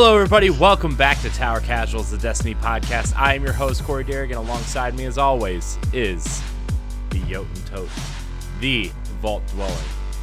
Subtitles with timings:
[0.00, 0.48] Hello, everybody.
[0.48, 3.16] Welcome back to Tower Casuals, the Destiny podcast.
[3.16, 6.40] I am your host, Corey Derrick, and alongside me, as always, is
[7.10, 7.88] the Jotun Tote,
[8.60, 9.74] the Vault Dweller,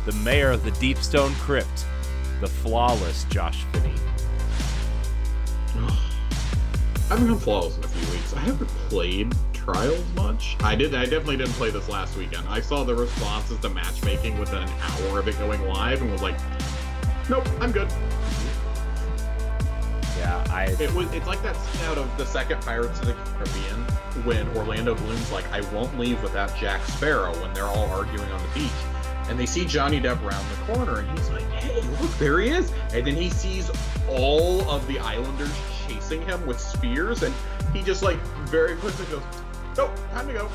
[0.06, 1.86] the mayor of the Deepstone Crypt,
[2.40, 3.92] the flawless Josh Finney.
[5.76, 5.98] I
[7.10, 8.34] haven't been flawless in a few weeks.
[8.34, 10.56] I haven't played Trials much.
[10.62, 10.96] I did.
[10.96, 12.48] I definitely didn't play this last weekend.
[12.48, 16.22] I saw the responses to matchmaking within an hour of it going live, and was
[16.22, 16.38] like,
[17.30, 17.92] "Nope, I'm good."
[20.26, 20.66] Yeah, I.
[20.80, 21.12] It was.
[21.14, 23.84] It's like that scene out of the second Pirates of the Caribbean
[24.26, 28.42] when Orlando Bloom's like, "I won't leave without Jack Sparrow." When they're all arguing on
[28.42, 28.72] the beach,
[29.30, 32.50] and they see Johnny Depp around the corner, and he's like, "Hey, look, there he
[32.50, 33.70] is!" And then he sees
[34.10, 35.54] all of the Islanders
[35.88, 37.34] chasing him with spears, and
[37.72, 38.18] he just like
[38.48, 39.22] very quickly goes,
[39.78, 40.50] "Nope, time to go."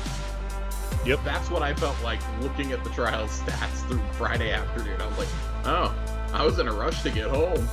[1.05, 1.23] Yep.
[1.23, 4.99] That's what I felt like looking at the trial stats through Friday afternoon.
[4.99, 5.27] I was like,
[5.63, 5.95] "Oh,
[6.33, 7.69] I was in a rush to get home.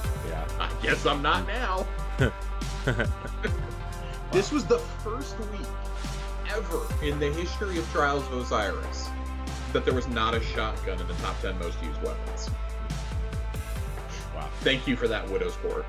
[0.61, 1.87] I guess I'm not now."
[4.31, 5.67] This was the first week
[6.51, 9.09] ever in the history of Trials of Osiris
[9.73, 12.51] that there was not a shotgun in the top 10 most used weapons.
[14.35, 14.49] Wow.
[14.61, 15.87] Thank you for that Widow's Court.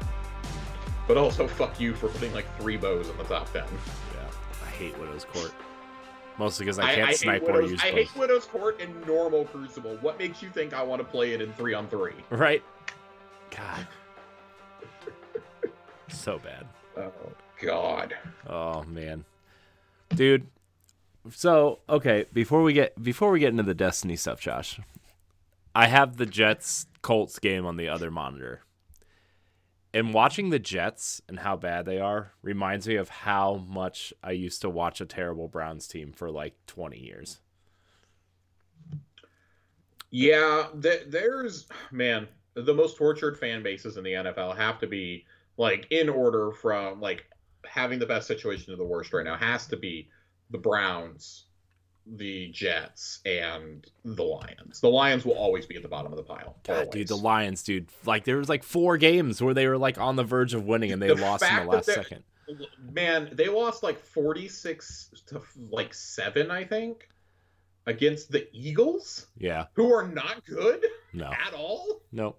[1.07, 3.63] But also, fuck you for putting like three bows in the top 10.
[3.63, 4.19] Yeah.
[4.63, 5.51] I hate Widow's Court.
[6.37, 7.93] Mostly because I I, can't I hate snipe or use I bows.
[7.93, 9.97] hate Widow's Court in normal Crucible.
[10.01, 12.13] What makes you think I want to play it in 3 on 3?
[12.29, 12.63] Right?
[13.51, 13.87] God.
[16.11, 16.67] So bad.
[16.97, 17.11] Oh,
[17.61, 18.15] God.
[18.47, 19.25] Oh man,
[20.09, 20.47] dude.
[21.31, 24.79] So okay, before we get before we get into the Destiny stuff, Josh,
[25.75, 28.61] I have the Jets Colts game on the other monitor,
[29.93, 34.31] and watching the Jets and how bad they are reminds me of how much I
[34.31, 37.39] used to watch a terrible Browns team for like twenty years.
[40.11, 45.25] Yeah, th- there's man, the most tortured fan bases in the NFL have to be
[45.59, 47.25] like in order from like
[47.65, 50.07] having the best situation to the worst right now has to be
[50.49, 51.45] the Browns,
[52.07, 54.79] the Jets, and the Lions.
[54.79, 56.55] The Lions will always be at the bottom of the pile.
[56.63, 57.17] God, dude, the.
[57.17, 57.89] Lions, dude.
[58.05, 60.91] Like there was like four games where they were like on the verge of winning
[60.91, 62.23] and they The lost in the last second.
[62.91, 67.07] Man, they lost like 46 to like 7, I think,
[67.85, 70.83] against the Eagles, Yeah, who are not good
[71.13, 72.01] no, at all.
[72.11, 72.37] no.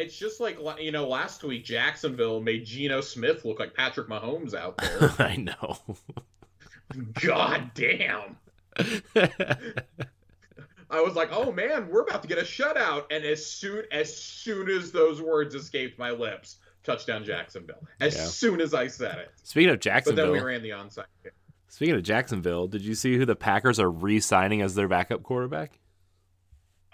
[0.00, 4.54] It's just like you know, last week Jacksonville made Geno Smith look like Patrick Mahomes
[4.54, 5.12] out there.
[5.18, 5.78] I know.
[7.22, 8.36] God damn!
[10.90, 13.04] I was like, oh man, we're about to get a shutout.
[13.10, 17.86] And as soon as soon as those words escaped my lips, touchdown Jacksonville.
[18.00, 18.24] As Yeah.
[18.24, 19.30] soon as I said it.
[19.42, 21.34] Speaking of Jacksonville, But then we ran the onside kick.
[21.68, 25.78] Speaking of Jacksonville, did you see who the Packers are re-signing as their backup quarterback?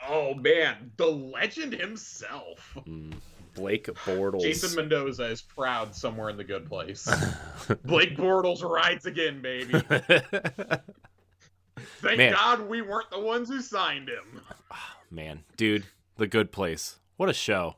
[0.09, 2.77] Oh man, the legend himself.
[2.87, 3.15] Mm,
[3.55, 4.43] Blake Bortles.
[4.43, 7.05] Jason Mendoza is proud somewhere in the good place.
[7.85, 9.73] Blake Bortles rides again, baby.
[12.01, 12.33] Thank Man.
[12.33, 14.41] God we weren't the ones who signed him.
[15.11, 15.85] Man, dude,
[16.17, 16.99] the good place.
[17.17, 17.77] What a show.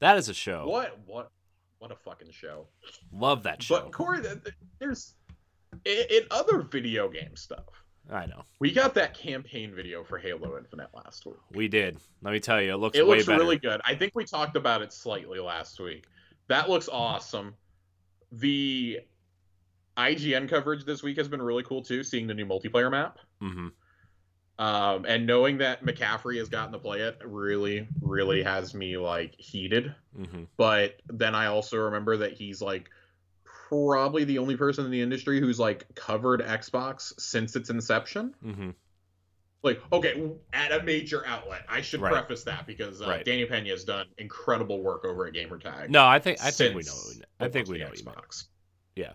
[0.00, 0.66] That is a show.
[0.68, 0.98] What?
[1.06, 1.30] What?
[1.78, 2.66] What a fucking show!
[3.12, 3.80] Love that show.
[3.80, 5.14] But Corey, th- th- there's
[5.84, 7.84] in other video game stuff.
[8.10, 8.42] I know.
[8.58, 11.36] We got that campaign video for Halo Infinite last week.
[11.52, 11.98] We did.
[12.22, 13.38] Let me tell you, it looks It looks better.
[13.38, 13.80] really good.
[13.84, 16.04] I think we talked about it slightly last week.
[16.48, 17.54] That looks awesome.
[18.32, 19.00] The
[19.98, 22.02] IGN coverage this week has been really cool too.
[22.02, 23.18] Seeing the new multiplayer map.
[23.42, 23.68] mm-hmm.
[24.60, 29.34] Um, and knowing that McCaffrey has gotten to play it really, really has me like
[29.38, 29.94] heated.
[30.18, 30.44] Mm-hmm.
[30.56, 32.90] But then I also remember that he's like
[33.68, 38.34] probably the only person in the industry who's like covered Xbox since its inception.
[38.42, 38.70] hmm
[39.62, 41.64] Like, okay, at a major outlet.
[41.68, 42.12] I should Right.
[42.12, 43.24] preface that because uh, Right.
[43.24, 45.90] Danny Pena has done incredible work over at Gamertag.
[45.90, 46.98] No, I think I think we know.
[47.40, 48.14] I think we know what you mean.
[48.14, 48.44] Xbox.
[48.96, 49.12] Yeah.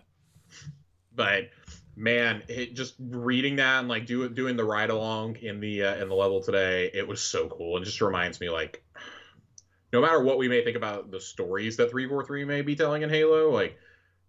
[1.14, 1.50] But
[1.96, 5.94] man, it just reading that and like do, doing the ride along in the uh,
[5.96, 7.76] in the level today, it was so cool.
[7.78, 8.84] It just reminds me like
[9.92, 13.10] no matter what we may think about the stories that 343 may be telling in
[13.10, 13.78] Halo, like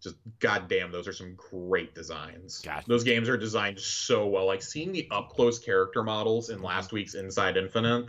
[0.06, 2.62] just goddamn, those are some great designs.
[2.63, 2.84] God.
[2.88, 4.46] Those games are designed so well.
[4.46, 8.07] Like seeing the up close character models in last week's Inside Infinite,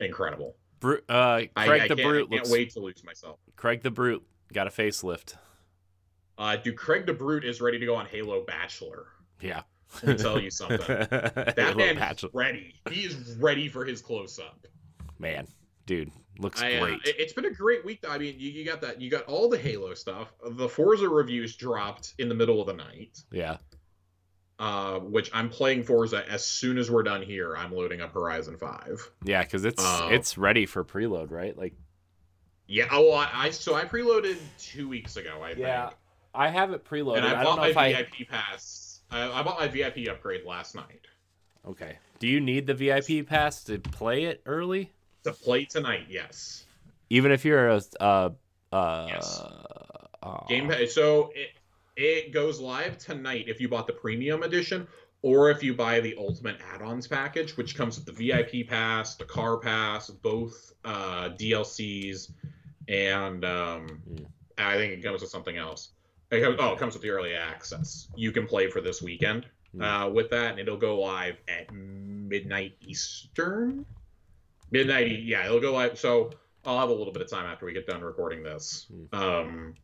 [0.00, 0.56] incredible.
[0.80, 2.50] Bru- uh, Craig I the I Brute can't looks.
[2.50, 3.38] wait to lose myself.
[3.56, 5.34] Craig the Brute got a facelift.
[6.38, 9.06] Uh, dude, Craig the Brute is ready to go on Halo Bachelor.
[9.40, 9.62] Yeah.
[10.02, 10.78] Let me tell you something.
[10.86, 12.28] that That man Bachelor.
[12.28, 12.74] is ready.
[12.90, 14.66] He is ready for his close up.
[15.18, 15.48] Man,
[15.88, 17.00] dude, looks I, uh, great.
[17.04, 18.02] it- it's been a great week.
[18.02, 18.10] Though.
[18.10, 19.00] I mean, you, you got that.
[19.00, 20.32] You got all the Halo stuff.
[20.50, 23.18] The Forza reviews dropped in the middle of the night.
[23.32, 23.56] yeah.
[24.60, 27.56] Uh, which I'm playing Forza as soon as we're done here.
[27.56, 29.08] I'm loading up Horizon Five.
[29.22, 31.56] Yeah, because it's Uh, it's ready for preload, right?
[31.56, 31.74] Like
[32.66, 32.88] Yeah.
[32.90, 35.40] Oh, I, I so I preloaded two weeks ago.
[35.44, 35.98] I Yeah, think.
[36.34, 37.18] I have it preloaded.
[37.18, 37.92] And I I, bought don't know my if I.
[38.02, 39.00] VIP pass.
[39.12, 41.06] I, I bought my VIP upgrade last night
[41.66, 41.96] Okay.
[42.18, 44.90] Do you need the VIP pass to play it early?
[45.28, 46.06] To play tonight.
[46.08, 46.64] Yes.
[47.10, 48.30] Even if you're a uh
[48.72, 49.06] uh.
[49.08, 49.40] Yes.
[50.22, 50.92] uh, Game Pass.
[50.92, 51.50] So it
[51.96, 54.86] it goes live tonight if you bought the premium edition,
[55.22, 59.24] or if you buy the ultimate add-ons package, which comes with the VIP pass, the
[59.24, 62.30] car pass, both uh, DLCs,
[62.88, 64.26] and um, Mm.
[64.58, 65.90] I think it comes with something else.
[66.30, 68.08] It comes, oh, it comes with the early access.
[68.16, 69.46] You can play for this weekend
[69.76, 69.82] Mm.
[69.82, 73.84] uh, with that, and it'll go live at midnight Eastern.
[74.70, 75.98] Midnight, yeah, it'll go live.
[75.98, 76.30] So
[76.64, 78.86] I'll have a little bit of time after we get done recording this.
[78.92, 79.14] Mm.
[79.14, 79.74] Um,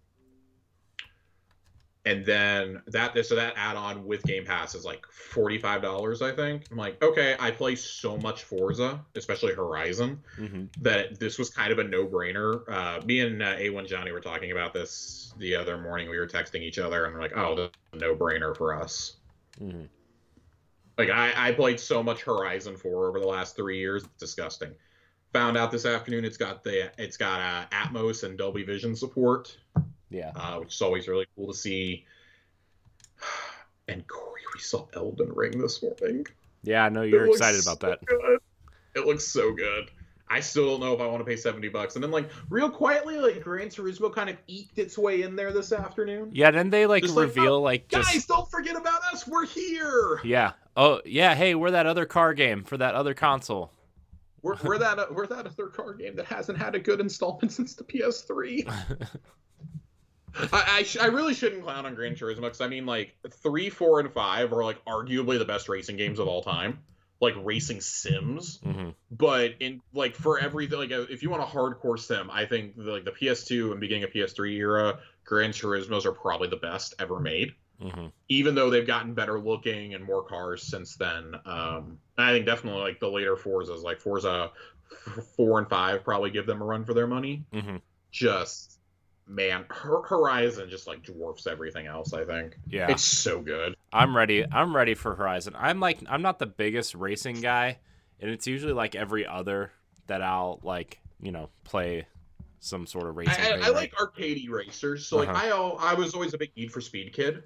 [2.07, 6.33] and then that this so that add-on with Game Pass is like forty-five dollars, I
[6.33, 6.65] think.
[6.71, 10.69] I'm like, okay, I play so much Forza, especially Horizon, mhm.
[10.83, 12.69] that this was kind of a no-brainer.
[12.69, 16.11] Uh, me and uh, A1 Johnny were talking about this the other morning.
[16.11, 19.17] We were texting each other, and we're like, oh, this is a no-brainer for us.
[19.59, 19.89] Mhm.
[20.97, 24.71] Like I, I played so much Horizon 4 over the last three years, it's disgusting.
[25.33, 29.57] Found out this afternoon it's got the it's got uh, Atmos and Dolby Vision support,
[30.11, 30.31] Yeah.
[30.37, 32.05] uh, which is always really cool to see.
[33.87, 36.27] And Corey, we saw Elden Ring this morning.
[36.63, 38.07] Yeah, I know you're looks excited about so that.
[38.07, 38.39] Good.
[38.97, 39.91] It looks so good.
[40.31, 41.95] I still don't know if I want to pay seventy bucks.
[41.95, 45.53] And then, like, real quietly, like Gran Turismo kind of eked its way in there
[45.53, 46.31] this afternoon.
[46.33, 49.29] Yeah, then they like Just like, reveal like just Guys, don't forget about us.
[49.29, 50.19] We're here.
[50.25, 50.53] yeah.
[50.77, 53.71] Oh yeah, hey, we're that other car game for that other console.
[54.43, 57.75] We're, we're that we're that other car game that hasn't had a good installment since
[57.75, 58.69] the PS3.
[60.53, 63.71] I I, sh- I really shouldn't clown on Gran Turismo because I mean like three,
[63.71, 66.81] four, and five are like arguably the best racing games of all time,
[67.21, 68.59] like racing sims.
[68.63, 72.47] hmm But in like for everything, like uh, if you want a hardcore sim, I
[72.47, 76.57] think the, like the PS2 and beginning of PS3 era, Gran Turismo's are probably the
[76.57, 77.53] best ever made.
[77.81, 82.47] Hmm Even though they've gotten better looking and more cars since then, um, I think
[82.47, 84.51] definitely like the later Forzas, like Forza
[85.37, 87.77] four and five, probably give them a run for their money hmm
[88.13, 88.79] just
[89.27, 92.91] man Hor- horizon just like dwarfs everything else i think Yeah.
[92.93, 94.45] it's so good I'm ready.
[94.51, 95.55] I'm ready for Horizon.
[95.57, 97.79] I'm like I'm not the biggest racing guy,
[98.19, 99.71] and it's usually like every other
[100.09, 102.07] that I'll like you know play
[102.59, 103.45] some sort of i, racing.
[103.45, 103.73] I, thing, I right?
[103.73, 105.39] like arcadey racers so like Uh-huh.
[105.47, 107.45] i al- i was always a big need for speed kid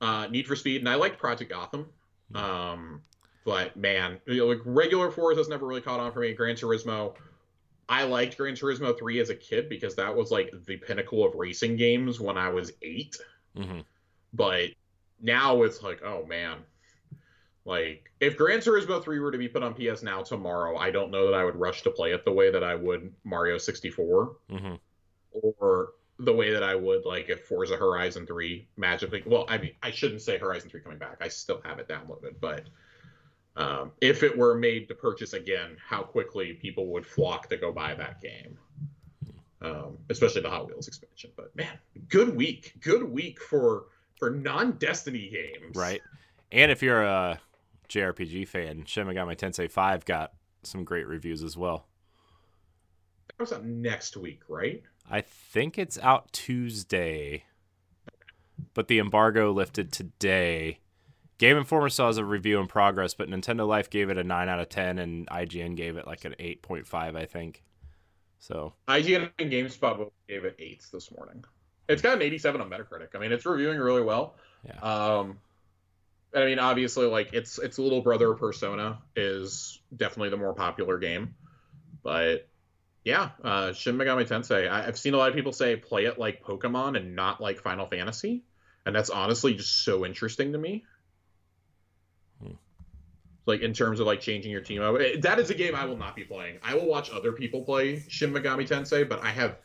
[0.00, 1.86] uh need for speed and i liked project gotham
[2.34, 3.02] um
[3.44, 7.14] but man you know, like regular Forza's never really caught on for me gran turismo
[7.88, 11.34] I liked Gran Turismo 3 as a kid because that was like the pinnacle of
[11.34, 13.16] racing games when I was 8.
[13.56, 13.84] Mhm.
[14.32, 14.70] but
[15.20, 16.58] now it's like oh man
[17.64, 21.10] like if gran turismo 3 were to be put on ps now tomorrow i don't
[21.10, 24.36] know that i would rush to play it the way that i would mario 64
[24.50, 24.78] Mhm.
[25.32, 29.72] or the way that i would like if forza horizon 3 magically well i mean
[29.82, 32.64] i shouldn't say horizon 3 coming back i still have it downloaded but
[33.56, 37.72] um, if it were made to purchase again how quickly people would flock to go
[37.72, 38.56] buy that game
[39.62, 41.30] um, especially the Hot Wheels expansion.
[41.36, 43.86] But man, good week, good week for
[44.16, 45.76] for non Destiny games.
[45.76, 46.00] Right.
[46.52, 47.40] And if you're a
[47.88, 51.86] JRPG fan, Shin Megami Tensei 5 got some great reviews as well.
[53.40, 54.82] That was up next week, right?
[55.10, 57.44] I think it's out Tuesday,
[58.74, 60.80] but the embargo lifted today.
[61.38, 64.48] Game Informer saw as a review in progress, but Nintendo Life gave it a 9
[64.50, 67.64] out of 10, and IGN gave it like an 8.5, I think.
[68.40, 71.42] So, IGN and GameSpot both gave it eights this morning.
[71.88, 73.14] It's got an 87 on Metacritic.
[73.14, 74.34] I mean, it's reviewing really well.
[74.66, 74.80] Yeah.
[74.82, 75.38] Um,
[76.34, 81.36] I mean, obviously, like its its little brother Persona is definitely the more popular game,
[82.02, 82.49] but
[83.04, 84.70] yeah, uh, Shin Megami Tensei.
[84.70, 87.60] I, I've seen a lot of people say play it like Pokemon and not like
[87.60, 88.42] Final Fantasy,
[88.84, 90.84] and that's honestly just so interesting to me.
[92.42, 92.52] Hmm.
[93.46, 95.00] Like in terms of like changing your team, out.
[95.22, 96.58] that is a game I will not be playing.
[96.62, 99.58] I will watch other people play Shin Megami Tensei, but I have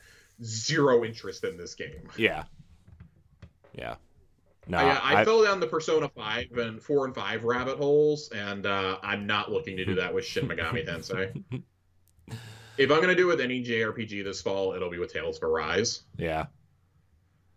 [0.43, 2.09] zero interest in this game.
[2.17, 2.43] yeah.
[3.73, 3.95] Yeah.
[4.67, 8.29] No, I, I, I- fell down the Persona five and four and five rabbit holes,
[8.29, 11.43] and uh, I'm not looking to do that with Shin Megami Tensei.
[12.77, 15.43] If I'm gonna do it with any JRPG this fall, it'll be with Tales of
[15.43, 16.03] Arise.
[16.17, 16.45] yeah.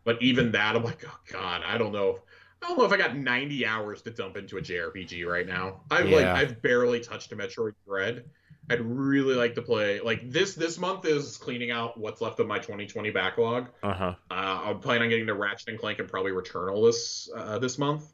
[0.04, 2.20] But even that, I'm like, oh god, I don't know.
[2.62, 5.82] I don't know if I got 90 hours to dump into a JRPG right now.
[5.90, 6.34] I've like Yeah.
[6.34, 8.24] I've barely touched a Metroid Dread.
[8.70, 10.54] I'd really like to play like this.
[10.54, 13.68] This month is cleaning out what's left of my 2020 backlog.
[13.82, 14.14] Uh huh.
[14.30, 14.34] Uh,
[14.64, 18.12] I'm planning on getting to Ratchet and Clank and probably Returnal this uh, this month.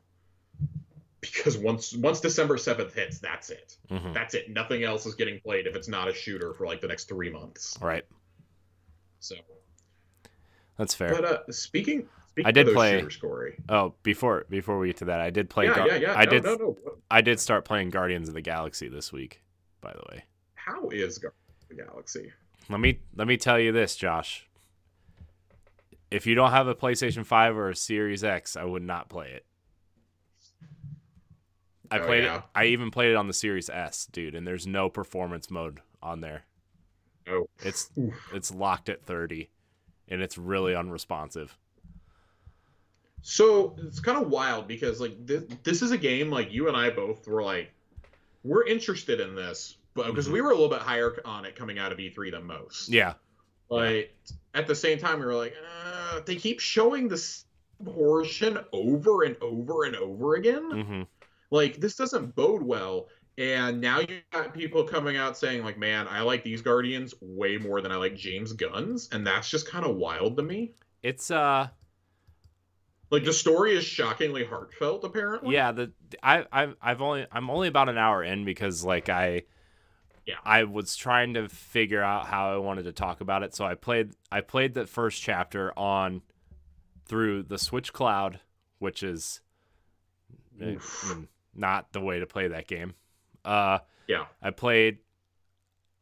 [1.33, 3.77] Because once once December seventh hits, that's it.
[3.89, 4.51] hmm That's it.
[4.51, 7.31] Nothing else is getting played if it's not a shooter for like the next three
[7.31, 7.79] months.
[7.81, 8.05] Right.
[9.21, 9.37] So
[10.79, 11.11] That's fair.
[11.15, 13.57] But uh, speaking, speaking I did of play- shooters, Corey.
[13.69, 15.67] oh, before before we get to that, I did play.
[15.67, 16.15] yeah, Gar- yeah, yeah.
[16.15, 16.45] I no, did.
[16.45, 16.77] No, no.
[17.11, 19.41] I did start playing Guardians of the Galaxy this week.
[19.81, 22.33] By the way, How is Guardians of the Galaxy?
[22.71, 24.47] let me let me tell you this, Josh.
[26.11, 29.31] If you don't have a PlayStation Five or a Series X, I would not play
[29.33, 29.45] it.
[31.95, 32.37] I Oh, played yeah?
[32.39, 32.43] it.
[32.55, 36.21] I even played it on the Series S, dude, and there's no performance mode on
[36.21, 36.45] there.
[37.29, 38.15] Oh, It's Oof.
[38.35, 39.49] it's locked at 30,
[40.09, 41.57] and it's really unresponsive.
[43.23, 46.77] So it's kind of wild because like this, this is a game like you and
[46.77, 47.73] I both were like,
[48.43, 50.33] we're interested in this, but because Mhm.
[50.33, 52.89] we were a little bit higher on it coming out of E3 than most.
[52.91, 53.15] Yeah,
[53.71, 54.11] But
[54.53, 57.47] at the same time, we were like, uh, they keep showing this
[57.83, 60.71] portion over and over and over again.
[60.71, 61.03] hmm
[61.55, 63.09] Like this doesn't bode well.
[63.39, 67.59] And now you got people coming out saying like, man, I like these Guardians way
[67.59, 70.75] more than I like James Gunn's, and that's just kind of wild to me.
[71.03, 71.69] it's uh
[73.11, 75.49] Like the story is shockingly heartfelt, apparently.
[75.53, 75.93] yeah the
[76.23, 79.43] I I've I've only I'm only about an hour in because like I
[80.27, 80.39] Yeah.
[80.45, 83.75] I was trying to figure out how I wanted to talk about it, so I
[83.75, 86.23] played I played the first chapter on
[87.07, 88.41] through the Switch Cloud,
[88.79, 89.41] which is
[91.55, 92.95] not the way to play that game.
[93.45, 94.27] Uh, Yeah.
[94.43, 94.99] I played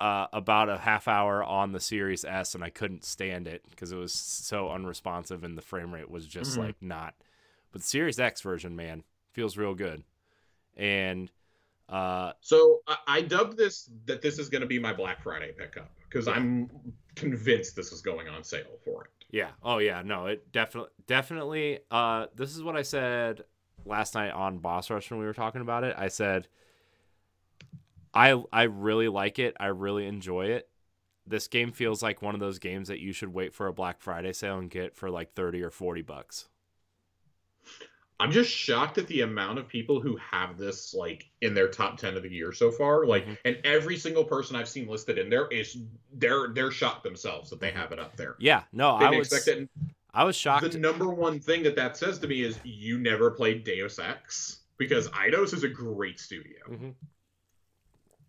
[0.00, 3.92] uh, about a half hour on the Series S, and I couldn't stand it because
[3.92, 6.58] it was so unresponsive, and the frame rate was just Mhm.
[6.58, 7.14] like not.
[7.70, 10.02] But the Series X version, man, feels real good,
[10.76, 11.30] and
[11.88, 15.52] uh, So I, I dubbed this that this is going to be my Black Friday
[15.52, 16.68] pickup because I'm
[17.14, 19.10] convinced this is going on sale for it.
[19.30, 19.50] Yeah.
[19.62, 20.02] Oh yeah.
[20.02, 23.44] No, it definitely definitely uh this is what I said
[23.84, 25.94] last night on Boss Rush when we were talking about it.
[25.98, 26.48] I said
[28.14, 29.56] I I really like it.
[29.58, 30.68] I really enjoy it.
[31.26, 34.00] This game feels like one of those games that you should wait for a Black
[34.00, 36.48] Friday sale and get for like 30 or 40 bucks.
[38.20, 41.96] I'm just shocked at the amount of people who have this like in their top
[41.96, 43.04] 10 of the year so far.
[43.04, 43.38] Like, Mhm.
[43.44, 45.76] and every single person I've seen listed in there is
[46.12, 48.36] they're they're shocked themselves that they have it up there.
[48.38, 48.62] Yeah.
[48.72, 49.68] No, They I was expect it.
[50.14, 50.70] I was shocked.
[50.70, 54.58] The number one thing that that says to me is you never played Deus Ex
[54.76, 56.58] because Eidos is a great studio.
[56.68, 56.94] Mhm.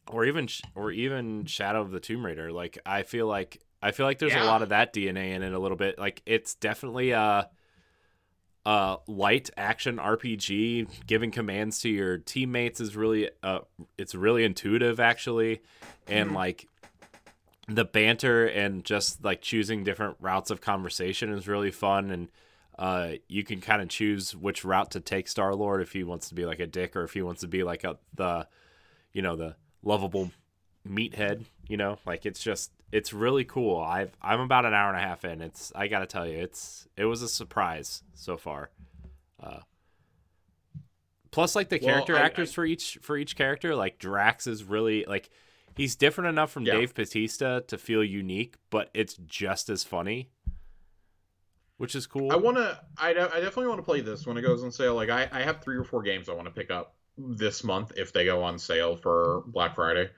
[0.07, 2.51] Or even or even Shadow of the Tomb Raider.
[2.51, 5.53] Like I feel like I feel like there's a lot of that DNA in it
[5.53, 5.97] a little bit.
[5.99, 7.49] Like it's definitely a
[8.65, 11.05] a light action RPG.
[11.05, 13.59] Giving commands to your teammates is really uh
[13.97, 15.61] it's really intuitive actually,
[16.07, 16.35] and Mhm.
[16.35, 16.67] like
[17.67, 22.29] the banter and just like choosing different routes of conversation is really fun and
[22.77, 26.27] uh, you can kind of choose which route to take Star Lord if he wants
[26.29, 28.47] to be like a dick or if he wants to be like a the,
[29.13, 30.31] you know, the lovable
[30.87, 31.45] meathead.
[31.69, 33.79] You know, like it's just it's really cool.
[33.79, 35.41] I've I'm about an hour and a half in.
[35.41, 38.71] It's I gotta tell you, it's it was a surprise so far.
[39.41, 39.59] Uh,
[41.31, 44.63] plus, like the Well, character I- actors for each for each character, like Drax is
[44.63, 45.29] really like
[45.75, 46.73] he's different enough from Yeah.
[46.77, 50.29] Dave Batista to feel unique, but it's just as funny,
[51.77, 52.31] which is cool.
[52.31, 52.79] I want to.
[52.97, 54.95] I, de- I definitely want to play this when it goes on sale.
[54.95, 57.93] Like I, I have three or four games I want to pick up this month
[57.97, 60.09] if they go on sale for Black Friday.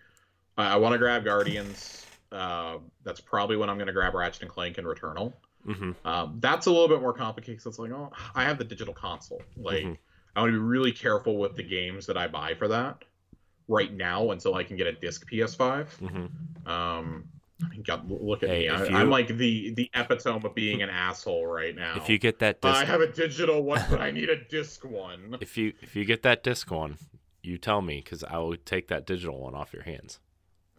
[0.58, 2.06] I, I want to grab Guardians.
[2.32, 5.34] Uh, that's probably when I'm going to grab Ratchet and Clank and Returnal.
[5.66, 7.62] hmm Um, that's a little bit more complicated.
[7.62, 9.42] So it's like, oh, I have the digital console.
[9.56, 9.98] Like, Mhm.
[10.36, 13.04] I want to be really careful with the games that I buy for that
[13.68, 15.88] right now until I can get a disc PS5.
[15.98, 16.26] hmm
[16.70, 17.26] Um,
[17.64, 18.70] I mean, God, look at Hey, me.
[18.70, 21.96] I, I'm like the the epitome of being an asshole right now.
[21.96, 22.76] If you get that disc...
[22.76, 25.38] I have a digital one, but I need a disc one.
[25.40, 26.98] if you if you get that disc one,
[27.42, 30.20] you tell me because I will take that digital one off your hands.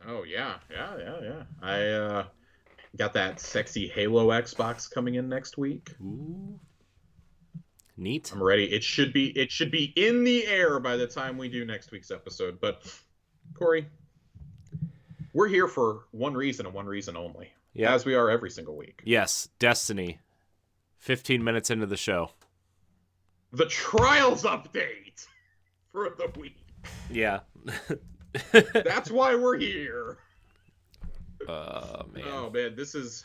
[0.07, 1.43] Oh yeah, yeah, yeah, yeah.
[1.63, 2.25] I uh,
[2.97, 5.95] got that sexy Halo Xbox coming in next week.
[6.03, 6.61] Ooh,
[7.97, 8.31] neat.
[8.33, 8.65] I'm ready.
[8.73, 11.91] It should be it should be in the air by the time we do next
[11.91, 12.61] week's episode.
[12.61, 12.83] But
[13.55, 13.87] Corey,
[15.33, 17.51] we're here for one reason and one reason only.
[17.73, 17.93] Yeah.
[17.95, 19.03] As we are every single week.
[19.05, 20.21] Yes, Destiny.
[20.99, 22.31] Fifteen minutes into the show.
[23.53, 25.27] The trials update
[25.93, 26.57] for the week.
[27.11, 27.41] Yeah.
[28.73, 30.19] That's why we're here.
[31.49, 32.25] uh man.
[32.29, 33.25] Oh man, this is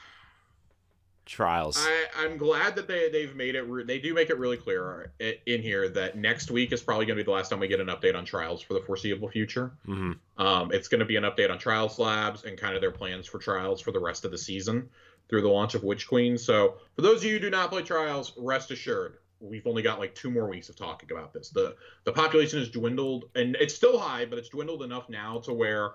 [1.26, 1.78] Trials.
[1.80, 3.62] I, I'm glad that they they've made it.
[3.62, 5.14] Re- they do make it really clear
[5.46, 7.80] in here that next week is probably going to be the last time we get
[7.80, 9.72] an update on Trials for the foreseeable future.
[9.86, 12.92] hmm Um, it's going to be an update on Trials Labs and kind of their
[12.92, 14.90] plans for Trials for the rest of the season
[15.30, 16.38] through the launch of Witch Queen.
[16.38, 20.00] So for those of you who do not play Trials, rest assured we've only got
[20.00, 21.50] like two more weeks of talking about this.
[21.50, 25.54] the The population has dwindled, and it's still high, but it's dwindled enough now to
[25.54, 25.92] where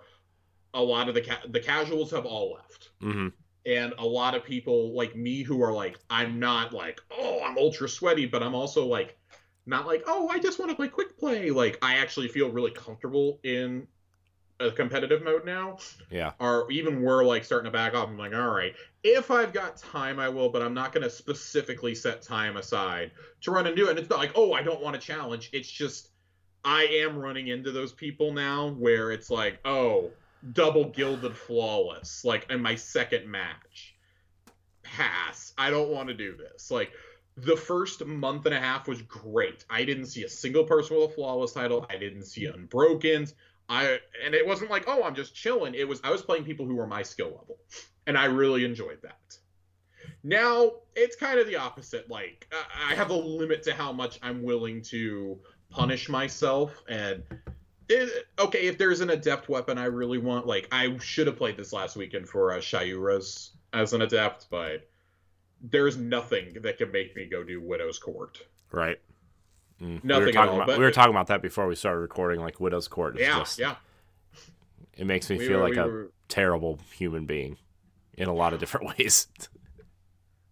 [0.75, 3.29] a lot of the ca- the casuals have all left hmm
[3.67, 7.59] and a lot of people like me who are like i'm not like oh i'm
[7.59, 9.19] ultra sweaty but i'm also like
[9.67, 11.51] not like oh i just want to play quick play.
[11.51, 13.87] Like i actually feel really comfortable in
[14.59, 15.77] a competitive mode now.
[16.11, 16.33] Yeah.
[16.41, 18.09] or even we're like starting to back off.
[18.09, 21.11] I'm like all right if i've got time i will but i'm not going to
[21.11, 23.11] specifically set time aside
[23.43, 23.91] to run and do it.
[23.91, 25.51] And it's not like oh i don't want to challenge.
[25.53, 26.11] It's just
[26.65, 30.11] i am running into those people now where it's like oh
[30.53, 33.95] double gilded flawless like in my second match.
[34.83, 35.53] Pass.
[35.59, 36.71] I don't want to do this.
[36.71, 36.93] Like
[37.37, 39.65] the first month and a half was great.
[39.69, 41.87] I didn't see a single person with a flawless title.
[41.91, 43.35] I didn't see unbrokens.
[43.69, 45.75] I and it wasn't like oh i'm just chilling.
[45.75, 47.59] It was i was playing people who were my skill level
[48.07, 49.39] and i really enjoyed that.
[50.23, 52.53] Now it's kind of the opposite like
[52.89, 55.39] i have a limit to how much i'm willing to
[55.71, 57.23] punish myself and
[57.89, 61.57] it, okay, if there's an adept weapon I really want, like I should have played
[61.57, 64.89] this last weekend for uh, Shayura's as an adept, but
[65.63, 68.39] there's nothing that can make me go do Widow's Court.
[68.73, 68.99] Right.
[69.81, 70.03] Mm.
[70.03, 72.01] we Nothing were at talking all, about we were talking about that before we started
[72.01, 72.41] recording.
[72.41, 73.75] Like Widow's Court is Yeah, just yeah.
[74.95, 77.57] it makes me We feel were- like we a were- terrible human being
[78.15, 79.29] in a lot of different ways.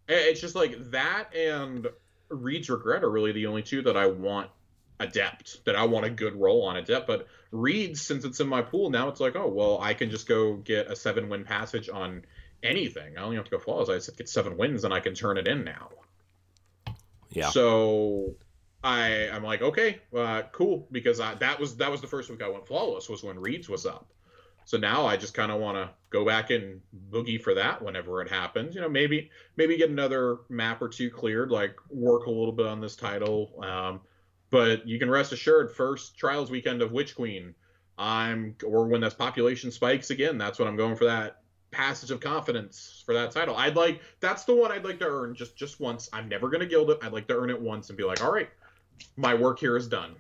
[0.07, 1.88] It's just like that and
[2.29, 4.50] Reed's Regret are really the only two that I want
[5.01, 7.07] adept, that I want a good roll on adept.
[7.07, 10.29] But Reed's, since it's in my pool, now it's like, oh, well, I can just
[10.29, 12.25] go get a seven win passage on
[12.63, 13.19] anything.
[13.19, 13.89] I only have to go flawless.
[13.89, 15.91] I just get seven wins and I can turn it in now.
[17.31, 17.51] yeah.
[17.51, 18.35] So
[18.83, 22.43] I I'm like, okay, uh, cool, because I, that was that was the first week
[22.43, 24.07] I went flawless was when Reed's was up.
[24.67, 28.23] So now I just kind of want to go back and boogie for that whenever
[28.23, 28.75] it happens.
[28.75, 32.66] You know, maybe maybe get another map or two cleared, like work a little bit
[32.66, 33.53] on this title.
[33.62, 34.01] Um,
[34.50, 37.54] but you can rest assured, first trials weekend of Witch Queen,
[37.96, 42.20] I'm or when this population spikes again, that's when I'm going for that passage of
[42.20, 43.57] confidence for that title.
[43.57, 46.09] I'd like that's the one I'd like to earn just just once.
[46.12, 46.98] I'm never gonna gild it.
[47.02, 48.48] I'd like to earn it once and be like, all right,
[49.16, 50.16] my work here is done.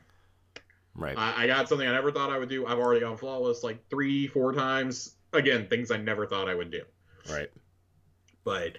[0.94, 1.16] Right.
[1.18, 2.66] I, I got something I never thought I would do.
[2.66, 5.16] I've already gone flawless like three, four times.
[5.32, 6.82] Again, things I never thought I would do.
[7.30, 7.50] right.
[8.44, 8.78] But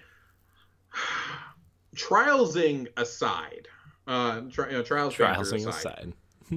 [1.96, 3.68] trialsing aside,
[4.06, 6.12] uh, tri- know, trials Trialsing aside, aside.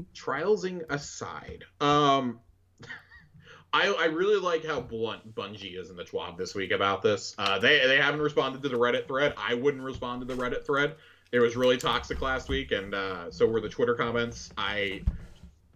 [0.15, 2.39] trialsing aside, um,
[3.73, 7.35] I I really like how blunt Bungie is in the twab this week about this.
[7.37, 9.33] Uh, they they haven't responded to the Reddit thread.
[9.37, 10.95] I wouldn't respond to the Reddit thread.
[11.31, 14.51] It was really toxic last week, and uh, so were the Twitter comments.
[14.57, 15.03] I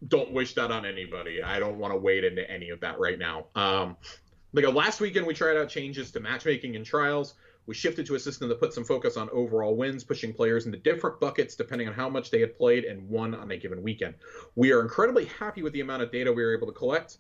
[0.08, 1.44] don't wish that on anybody.
[1.44, 3.46] I don't want to wade into any of that right now.
[3.56, 3.96] Um,
[4.54, 7.36] like uh, last weekend, we tried out changes to matchmaking and trials.
[7.66, 10.78] We shifted to a system that put some focus on overall wins, pushing players into
[10.78, 14.16] different buckets depending on how much they had played and won on a given weekend.
[14.56, 17.18] We are incredibly happy with the amount of data we were able to collect.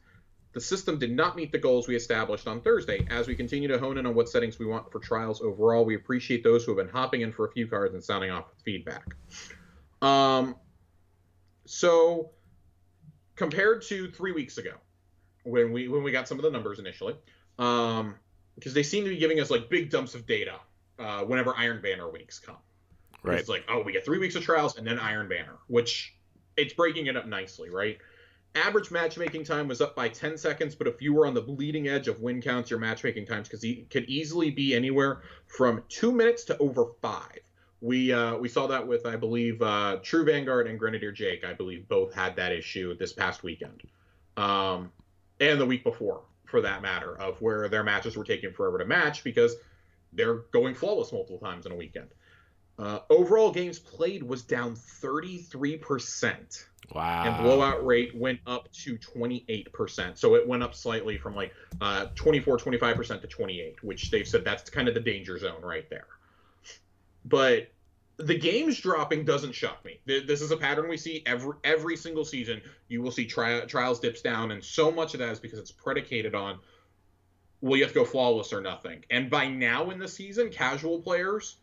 [0.54, 3.08] The system did not meet the goals we established on Thursday.
[3.10, 5.96] As we continue to hone in on what settings we want for trials overall, we
[5.96, 8.62] appreciate those who have been hopping in for a few cards and sounding off with
[8.64, 9.16] feedback.
[10.04, 10.56] Um,
[11.66, 12.32] so
[13.36, 14.74] compared to three weeks ago,
[15.44, 17.16] when we when we got some of the numbers initially,
[17.58, 18.16] um,
[18.56, 20.56] because they seem to be giving us like big dumps of data
[21.00, 22.58] uh, whenever Iron Banner weeks come.
[23.24, 23.40] Right.
[23.40, 26.16] It's like, oh, we get three weeks of trials and then Iron Banner, which
[26.58, 27.98] it's breaking it up nicely, right?
[28.56, 31.88] Average matchmaking time was up by 10 seconds, but if you were on the bleeding
[31.88, 36.12] edge of win counts, your matchmaking times because e- could easily be anywhere from two
[36.12, 37.40] minutes to over five.
[37.82, 41.44] We uh, we saw that with, I believe, uh, True Vanguard and Grenadier Jake.
[41.44, 43.82] I believe both had that issue this past weekend,
[44.38, 44.90] um,
[45.42, 46.22] and the week before,
[46.54, 49.56] for that matter, of where their matches were taking forever to match because
[50.12, 52.10] they're going flawless multiple times in a weekend.
[52.78, 57.24] Uh, overall games played was down 33%, Wow.
[57.26, 60.16] and blowout rate went up to 28%.
[60.16, 64.46] So it went up slightly from like uh, 24, 25% to 28, which they've said
[64.46, 66.06] that's kind of the danger zone right there.
[67.26, 67.72] But
[68.18, 70.00] the games dropping doesn't shock me.
[70.06, 72.62] This is a pattern we see every every single season.
[72.88, 75.72] You will see tri- trials dips down, and so much of that is because it's
[75.72, 76.60] predicated on
[77.62, 79.06] well, you have to go flawless or nothing.
[79.10, 81.56] And by now in the season, casual players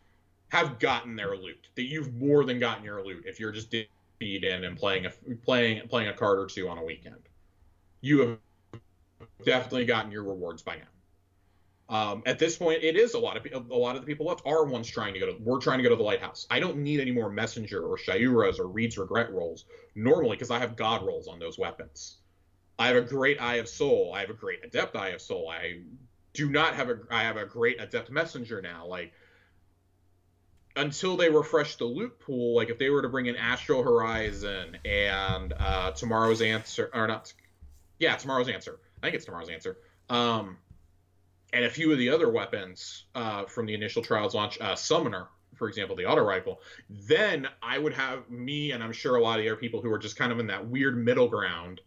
[0.49, 1.69] have gotten their loot.
[1.75, 3.73] That you've more than gotten your loot if you're just
[4.19, 5.11] feed in and playing a
[5.45, 7.21] playing playing a card or two on a weekend.
[8.01, 8.39] You
[8.71, 8.79] have
[9.45, 10.81] definitely gotten your rewards by now.
[11.91, 14.43] Um, at this point, it is a lot of a lot of the people left
[14.45, 15.35] are ones trying to go to.
[15.41, 16.47] We're trying to go to the lighthouse.
[16.49, 20.59] I don't need any more messenger or Shayura's or Reed's regret rolls normally because I
[20.59, 22.15] have god rolls on those weapons.
[22.79, 24.13] I have a great Eye of Sol.
[24.15, 25.49] I have a great Adept Eye of Sol.
[25.49, 25.81] I
[26.31, 26.99] do not have a.
[27.11, 28.85] I have a great Adept Messenger now.
[28.87, 29.11] Like
[30.77, 34.77] until they refresh the loot pool, like if they were to bring in Astral Horizon
[34.85, 37.33] and uh, Tomorrow's Answer, or not,
[37.99, 38.79] yeah, Tomorrow's Answer.
[39.03, 39.77] I think it's Tomorrow's Answer.
[40.09, 40.57] Um,
[41.53, 45.27] and a few of the other weapons uh, from the initial trials launch, uh, Summoner,
[45.55, 49.37] for example, the auto rifle, then I would have me, and I'm sure a lot
[49.37, 51.81] of the other people who are just kind of in that weird middle ground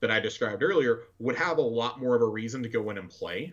[0.00, 2.98] that I described earlier, would have a lot more of a reason to go in
[2.98, 3.52] and play.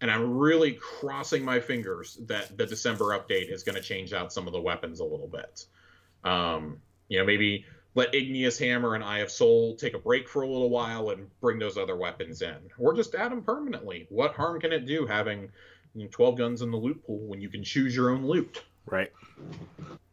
[0.00, 4.32] And I'm really crossing my fingers that the December update is going to change out
[4.32, 5.66] some of the weapons a little bit.
[6.24, 10.42] Um, you know, maybe let Igneous Hammer and Eye of Sol take a break for
[10.42, 14.06] a little while and bring those other weapons in, or just add them permanently.
[14.10, 15.50] What harm can it do having
[15.94, 18.62] you know, 12 guns in the loot pool when you can choose your own loot?
[18.86, 19.10] Right.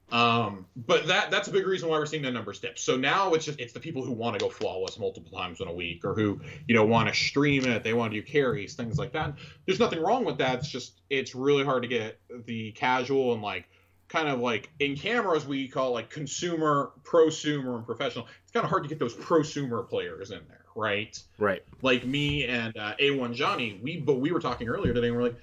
[0.09, 2.79] Um, but that that's a big reason why we're seeing the numbers dip.
[2.79, 5.67] So now it's just it's the people who want to go flawless multiple times in
[5.67, 8.73] a week, or who you know want to stream it, they want to do carries,
[8.73, 9.33] things like that.
[9.65, 10.59] There's nothing wrong with that.
[10.59, 13.67] It's just it's really hard to get the casual and like
[14.09, 18.27] kind of like in cameras we call like consumer, prosumer, and professional.
[18.43, 21.21] It's kind of hard to get those prosumer players in there, right?
[21.37, 21.63] Right.
[21.81, 25.23] Like me and uh, A1 Johnny, we but we were talking earlier today, and we're
[25.23, 25.35] like,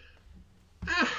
[0.89, 1.13] ah,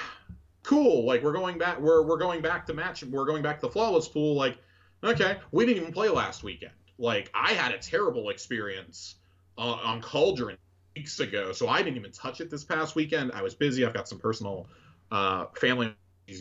[0.63, 1.05] cool.
[1.05, 3.71] Like we're going back, we're we're going back to match, we're going back to the
[3.71, 4.35] flawless pool.
[4.35, 4.57] Like,
[5.03, 6.73] okay, we didn't even play last weekend.
[6.97, 9.15] Like I had a terrible experience
[9.57, 10.57] uh, on Cauldron
[10.95, 13.33] weeks ago, so I didn't even touch it this past weekend.
[13.33, 13.85] I was busy.
[13.85, 14.67] I've got some personal
[15.11, 15.93] uh, family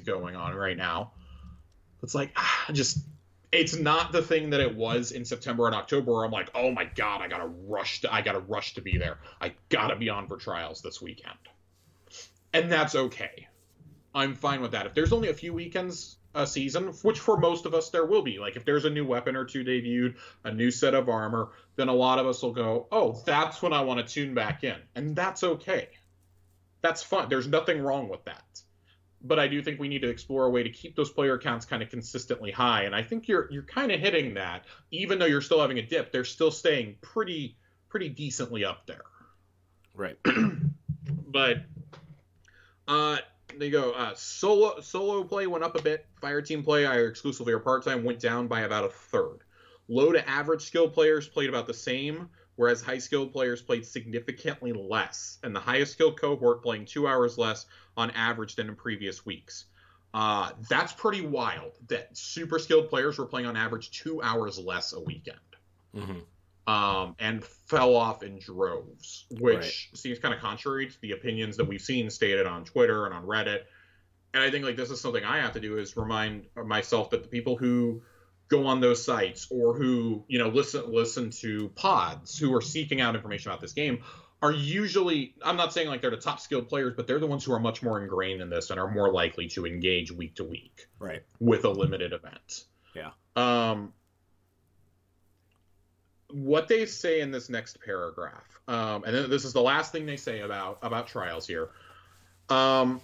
[0.05, 1.12] going on right now.
[2.03, 2.99] It's like ah, just
[3.53, 6.85] it's not the thing that it was in September and October I'm like, oh my
[6.85, 9.18] god, I gotta rush to I gotta rush to be there.
[9.40, 11.38] I gotta be on for trials this weekend.
[12.53, 13.49] And that's okay.
[14.14, 14.87] I'm fine with that.
[14.87, 18.23] If there's only a few weekends a season, which for most of us there will
[18.23, 21.51] be, like if there's a new weapon or two debuted, a new set of armor,
[21.77, 24.64] then a lot of us will go, oh, that's when I want to tune back
[24.64, 24.77] in.
[24.94, 25.88] And that's okay.
[26.83, 27.29] That's fun.
[27.29, 28.44] There's nothing wrong with that
[29.25, 31.65] but I do think we need to explore a way to keep those player counts
[31.65, 32.83] kind of consistently high.
[32.83, 35.83] And I think you're you're kind of hitting that, even though you're still having a
[35.83, 36.13] dip.
[36.13, 37.57] They're still staying pretty
[37.89, 39.05] pretty decently up there.
[39.95, 40.19] Right.
[41.29, 41.65] but
[42.87, 43.19] uh,
[43.59, 43.93] they go.
[43.93, 46.07] Uh, solo solo play went up a bit.
[46.21, 49.39] Fire team play, either exclusively or part time, went down by about a third.
[49.89, 54.73] Low to average skill players played about the same, whereas high skill players played significantly
[54.73, 59.25] less, and the highest skill cohort playing two hours less on average than in previous
[59.25, 59.67] weeks.
[60.13, 64.93] Uh, that's pretty wild that super skilled players were playing on average two hours less
[64.93, 65.39] a weekend.
[65.97, 66.19] Mm-hmm.
[66.67, 69.99] Um, and fell off in droves, which Right.
[69.99, 73.25] seems kind of contrary to the opinions that we've seen stated on Twitter and on
[73.25, 73.65] Reddit.
[74.33, 77.23] And I think like this is something I have to do is remind myself that
[77.23, 78.03] the people who
[78.49, 83.01] go on those sites or who you know listen listen to pods who are seeking
[83.01, 84.03] out information about this game
[84.45, 87.45] are usually I'm not saying like they're the top skilled players, but they're the ones
[87.45, 90.45] who are much more ingrained in this and are more likely to engage week to
[90.45, 91.23] week Right.
[91.41, 92.65] with a limited event.
[92.95, 93.13] Yeah.
[93.37, 93.95] Um,
[96.31, 100.05] what they say in this next paragraph, um, and then this is the last thing
[100.05, 101.71] they say about about trials here.
[102.51, 103.01] Um,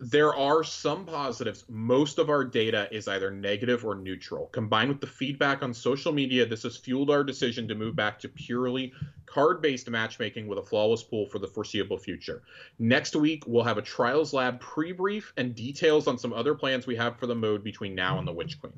[0.00, 1.64] there are some positives.
[1.68, 4.46] Most of our data is either negative or neutral.
[4.46, 8.18] Combined with the feedback on social media, this has fueled our decision to move back
[8.20, 8.92] to purely
[9.26, 12.42] card based matchmaking with a flawless pool for the foreseeable future.
[12.78, 16.86] Next week, we'll have a Trials Lab pre brief and details on some other plans
[16.86, 18.72] we have for the mode between now and the Witch Queen.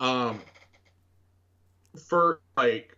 [0.00, 0.40] Um,
[2.06, 2.93] for like,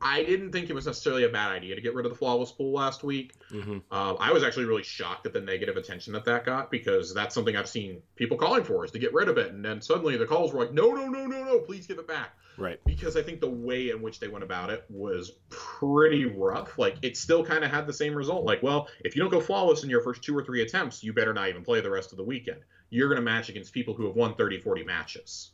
[0.00, 2.52] I didn't think it was necessarily a bad idea to get rid of the flawless
[2.52, 3.34] pool last week.
[3.50, 3.78] Mm-hmm.
[3.90, 7.34] Um, I was actually really shocked at the negative attention that that got because that's
[7.34, 10.16] something I've seen people calling for is to get rid of it, and then suddenly
[10.16, 12.80] the calls were like, no, no, no, no, no, please give it back Right.
[12.84, 16.78] because I think the way in which they went about it was pretty rough.
[16.78, 18.44] Like it still kind of had the same result.
[18.44, 21.12] Like, well, if you don't go flawless in your first two or three attempts, you
[21.12, 22.60] better not even play the rest of the weekend.
[22.90, 25.50] You're going to match against people who have won 30, 40 matches,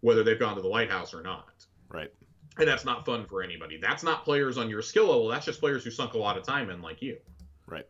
[0.00, 1.48] whether they've gone to the lighthouse or not.
[1.88, 2.12] Right.
[2.58, 3.78] And that's not fun for anybody.
[3.78, 5.28] That's not players on your skill level.
[5.28, 7.16] That's just players who sunk a lot of time in, like you.
[7.66, 7.86] Right.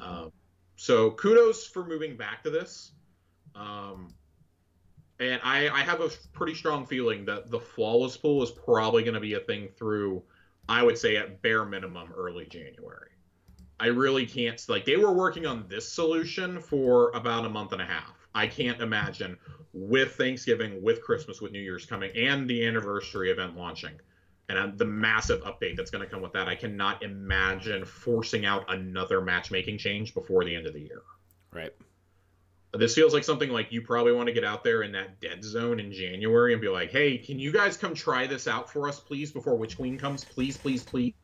[0.00, 0.30] Um,
[0.76, 2.92] so kudos for moving back to this.
[3.54, 4.12] Um,
[5.20, 9.14] and I, I have a pretty strong feeling that the flawless pool is probably going
[9.14, 10.22] to be a thing through,
[10.68, 13.10] I would say, at bare minimum, early January.
[13.80, 14.60] I really can't.
[14.68, 18.23] Like, they were working on this solution for about a month and a half.
[18.34, 19.38] I can't imagine
[19.72, 23.92] with Thanksgiving, with Christmas, with New Year's coming, and the anniversary event launching,
[24.48, 26.48] and uh, the massive update that's going to come with that.
[26.48, 31.02] I cannot imagine forcing out another matchmaking change before the end of the year.
[31.52, 31.72] Right.
[32.72, 35.44] This feels like something like you probably want to get out there in that dead
[35.44, 38.88] zone in January and be like, "Hey, can you guys come try this out for
[38.88, 41.14] us, please, before Witch Queen comes, please, please, please."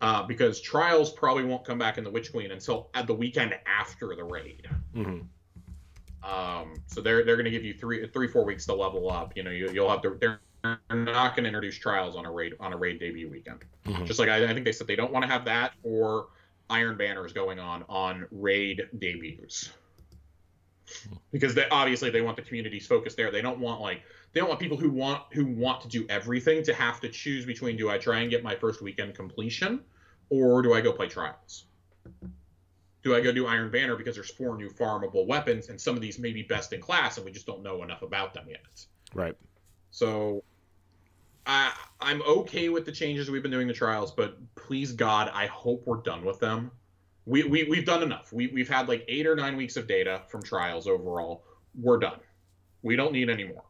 [0.00, 3.54] Uh, because trials probably won't come back in the Witch Queen until at the weekend
[3.64, 4.68] after the raid.
[4.96, 5.26] Mm-hmm.
[6.24, 9.36] Um, so they're they're going to give you three three four weeks to level up.
[9.36, 12.54] You know, you, you'll have to they're not going to introduce trials on a raid
[12.60, 13.64] on a raid debut weekend.
[13.84, 14.06] Mhm.
[14.06, 16.28] Just like I, I think they said they don't want to have that or
[16.70, 19.70] Iron Banners going on on raid debuts
[21.32, 23.30] because they obviously they want the community's focus there.
[23.30, 26.62] They don't want like they don't want people who want who want to do everything
[26.64, 29.80] to have to choose between do I try and get my first weekend completion
[30.30, 31.64] or do I go play trials?
[33.02, 36.00] Do I go do Iron Banner because there's four new farmable weapons and some of
[36.00, 38.84] these may be best in class and we just don't know enough about them yet.
[39.14, 39.36] Right.
[39.90, 40.44] So
[41.46, 45.46] I I'm okay with the changes we've been doing the trials, but please God, I
[45.46, 46.70] hope we're done with them.
[47.24, 48.32] We, we we've done enough.
[48.32, 51.44] We we've had like eight or nine weeks of data from trials overall.
[51.80, 52.20] We're done.
[52.82, 53.62] We don't need any more.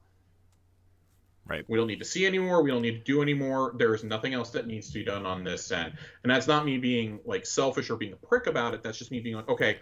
[1.47, 1.65] Right.
[1.69, 2.63] We don't need to see anymore.
[2.63, 3.75] We don't need to do anymore.
[3.77, 5.95] There is nothing else that needs to be done on this end.
[6.23, 8.83] And that's not me being like selfish or being a prick about it.
[8.83, 9.79] That's just me being like, okay,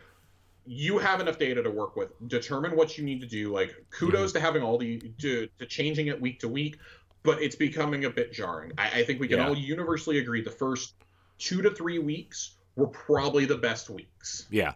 [0.66, 2.10] you have enough data to work with.
[2.28, 3.52] Determine what you need to do.
[3.52, 4.38] Like kudos mm-hmm.
[4.38, 6.78] to having all the to, to changing it week to week,
[7.22, 8.72] but it's becoming a bit jarring.
[8.78, 9.48] I, I think we can Yeah.
[9.48, 10.94] all universally agree the first
[11.38, 14.46] two to three weeks were probably the best weeks.
[14.50, 14.72] Yeah.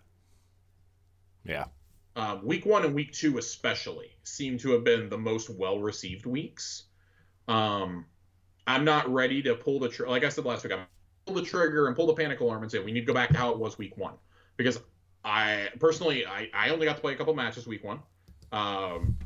[1.45, 1.65] Yeah.
[2.17, 6.27] Um, week one and week two, especially, seem to have been the most well received
[6.27, 6.85] weeks.
[7.49, 8.07] Um,
[8.67, 10.11] I'm not ready to pull the trigger.
[10.11, 10.87] Like I said last week, I'm
[11.27, 13.31] pull the trigger and pull the panic alarm and say we need to go back
[13.31, 14.15] to how it was week one
[14.57, 14.79] because
[15.25, 18.01] I personally I, I only got to play a couple matches week one,
[18.53, 19.17] um,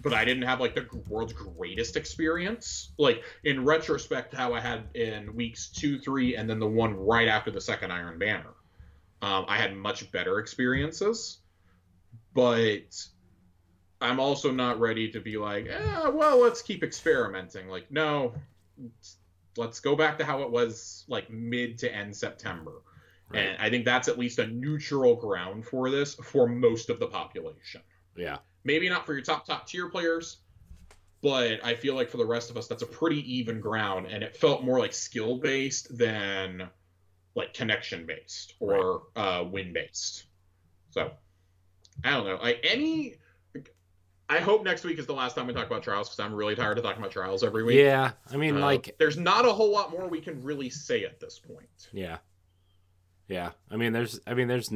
[0.00, 2.92] but I didn't have like the world's greatest experience.
[2.96, 7.28] Like in retrospect, how I had in weeks two, three, and then the one right
[7.28, 8.54] after the second Iron Banner,
[9.20, 11.38] um, I had much better experiences
[12.34, 13.06] but
[14.00, 17.68] I'm also not ready to be like, eh, well, let's keep experimenting.
[17.68, 18.34] Like, no,
[19.56, 22.82] let's go back to how it was like mid to end September.
[23.30, 23.40] Right.
[23.40, 27.06] And I think that's at least a neutral ground for this for most of the
[27.06, 27.82] population.
[28.16, 28.38] Yeah.
[28.64, 30.38] Maybe not for your top top tier players,
[31.20, 34.22] but I feel like for the rest of us, that's a pretty even ground, and
[34.22, 36.68] it felt more like skill based than
[37.34, 40.24] like connection based or uh, win based.
[40.90, 41.12] So
[42.04, 42.36] I don't know.
[42.40, 43.14] Like any,
[44.28, 46.54] I hope next week is the last time we talk about trials because I'm really
[46.54, 47.76] tired of talking about trials every week.
[47.76, 48.12] Yeah.
[48.32, 51.18] I mean, Uh, like, there's not a whole lot more we can really say at
[51.20, 51.88] this point.
[51.92, 52.18] yeah.
[53.28, 53.50] Yeah.
[53.70, 54.72] I mean, there's, I mean, there's,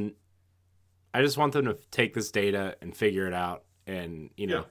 [1.13, 4.59] I just want them to take this data and figure it out and, you know,
[4.59, 4.65] Yeah.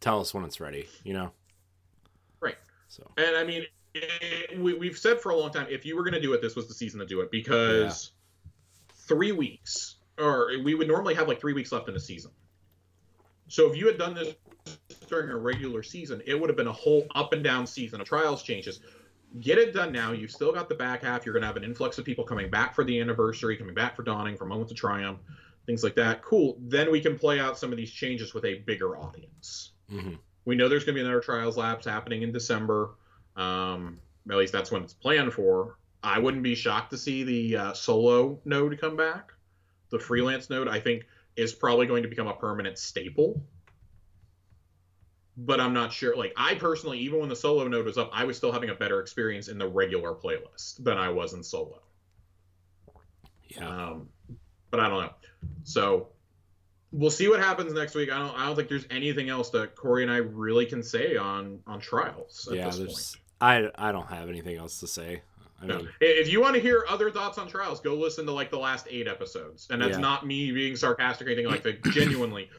[0.00, 1.32] tell us when it's ready, you know?
[2.40, 2.56] Right.
[2.88, 6.02] So, And I mean, it, we, we've said for a long time, if you were
[6.02, 8.12] going to do it, this was the season to do it because
[9.08, 12.30] three weeks, or we would normally have like three weeks left in a season.
[13.48, 14.34] So if you had done this
[15.08, 18.06] during a regular season, it would have been a whole up and down season of
[18.06, 18.80] trials changes.
[19.40, 20.12] Get it done now.
[20.12, 21.24] You've still got the back half.
[21.24, 23.94] You're going to have an influx of people coming back for the anniversary, coming back
[23.94, 25.20] for Dawning, for Moments of Triumph,
[25.66, 26.22] things like that.
[26.22, 26.56] Cool.
[26.60, 30.18] Then we can play out some of these changes with a bigger audience mhm.
[30.44, 32.90] we know there's going to be another trials labs happening in December.
[33.36, 34.00] Um,
[34.30, 35.76] at least that's when it's planned for.
[36.02, 39.32] I wouldn't be shocked to see the uh, solo node come back.
[39.90, 41.04] The freelance node, I think,
[41.36, 43.42] is probably going to become a permanent staple.
[45.36, 46.16] But I'm not sure.
[46.16, 48.74] Like, I personally, even when the solo node was up, I was still having a
[48.74, 51.82] better experience in the regular playlist than I was in solo.
[53.48, 53.68] yeah.
[53.68, 54.08] Um,
[54.70, 55.14] but I don't know.
[55.64, 56.08] So
[56.92, 58.10] we'll see what happens next week.
[58.10, 58.36] I don't.
[58.36, 61.80] I don't think there's anything else that Corey and I really can say on on
[61.80, 62.66] trials at yeah.
[62.66, 62.88] this point.
[62.88, 65.22] There's, I, I don't have anything else to say.
[65.62, 68.50] I mean, If you want to hear other thoughts on trials, go listen to like
[68.50, 69.66] the last eight episodes.
[69.70, 69.98] And that's Yeah.
[69.98, 71.82] not me being sarcastic or anything like that.
[71.92, 72.50] Genuinely,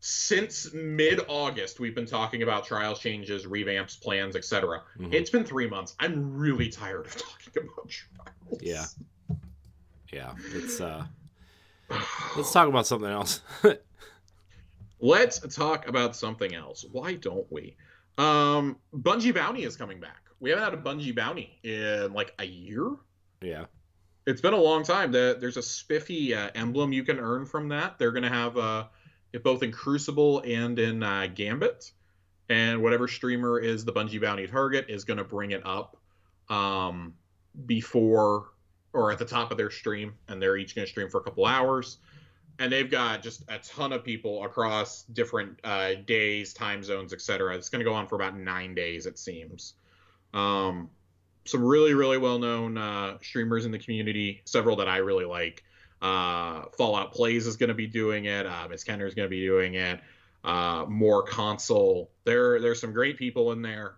[0.00, 4.82] since mid August, we've been talking about trials changes, revamps, plans, etc.
[4.98, 5.12] mhm.
[5.12, 5.96] It's been three months.
[5.98, 8.60] I'm really tired of talking about trials.
[8.60, 8.84] Yeah.
[10.12, 10.32] yeah.
[10.52, 11.04] It's, uh,
[12.36, 13.40] let's talk about something else.
[14.98, 16.84] Let's talk about something else.
[16.90, 17.76] Why don't we?
[18.16, 20.22] Um, Bungie Bounty is coming back.
[20.40, 22.90] We haven't had a Bungie Bounty in like a year.
[23.40, 23.66] yeah.
[24.26, 25.12] It's been a long time.
[25.12, 27.96] The, there's a spiffy uh, emblem you can earn from that.
[27.96, 28.86] They're going to have uh,
[29.32, 31.92] it both in Crucible and in uh, Gambit.
[32.48, 35.96] And whatever streamer is the Bungie Bounty target is going to bring it up
[36.48, 37.14] um,
[37.66, 38.48] before
[38.92, 40.14] or at the top of their stream.
[40.26, 41.98] And they're each going to stream for a couple hours.
[42.58, 47.54] And they've got just a ton of people across different uh, days, time zones, etc.
[47.54, 49.74] It's going to go on for about nine days, it seems.
[50.36, 50.90] Um,
[51.44, 55.64] some really really well known uh, streamers in the community several that i really like.
[56.02, 58.46] Uh, fallout plays is going to be doing it.
[58.46, 60.00] Uh, miss kenner is going to be doing it.
[60.44, 62.10] Uh, more console.
[62.24, 63.94] There there's some great people in there.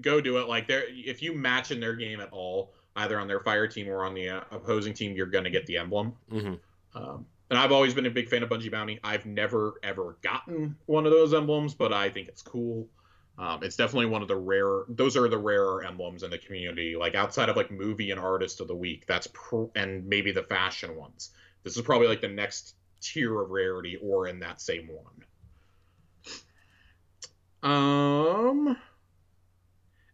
[0.00, 0.48] Go do it.
[0.48, 3.88] Like there if you match in their game at all either on their fire team
[3.88, 6.14] or on the uh, opposing team you're going to get the emblem.
[6.30, 6.54] Hmm
[6.94, 8.98] um, and I've always been a big fan of Bungie Bounty.
[9.04, 12.88] I've never ever gotten one of those emblems, but I think it's cool.
[13.38, 14.82] Um, it's definitely one of the rare.
[14.88, 16.96] Those are the rarer emblems in the community.
[16.96, 20.42] Like outside of like movie and artist of the week, that's pr- and maybe the
[20.42, 21.30] fashion ones.
[21.62, 25.24] This is probably like the next tier of rarity, or in that same one.
[27.62, 28.76] Um,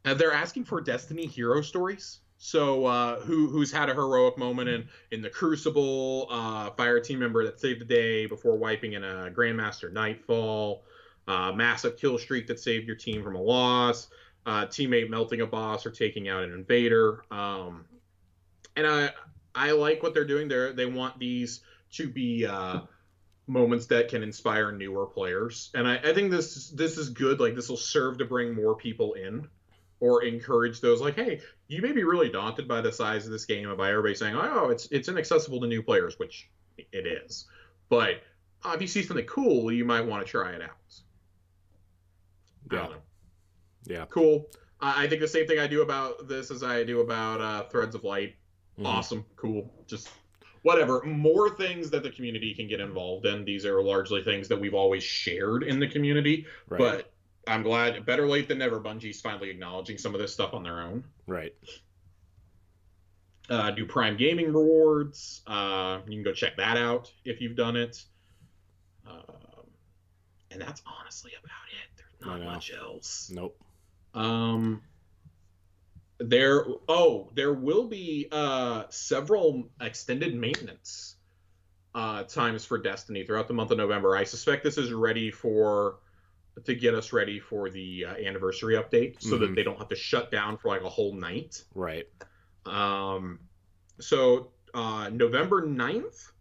[0.05, 2.21] they're asking for Destiny hero stories.
[2.39, 6.29] So uh, who who's had a heroic moment in in the Crucible?
[6.31, 10.85] Uh, fire team member that saved the day before wiping in a Grandmaster Nightfall.
[11.29, 14.09] Uh, massive kill streak that saved your team from a loss.
[14.47, 17.23] Uh, teammate melting a boss or taking out an invader.
[17.31, 17.85] Um,
[18.77, 19.11] and I
[19.55, 20.49] I like what they're doing.
[20.49, 21.61] They they want these
[21.93, 22.81] to be uh,
[23.47, 27.41] moments that can inspire newer players, and I, I think this this is good.
[27.41, 29.47] Like this will serve to bring more people in
[30.01, 33.45] or encourage those like, hey, you may be really daunted by the size of this
[33.45, 37.47] game and by everybody saying, oh, it's it's inaccessible to new players, which it is.
[37.91, 38.23] But
[38.65, 40.78] uh, if you see something cool, you might want to try it out.
[42.71, 42.89] Yeah.
[43.87, 44.07] Yeah.
[44.07, 44.47] Cool.
[44.81, 47.65] Uh, I think the same thing I do about this as I do about uh,
[47.69, 48.37] Threads of Light.
[48.79, 48.87] Mhm.
[48.87, 49.25] Awesome.
[49.37, 49.73] Cool.
[49.87, 50.09] Just
[50.63, 51.03] whatever.
[51.05, 53.45] More things that the community can get involved in.
[53.45, 56.47] These are largely things that we've always shared in the community.
[56.69, 56.79] Right.
[56.79, 57.13] But
[57.47, 60.81] I'm glad, better late than never, Bungie's finally acknowledging some of this stuff on their
[60.81, 61.05] own.
[61.27, 61.55] right.
[63.51, 65.41] Uh, do Prime Gaming rewards.
[65.47, 68.05] Uh, you can go check that out if you've done it.
[69.07, 69.65] Um,
[70.51, 71.88] and that's honestly about it.
[72.25, 73.31] Not much else.
[73.33, 73.59] Nope.
[74.15, 74.83] Um,
[76.19, 76.65] there.
[76.89, 81.17] Oh, there will be uh, several extended maintenance
[81.95, 84.17] uh, times for Destiny throughout the month of November.
[84.17, 86.01] I suspect this is ready for
[86.65, 89.55] to get us ready for the uh, anniversary update, so that Mhm.
[89.55, 91.63] they don't have to shut down for like a whole night.
[91.73, 92.09] Right.
[92.67, 93.39] Um,
[94.01, 96.33] so uh, November 9th,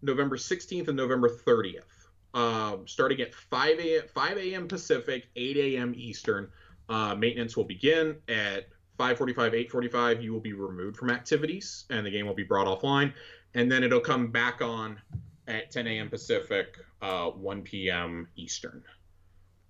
[0.00, 1.97] November 16th, and November 30th.
[2.34, 4.02] Um, starting at 5 a.m.
[4.14, 4.68] 5 a.m.
[4.68, 5.94] Pacific, 8 a.m.
[5.96, 6.50] Eastern.
[6.88, 10.22] Uh, maintenance will begin at 5:45, 8:45.
[10.22, 13.12] You will be removed from activities, and the game will be brought offline.
[13.54, 15.00] And then it'll come back on
[15.46, 16.10] at 10 a.m.
[16.10, 18.28] Pacific, uh, 1 p.m.
[18.36, 18.82] Eastern.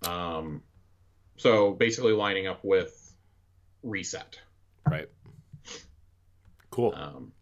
[0.07, 0.63] Um,
[1.37, 3.15] so basically lining up with
[3.83, 4.41] reset.
[4.91, 5.09] Right.
[6.71, 6.93] Cool.
[6.95, 7.33] Um,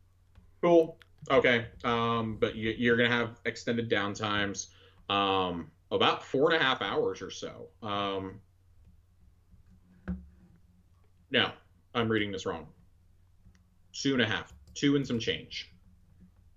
[0.62, 0.98] cool.
[1.30, 1.66] Okay.
[1.84, 4.68] Um, but you, you're gonna have extended downtimes,
[5.08, 7.68] um, about four and a half hours or so.
[7.82, 8.40] Um,
[11.30, 11.50] no,
[11.94, 12.66] I'm reading this wrong.
[13.92, 15.72] Two and a half, two and some change,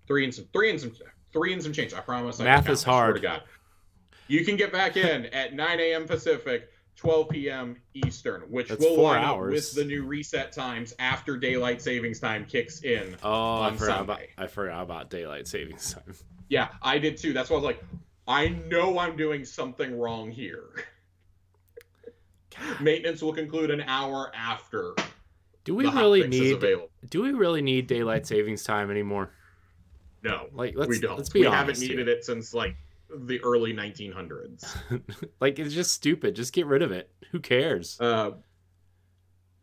[0.06, 0.92] three and some, three and some,
[1.32, 1.94] three and some change.
[1.94, 2.38] I promise.
[2.38, 3.14] Math is I swear hard.
[3.16, 3.42] to God.
[4.28, 6.06] You can get back in at 9 a.m.
[6.06, 7.76] Pacific, 12 p.m.
[7.94, 12.44] Eastern, which That's will line up with the new reset times after daylight savings time
[12.44, 13.16] kicks in.
[13.24, 16.14] oh, I forgot about I forgot about daylight savings time.
[16.48, 17.32] Yeah, I did too.
[17.32, 17.82] That's why I was like,
[18.30, 20.68] I know I'm doing something wrong here.
[22.80, 24.94] Maintenance will conclude an hour after
[25.64, 26.60] Do we really need
[27.08, 29.32] do we really need daylight savings time anymore?
[30.22, 31.16] No, Like let's we don't.
[31.16, 32.16] let's be we haven't needed here.
[32.16, 32.76] it since like
[33.12, 34.76] the early 1900s.
[35.40, 36.36] like it's just stupid.
[36.36, 37.10] Just get rid of it.
[37.32, 38.00] Who cares?
[38.00, 38.32] Uh,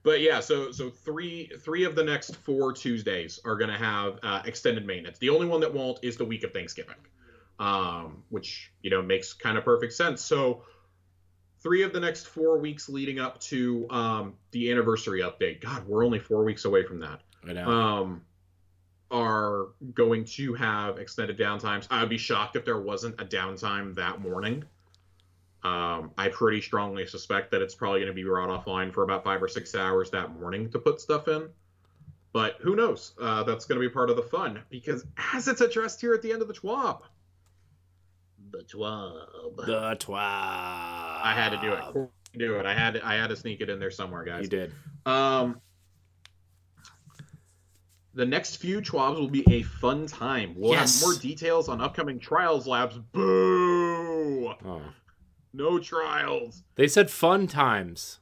[0.03, 4.19] but yeah, so so three three of the next four Tuesdays are going to have
[4.23, 5.19] uh, extended maintenance.
[5.19, 6.95] The only one that won't is the week of Thanksgiving,
[7.60, 10.22] um, which you know makes kind of perfect sense.
[10.22, 10.63] So
[11.62, 15.62] three of the next four weeks leading up to um, the anniversary update.
[15.62, 17.22] God, we're only four weeks away from that.
[17.48, 17.70] I know.
[17.70, 18.22] Um,
[19.10, 21.88] are going to have extended downtimes.
[21.89, 24.65] I would be shocked if there wasn't a downtime that morning.
[25.63, 29.24] Um, I pretty strongly suspect that it's probably going to be brought offline for about
[29.24, 31.50] five or six hours that morning to put stuff in.
[32.34, 33.13] But who knows?
[33.20, 36.22] Uh, that's going to be part of the fun because as it's addressed here at
[36.22, 37.02] the end of the TWAB,
[38.52, 40.20] the TWAB, the twelve.
[40.22, 42.10] I had to do it.
[42.38, 42.66] Do it.
[42.66, 44.43] I had to, I had to sneak it in there somewhere, guys.
[44.43, 44.72] You did.
[45.06, 45.62] Um,
[48.14, 50.54] the next few TWABs will be a fun time.
[50.58, 51.00] We'll Yes.
[51.02, 52.98] have more details on upcoming trials labs.
[52.98, 54.54] Boo!
[54.66, 54.82] Oh.
[55.54, 56.64] No trials.
[56.76, 58.20] They said fun times.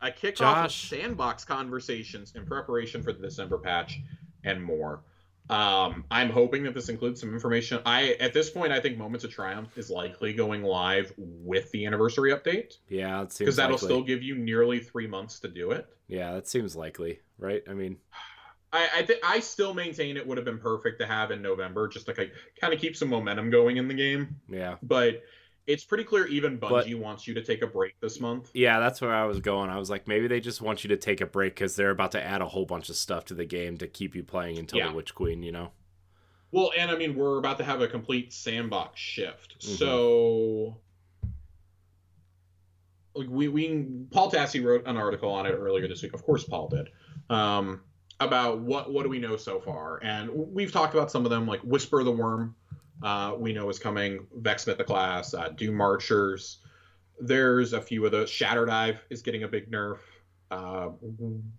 [0.00, 0.10] I
[0.40, 0.88] of Josh.
[0.90, 4.00] sandbox conversations in preparation for the December patch
[4.44, 5.02] and more.
[5.50, 7.80] Um, I'm hoping that this includes some information.
[7.84, 11.84] I at this point I think Moments of Triumph is likely going live with the
[11.84, 13.86] anniversary update Yeah, it seems because that'll likely.
[13.88, 15.86] still give you nearly three months to do it.
[16.08, 17.62] Yeah, that seems likely, right?
[17.68, 17.98] I mean,
[18.72, 21.88] I I, th- I still maintain it would have been perfect to have in November,
[21.88, 24.36] just to kind of keep some momentum going in the game.
[24.48, 24.76] yeah.
[24.82, 25.22] But
[25.66, 28.50] it's pretty clear even But- Bungie wants you to take a break this month.
[28.54, 29.70] Yeah, that's where I was going.
[29.70, 32.12] I was like, maybe they just want you to take a break because they're about
[32.12, 34.78] to add a whole bunch of stuff to the game to keep you playing until
[34.80, 34.88] Yeah.
[34.90, 35.72] the Witch Queen, you know?
[36.52, 39.76] Well, and I mean we're about to have a complete sandbox shift, Mhm.
[39.78, 40.76] so
[43.14, 46.14] like we we Paul Tassi wrote an article on it earlier this week.
[46.14, 46.88] Of course, Paul did.
[47.30, 47.80] Um,
[48.20, 51.46] about what what do we know so far, and we've talked about some of them,
[51.46, 52.54] like Whisper the Worm.
[53.04, 54.26] Uh, we know is coming.
[54.36, 56.58] Vex Mythoclast, uh, Doom Marchers.
[57.20, 58.30] There's a few of those.
[58.30, 59.98] Shatter Dive is getting a big nerf.
[60.50, 60.88] Uh,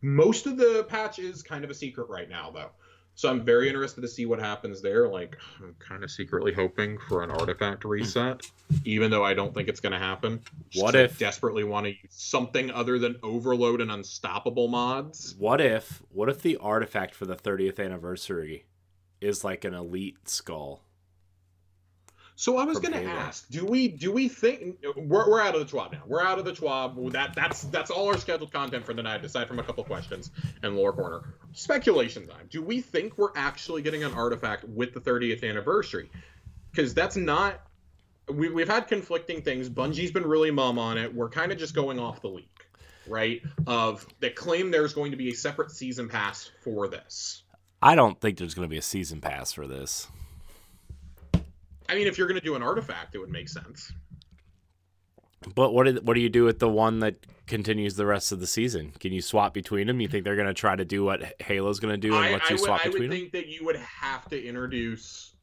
[0.02, 2.72] most of the patch is kind of a secret right now, though.
[3.18, 5.08] So I'm very interested to see what happens there.
[5.08, 8.42] Like, I'm kind of secretly hoping for an artifact reset,
[8.84, 10.42] even though I don't think it's going to happen.
[10.74, 15.36] What 'cause I if- desperately want to use something other than Overload and Unstoppable mods?
[15.38, 18.66] What if what if the artifact for the 30th anniversary
[19.22, 20.82] is like an elite skull?
[22.38, 25.62] So I was going to ask, do we do we think we're, we're out of
[25.62, 26.02] the TWAB now?
[26.06, 27.12] We're out of the TWAB.
[27.14, 30.32] That that's that's all our scheduled content for the night, aside from a couple questions
[30.62, 31.36] and lore corner.
[31.54, 32.48] Speculation time.
[32.50, 36.10] Do we think we're actually getting an artifact with the 30th anniversary?
[36.72, 37.62] Because that's not.
[38.28, 39.70] We, we've had conflicting things.
[39.70, 41.14] Bungie's been really mum on it.
[41.14, 42.68] We're kind of just going off the leak,
[43.08, 43.42] right?
[43.66, 47.44] Of they claim there's going to be a separate season pass for this.
[47.82, 50.08] I don't think there's going to be a season pass for this.
[51.90, 53.92] I mean, if you're going to do an artifact, it would make sense.
[55.54, 58.40] But what did, what do you do with the one that continues the rest of
[58.40, 58.94] the season?
[59.00, 60.02] Can you swap between them?
[60.02, 62.32] You think they're going to try to do what Halo's going to do and I,
[62.32, 63.18] let I you would, swap I between would them?
[63.20, 65.36] think that you would have to introduce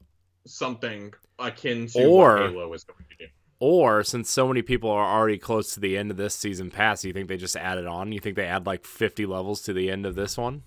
[0.47, 3.31] something akin to Or- what Halo is going to do.
[3.65, 7.05] Or since so many people are already close to the end of this season pass,
[7.05, 8.11] you think they just add it on?
[8.11, 10.65] You think they add like 50 levels to the end of this one?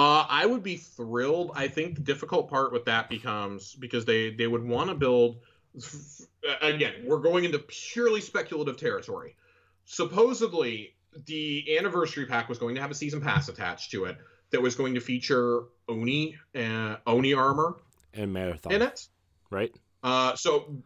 [0.00, 1.50] Uh, I would be thrilled.
[1.54, 5.40] I think the difficult part with that becomes because they they would want to build.
[6.62, 9.36] Again, we're going into purely speculative territory.
[9.84, 10.94] Supposedly,
[11.26, 14.16] the anniversary pack was going to have a season pass attached to it
[14.52, 17.76] that was going to feature Oni uh, Oni armor
[18.14, 19.06] And marathon, in it.
[19.50, 19.70] right?
[20.02, 20.76] Uh, so,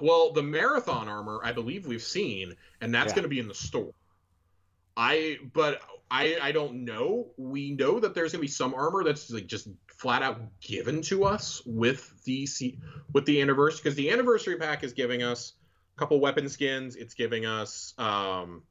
[0.00, 3.16] well, the marathon armor, I believe we've seen, and that's Yeah.
[3.16, 3.92] going to be in the store.
[4.96, 7.28] I, but I, I don't know.
[7.36, 11.02] We know that there's going to be some armor that's like just flat out given
[11.02, 12.46] to us with the
[13.12, 15.54] with the anniversary because the anniversary pack is giving us
[15.96, 16.96] a couple weapon skins.
[16.96, 18.62] It's giving us um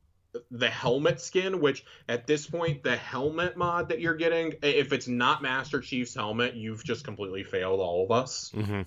[0.52, 5.08] the helmet skin, which at this point, the helmet mod that you're getting, if it's
[5.08, 8.52] not Master Chief's helmet, you've just completely failed all of us.
[8.56, 8.82] Mm-hmm.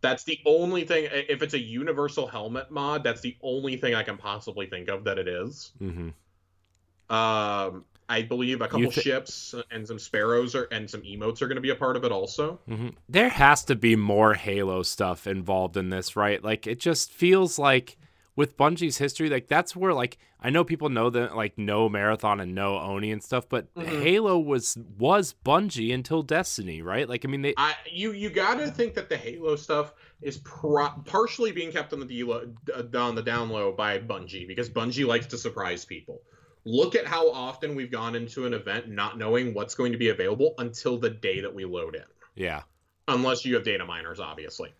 [0.00, 1.08] That's the only thing.
[1.10, 5.04] If it's a universal helmet mod, that's the only thing I can possibly think of
[5.04, 5.72] that it is.
[5.80, 7.14] Mm-hmm.
[7.14, 11.48] Um, I believe a couple thi- ships and some sparrows are, and some emotes are
[11.48, 12.60] going to be a part of it also.
[12.68, 16.42] hmm There has to be more Halo stuff involved in this, right?
[16.44, 17.96] Like it just feels like
[18.34, 22.40] with Bungie's history, like that's where like I know people know that like no Marathon
[22.40, 24.02] and no Oni and stuff, but Mhm.
[24.02, 27.08] Halo was was Bungie until Destiny, right?
[27.08, 29.92] Like I mean they I you you got to think that the Halo stuff
[30.22, 34.46] is pro- partially being kept on the de- uh, on the down low by Bungie
[34.48, 36.22] because Bungie likes to surprise people.
[36.64, 40.10] Look at how often we've gone into an event not knowing what's going to be
[40.10, 42.04] available until the day that we load in.
[42.34, 42.62] yeah.
[43.08, 44.72] unless you have data miners, obviously.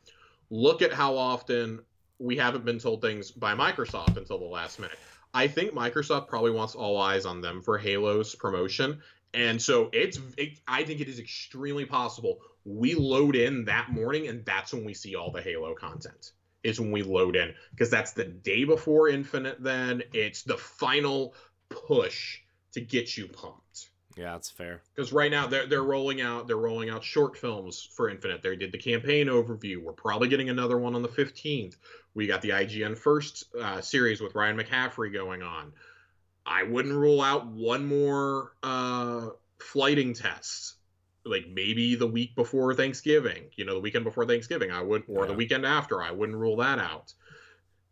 [0.51, 1.81] Look at how often
[2.19, 4.99] we haven't been told things by Microsoft until the last minute.
[5.35, 9.01] I think Microsoft probably wants all eyes on them for Halo's promotion,
[9.35, 10.21] and so it's.
[10.37, 14.85] It, I think it is extremely possible we load in that morning, and that's when
[14.85, 16.33] we see all the Halo content.
[16.63, 19.61] Is when we load in because that's the day before Infinite.
[19.61, 21.35] Then it's the final
[21.73, 22.39] push
[22.73, 24.83] to get you pumped Yeah, that's fair.
[24.95, 28.43] because right now they're they're rolling out they're rolling out short films for Infinite.
[28.43, 29.83] They did the campaign overview.
[29.83, 31.77] We're probably getting another one on the fifteenth.
[32.15, 35.73] We got the IGN first uh, series with Ryan McCaffrey going on.
[36.45, 39.29] I wouldn't rule out one more uh,
[39.61, 40.75] flighting test,
[41.25, 43.45] like maybe the week before Thanksgiving.
[43.57, 44.71] You know, the weekend before Thanksgiving.
[44.73, 46.03] I would, or the weekend after.
[46.03, 47.15] I wouldn't rule that out.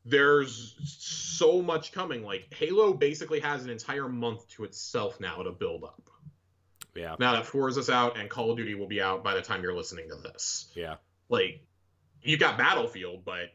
[0.05, 2.24] There's so much coming.
[2.24, 6.01] Like Halo basically has an entire month to itself now to build up
[6.94, 7.16] Yeah.
[7.18, 9.74] now that Forza's out and Call of Duty will be out by the time you're
[9.76, 10.70] listening to this.
[10.74, 10.96] Yeah.
[11.28, 11.64] Like,
[12.22, 13.51] you got Battlefield, but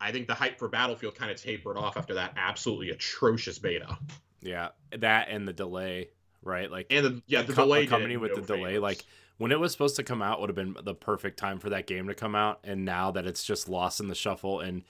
[0.00, 3.98] I think the hype for Battlefield kind of tapered off after that absolutely atrocious beta.
[4.40, 4.68] Yeah.
[4.96, 6.10] That and the delay,
[6.42, 6.70] right?
[6.70, 9.04] Like And the, yeah, the co- delay did with no the delay, like
[9.38, 11.86] when it was supposed to come out would have been the perfect time for that
[11.86, 14.82] game to come out and now that it's just lost in the shuffle and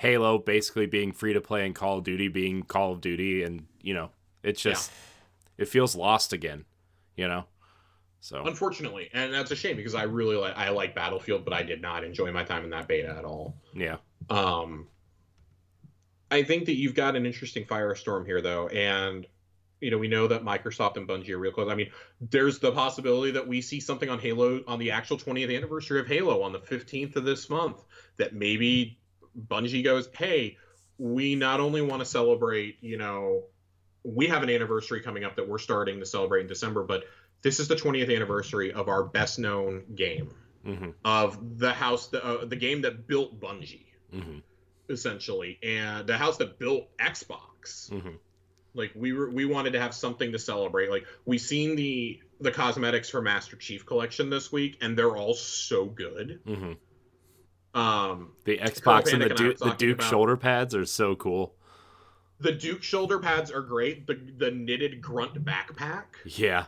[0.00, 3.66] halo basically being free to play and call of duty being call of duty and
[3.82, 4.10] you know
[4.42, 4.90] it's just
[5.58, 6.64] it feels lost again
[7.16, 7.44] you know
[8.20, 11.62] so unfortunately, and that's a shame because I really like I like Battlefield, but I
[11.62, 13.56] did not enjoy my time in that beta at all.
[13.74, 13.96] yeah
[14.28, 14.88] Um,
[16.30, 19.26] I think that you've got an interesting firestorm here, though, and
[19.80, 21.70] you know we know that Microsoft and Bungie are real close.
[21.70, 21.90] I mean,
[22.20, 26.06] there's the possibility that we see something on Halo on the actual 20th anniversary of
[26.06, 27.82] Halo on the 15th of this month.
[28.18, 28.99] That maybe
[29.38, 30.56] Bungie goes, "Hey,
[30.98, 33.44] we not only want to celebrate, you know,
[34.04, 37.04] we have an anniversary coming up that we're starting to celebrate in December, but
[37.42, 40.30] this is the 20th anniversary of our best known game
[40.66, 40.90] Mm-hmm.
[41.06, 44.40] of the house, the, uh, the game that built Bungie, Mm-hmm.
[44.90, 47.90] essentially, and the house that built Xbox.
[47.90, 48.16] Mm-hmm.
[48.74, 50.90] Like we were, we wanted to have something to celebrate.
[50.90, 55.32] Like we seen the the cosmetics for Master Chief Collection this week, and they're all
[55.34, 56.40] so good.
[57.74, 61.54] Um, The Xbox and the Duke, the Duke about- shoulder pads are so cool.
[62.40, 64.06] the Duke shoulder pads are great.
[64.06, 66.04] The the knitted grunt backpack.
[66.24, 66.66] Yeah.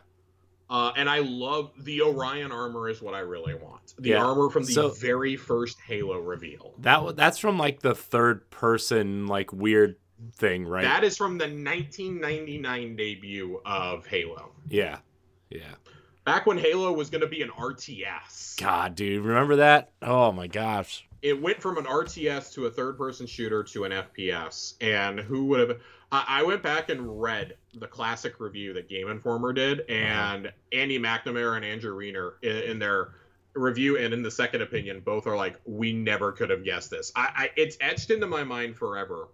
[0.70, 3.94] Uh, and I love the Orion armor is what I really want.
[3.98, 4.24] The Yeah.
[4.24, 6.74] armor from the So- very first Halo reveal.
[6.78, 9.96] That that's from like the third person like weird
[10.34, 10.82] thing, right?
[10.84, 14.52] That is from the 1999 debut of Halo.
[14.68, 14.98] yeah.
[15.50, 15.74] Yeah.
[16.24, 18.60] Back when Halo was going to be an RTS.
[18.60, 19.90] God, dude, remember that?
[20.00, 21.06] Oh my gosh.
[21.20, 24.74] It went from an RTS to a third person shooter to an FPS.
[24.80, 25.80] And who would have.
[26.12, 29.92] I, I went back and read the classic review that Game Informer did, uh-huh.
[29.92, 33.14] and Andy McNamara and Andrew Reiner in, in their
[33.54, 37.12] review and in the second opinion both are like, we never could have guessed this.
[37.16, 39.28] I, I It's etched into my mind forever.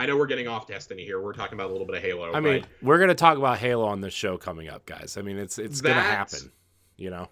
[0.00, 1.20] I know we're getting off Destiny here.
[1.20, 2.32] We're talking about a little bit of Halo.
[2.32, 5.18] I mean, we're gonna talk about Halo on this show coming up, guys.
[5.18, 6.50] I mean, it's it's gonna happen.
[6.96, 7.28] You know.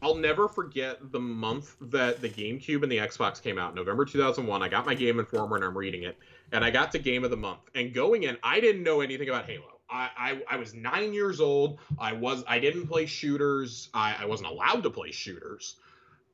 [0.00, 4.62] I'll never forget the month that the GameCube and the Xbox came out, November 2001.
[4.62, 6.16] I got my Game Informer and I'm reading it,
[6.52, 7.62] and I got to Game of the Month.
[7.74, 9.80] And going in, I didn't know anything about Halo.
[9.90, 11.80] I, I, I was nine years old.
[11.98, 13.88] I was I didn't play shooters.
[13.92, 15.74] I, I wasn't allowed to play shooters,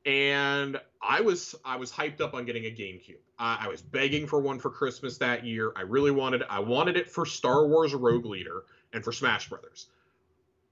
[0.05, 3.17] and I was I was hyped up on getting a GameCube.
[3.37, 5.73] I, was begging for one for Christmas that year.
[5.75, 9.87] I really wanted I wanted it for Star Wars Rogue Leader and for Smash Brothers,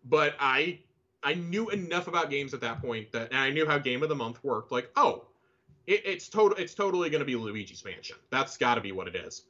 [0.05, 0.79] but I
[1.23, 4.09] I knew enough about games at that point that, and I knew how Game of
[4.09, 4.71] the Month worked.
[4.71, 5.25] Like, oh,
[5.87, 8.17] it, it's total, it's totally going to be Luigi's Mansion.
[8.29, 9.43] That's got to be what it is.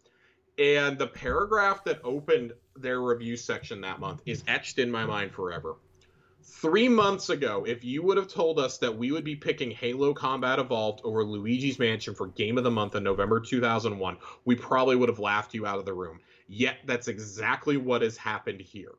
[0.59, 5.31] And the paragraph that opened their review section that month is etched in my mind
[5.31, 5.75] forever.
[6.43, 10.13] Three months ago, if you would have told us that we would be picking Halo
[10.13, 14.95] Combat Evolved over Luigi's Mansion for Game of the Month in November 2001, we probably
[14.95, 16.19] would have laughed you out of the room.
[16.47, 18.93] Yet, that's exactly what has happened here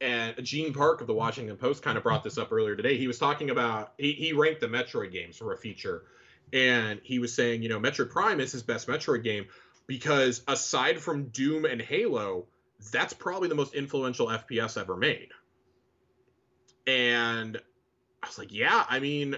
[0.00, 2.96] and Gene Park of the Washington Post kind of brought this up earlier today.
[2.96, 6.04] He was talking about he, he ranked the Metroid games for a feature,
[6.52, 9.46] and he was saying, you know, Metroid Prime is his best Metroid game
[9.86, 12.46] because aside from Doom and Halo,
[12.92, 15.28] that's probably the most influential FPS ever made.
[16.86, 17.58] And
[18.22, 19.36] I was like, yeah, I mean,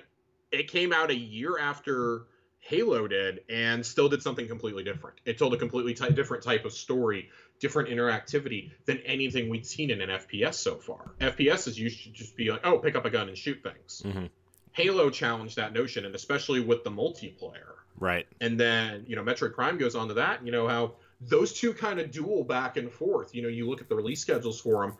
[0.51, 2.26] it came out a year after
[2.61, 5.20] Halo did and still did something completely different.
[5.24, 7.28] It told a completely ty- different type of story,
[7.59, 11.11] different interactivity than anything we'd seen in an FPS so far.
[11.20, 14.03] FPS is used to just be like, oh, pick up a gun and shoot things.
[14.05, 14.26] Mm-hmm.
[14.72, 17.74] Halo challenged that notion, and especially with the multiplayer.
[17.99, 18.26] Right.
[18.40, 20.95] And then, you know, Metroid Prime goes on to that, you know, how
[21.28, 23.34] those two kind of duel back and forth.
[23.34, 24.96] You know, you look at the release schedules for them,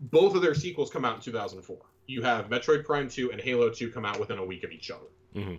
[0.00, 1.76] both of their sequels come out in 2004.
[2.06, 4.90] You have Metroid Prime 2 and Halo 2 come out within a week of each
[4.90, 5.58] other, Mhm.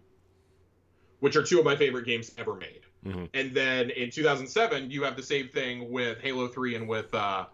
[1.19, 2.81] which are two of my favorite games ever made.
[3.05, 3.29] Mhm.
[3.33, 7.45] And then in 2007, you have the same thing with Halo 3 and with uh,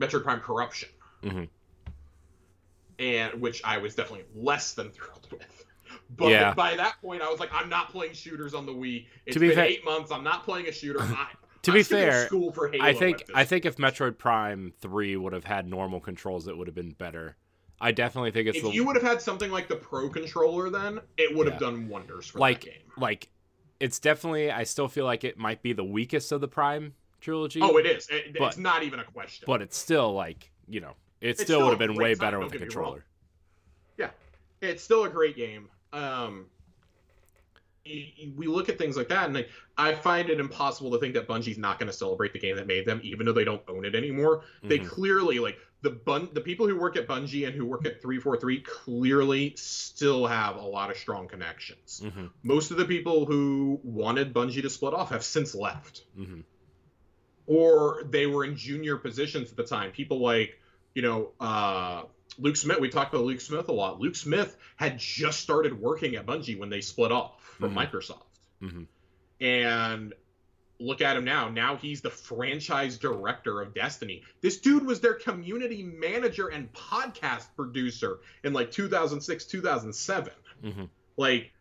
[0.00, 0.88] Metroid Prime Corruption,
[1.22, 1.48] Mhm.
[2.98, 5.42] and which I was definitely less than thrilled with.
[6.10, 6.54] But Yeah.
[6.54, 9.06] by that point, I was like, I'm not playing shooters on the Wii.
[9.24, 10.10] It's To be been fair- eight months.
[10.12, 10.98] I'm not playing a shooter.
[11.02, 11.30] I,
[11.66, 15.32] To be fair, school for Halo I think I think if Metroid Prime Three would
[15.32, 17.36] have had normal controls, it would have been better.
[17.80, 20.70] I definitely think it's if the you would have had something like the Pro controller,
[20.70, 22.82] then it would have done wonders for like that game.
[22.96, 23.28] like
[23.80, 24.50] it's definitely.
[24.50, 27.60] I still feel like it might be the weakest of the Prime trilogy.
[27.62, 28.08] Oh, it is.
[28.08, 29.44] It, But- it's not even a question.
[29.46, 32.18] but it's still like you know, it It's still still would have been way time,
[32.18, 33.04] better with the controller.
[33.98, 34.10] wrong.
[34.62, 35.68] it's still a great game.
[35.92, 36.46] Um,
[38.36, 41.26] we look at things like that, and like, I find it impossible to think that
[41.28, 43.84] Bungie's not going to celebrate the game that made them, even though they don't own
[43.84, 44.42] it anymore.
[44.62, 44.88] They Mhm.
[44.88, 48.60] clearly like the bun the people who work at Bungie and who work at 343
[48.60, 52.02] clearly still have a lot of strong connections.
[52.04, 52.30] Mhm.
[52.42, 56.02] Most of the people who wanted Bungie to split off have since left.
[56.18, 56.44] Mhm.
[57.48, 59.92] or they were in junior positions at the time.
[59.92, 60.58] People like,
[60.94, 62.02] you know, uh,
[62.38, 62.80] Luke Smith.
[62.80, 64.00] We talked about Luke Smith a lot.
[64.00, 67.90] Luke Smith had just started working at Bungie when they split off from Mhm.
[67.90, 68.22] Microsoft.
[68.62, 68.86] Mhm.
[69.40, 70.14] And
[70.78, 71.48] look at him now.
[71.48, 74.22] Now he's the franchise director of Destiny.
[74.40, 80.32] This dude was their community manager and podcast producer in like 2006, 2007.
[80.62, 80.88] Mhm.
[81.16, 81.52] Like,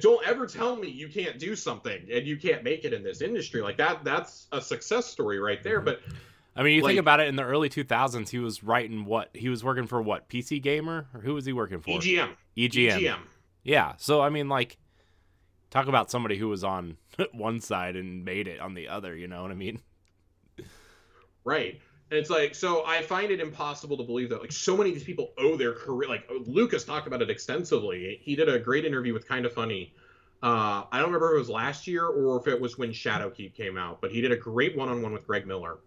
[0.00, 3.20] don't ever tell me you can't do something and you can't make it in this
[3.20, 3.60] industry.
[3.60, 5.80] Like that, that's a success story right there.
[5.80, 5.84] Mhm.
[5.84, 6.00] But
[6.56, 7.26] I mean, you Like- think about it.
[7.28, 9.28] In the early 2000s, he was writing what?
[9.34, 10.28] He was working for what?
[10.28, 11.90] PC Gamer, or who was he working for?
[11.98, 12.98] EGM, EGM.
[13.00, 13.18] EGM.
[13.64, 13.94] Yeah.
[13.96, 14.78] So I mean, like,
[15.74, 16.96] talk about somebody who was on
[17.32, 19.14] one side and made it on the other.
[19.14, 19.80] You know what I mean?
[21.44, 21.80] Right.
[22.10, 24.94] And it's like, so I find it impossible to believe that like so many of
[24.94, 26.08] these people owe their career.
[26.08, 28.20] Like Lucas talked about it extensively.
[28.22, 29.92] He did a great interview with Kind of Funny.
[30.42, 33.54] Uh, I don't remember if it was last year or if it was when Shadowkeep
[33.54, 35.78] came out, but he did a great one-on-one with Greg Miller,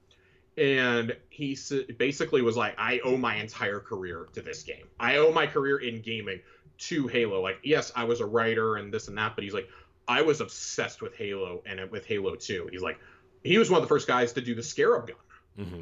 [0.57, 1.55] and he
[1.99, 4.87] basically was like, "I owe my entire career to this game.
[4.99, 6.39] I owe my career in gaming
[6.77, 7.41] to Halo.
[7.41, 9.69] Like, yes, I was a writer and this and that, but he's like,
[10.07, 12.69] I was obsessed with Halo and with Halo 2.
[12.71, 12.97] He's like,
[13.43, 15.17] he was one of the first guys to do the Scarab gun."
[15.59, 15.81] Mm-hmm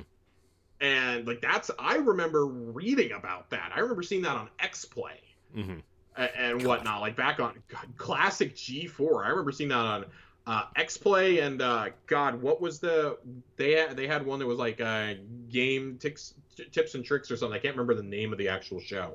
[0.81, 3.71] and like that's I remember reading about that.
[3.73, 5.21] I remember seeing that on X Play
[5.55, 5.79] mm-hmm.
[6.17, 9.25] and, and whatnot, like back on God, classic G4.
[9.25, 10.05] I remember seeing that on
[10.47, 13.17] uh, X Play and uh, God, what was the
[13.55, 15.13] they had, they had one that was like uh,
[15.49, 16.33] game tips
[16.71, 17.57] tips and tricks or something.
[17.57, 19.13] I can't remember the name of the actual show,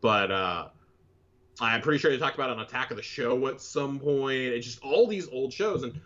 [0.00, 0.68] but uh,
[1.60, 4.34] I'm pretty sure they talked about an Attack of the Show at some point.
[4.34, 6.00] It's just all these old shows and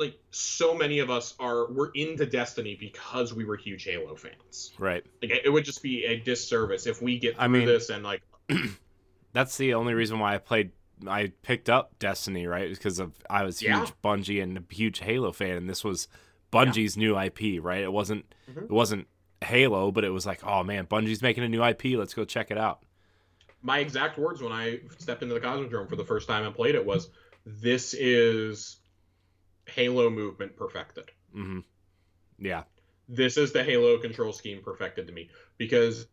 [0.00, 4.72] like so many of us are we're into Destiny because we were huge Halo fans.
[4.78, 5.04] Right.
[5.22, 8.02] Like it would just be a disservice if we get through I mean, this and
[8.02, 8.22] like
[9.32, 10.72] that's the only reason why I played
[11.06, 12.70] I picked up Destiny, right?
[12.70, 13.86] Because of I was huge yeah.
[14.02, 16.08] Bungie and a huge Halo fan and this was
[16.50, 17.00] Bungie's yeah.
[17.00, 17.82] new IP, right?
[17.82, 18.64] It wasn't mm-hmm.
[18.64, 19.06] it wasn't
[19.44, 21.96] Halo, but it was like, oh man, Bungie's making a new IP.
[21.96, 22.82] Let's go check it out.
[23.62, 26.74] My exact words when I stepped into the Cosmodrome for the first time and played
[26.74, 27.10] it was,
[27.44, 28.80] "This is
[29.70, 31.10] Halo movement perfected.
[31.34, 31.60] Mm-hmm.
[32.38, 32.64] Yeah.
[33.08, 36.06] This is the Halo control scheme perfected to me because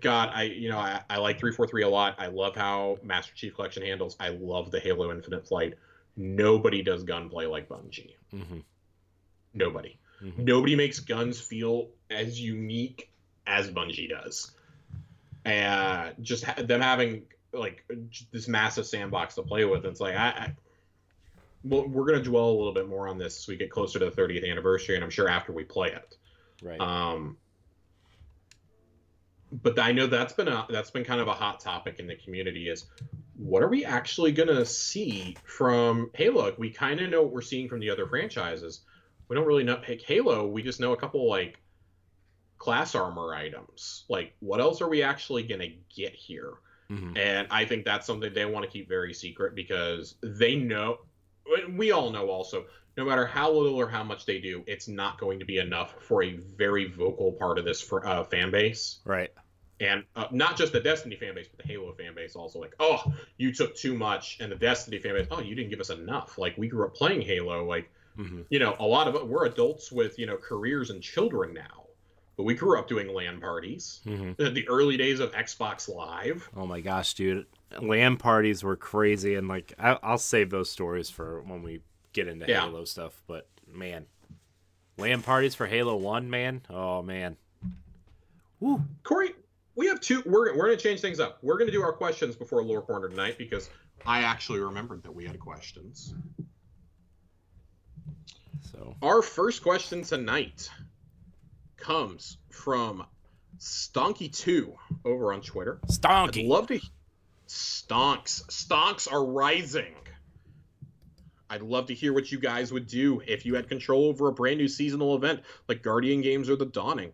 [0.00, 2.16] God, I you know I, I like three four three a lot.
[2.18, 4.16] I love how Master Chief Collection handles.
[4.20, 5.74] I love the Halo Infinite Flight.
[6.16, 8.14] Nobody does gunplay like Bungie.
[8.32, 8.58] Mm-hmm.
[9.54, 9.98] Nobody.
[10.22, 10.44] Mm-hmm.
[10.44, 13.10] Nobody makes guns feel as unique
[13.46, 14.52] as Bungie does.
[15.44, 17.22] And just ha- them having
[17.52, 17.84] like
[18.32, 19.84] this massive sandbox to play with.
[19.84, 20.54] It's like I, I
[21.64, 23.98] well, we're going to dwell a little bit more on this as we get closer
[23.98, 26.16] to the 30th anniversary, and I'm sure after we play it.
[26.62, 26.80] Right.
[26.80, 27.36] Um,
[29.52, 32.14] but I know that's been a that's been kind of a hot topic in the
[32.14, 32.86] community is
[33.36, 36.54] what are we actually going to see from Halo?
[36.56, 38.82] We kind of know what we're seeing from the other franchises.
[39.28, 40.46] We don't really know like Halo.
[40.46, 41.58] We just know a couple like
[42.60, 44.04] class armor items.
[44.08, 46.52] Like what else are we actually going to get here?
[46.88, 47.16] Mm-hmm.
[47.16, 50.98] And I think that's something they want to keep very secret because they know
[51.74, 55.18] we all know also no matter how little or how much they do, it's not
[55.18, 58.98] going to be enough for a very vocal part of this for, uh, fan base.
[59.04, 59.30] Right.
[59.80, 62.60] And uh, not just the Destiny fan base, but the Halo fan base also.
[62.60, 63.02] Like, oh,
[63.38, 66.36] you took too much, and the Destiny fan base, oh, you didn't give us enough.
[66.36, 67.64] Like, we grew up playing Halo.
[67.64, 68.42] Like, mm-hmm.
[68.50, 71.86] you know, a lot of it, we're adults with you know careers and children now,
[72.40, 74.00] but we grew up doing LAN parties.
[74.06, 74.54] Mm-hmm.
[74.54, 76.48] The early days of Xbox Live.
[76.56, 77.44] Oh my gosh, dude!
[77.82, 81.82] LAN parties were crazy, and like I, will save those stories for when we
[82.14, 82.62] get into yeah.
[82.62, 83.20] Halo stuff.
[83.26, 84.06] But man,
[84.96, 87.36] LAN parties for Halo One, man, oh man.
[88.58, 88.80] Woo.
[89.02, 89.34] Corey,
[89.74, 90.22] we have two.
[90.24, 91.40] We're we're gonna change things up.
[91.42, 93.68] We're gonna do our questions before Lore Corner tonight because
[94.06, 96.14] I actually remembered that we had questions.
[98.72, 100.70] So our first question tonight
[101.80, 103.04] comes from
[103.58, 104.74] Stonky2
[105.04, 105.80] over on Twitter.
[105.86, 106.40] Stonky.
[106.40, 106.80] I'd love to
[107.48, 108.46] Stonks.
[108.46, 109.94] Stonks are rising.
[111.48, 114.32] I'd love to hear what you guys would do if you had control over a
[114.32, 117.12] brand new seasonal event like Guardian Games or The Dawning.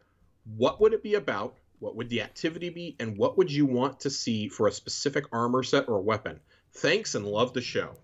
[0.57, 1.57] What would it be about?
[1.79, 2.97] What would the activity be?
[3.01, 6.41] And what would you want to see for a specific armor set or weapon?
[6.75, 7.95] Thanks and love the show.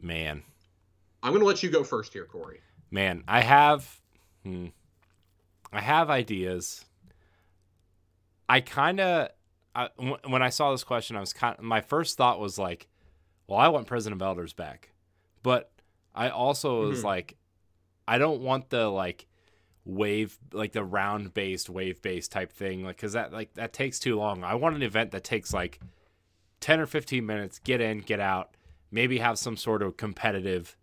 [0.00, 0.42] Man.
[1.22, 2.60] I'm going to let you go first here, Corey.
[2.90, 4.01] Man, I have.
[4.44, 4.66] Hmm,
[5.72, 6.84] I have ideas.
[8.48, 9.28] I kind of
[10.26, 11.58] when I saw this question, I was kind.
[11.60, 12.88] My first thought was like,
[13.46, 14.92] "Well, I want Prison of Elders back,"
[15.42, 15.70] but
[16.14, 17.06] I also was mm-hmm.
[17.06, 17.36] like,
[18.06, 19.26] I don't want the like
[19.84, 23.98] wave like the round based wave based type thing like because that like that takes
[23.98, 25.80] too long i want an event that takes like
[26.60, 28.56] 10 or 15 minutes get in get out
[28.92, 30.76] maybe have some sort of competitive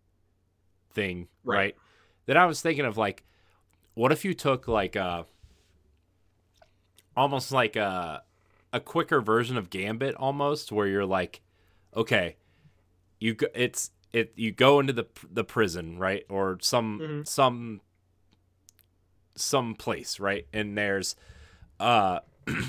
[0.91, 1.75] thing right, right?
[2.25, 3.23] then i was thinking of like
[3.93, 5.25] what if you took like a
[7.15, 8.23] almost like a
[8.71, 11.41] a quicker version of Gambit almost, where you're like,
[11.95, 12.35] okay,
[13.19, 17.21] you go, it's it you go into the the prison right or some mm-hmm.
[17.23, 17.81] some
[19.35, 21.15] some place right, and there's
[21.79, 22.19] uh.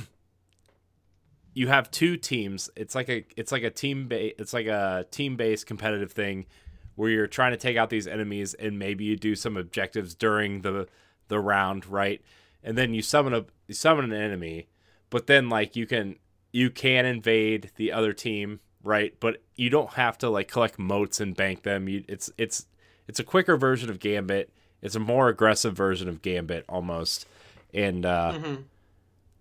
[1.55, 2.71] you have two teams.
[2.77, 6.47] It's like a it's like a team ba- it's like a team based competitive thing
[6.95, 10.63] where you're trying to take out these enemies and maybe you do some objectives during
[10.63, 10.87] the
[11.31, 12.21] the round, right?
[12.63, 14.69] And then you summon a you summon an enemy
[15.09, 16.17] but then like you can
[16.53, 19.15] you can invade the other team right?
[19.21, 21.87] But you don't have to like collect motes and bank them.
[21.87, 22.67] You, it's it's
[23.07, 24.51] it's a quicker version of Gambit.
[24.81, 27.27] It's a more aggressive version of Gambit almost,
[27.75, 28.63] and uh, Mm-hmm.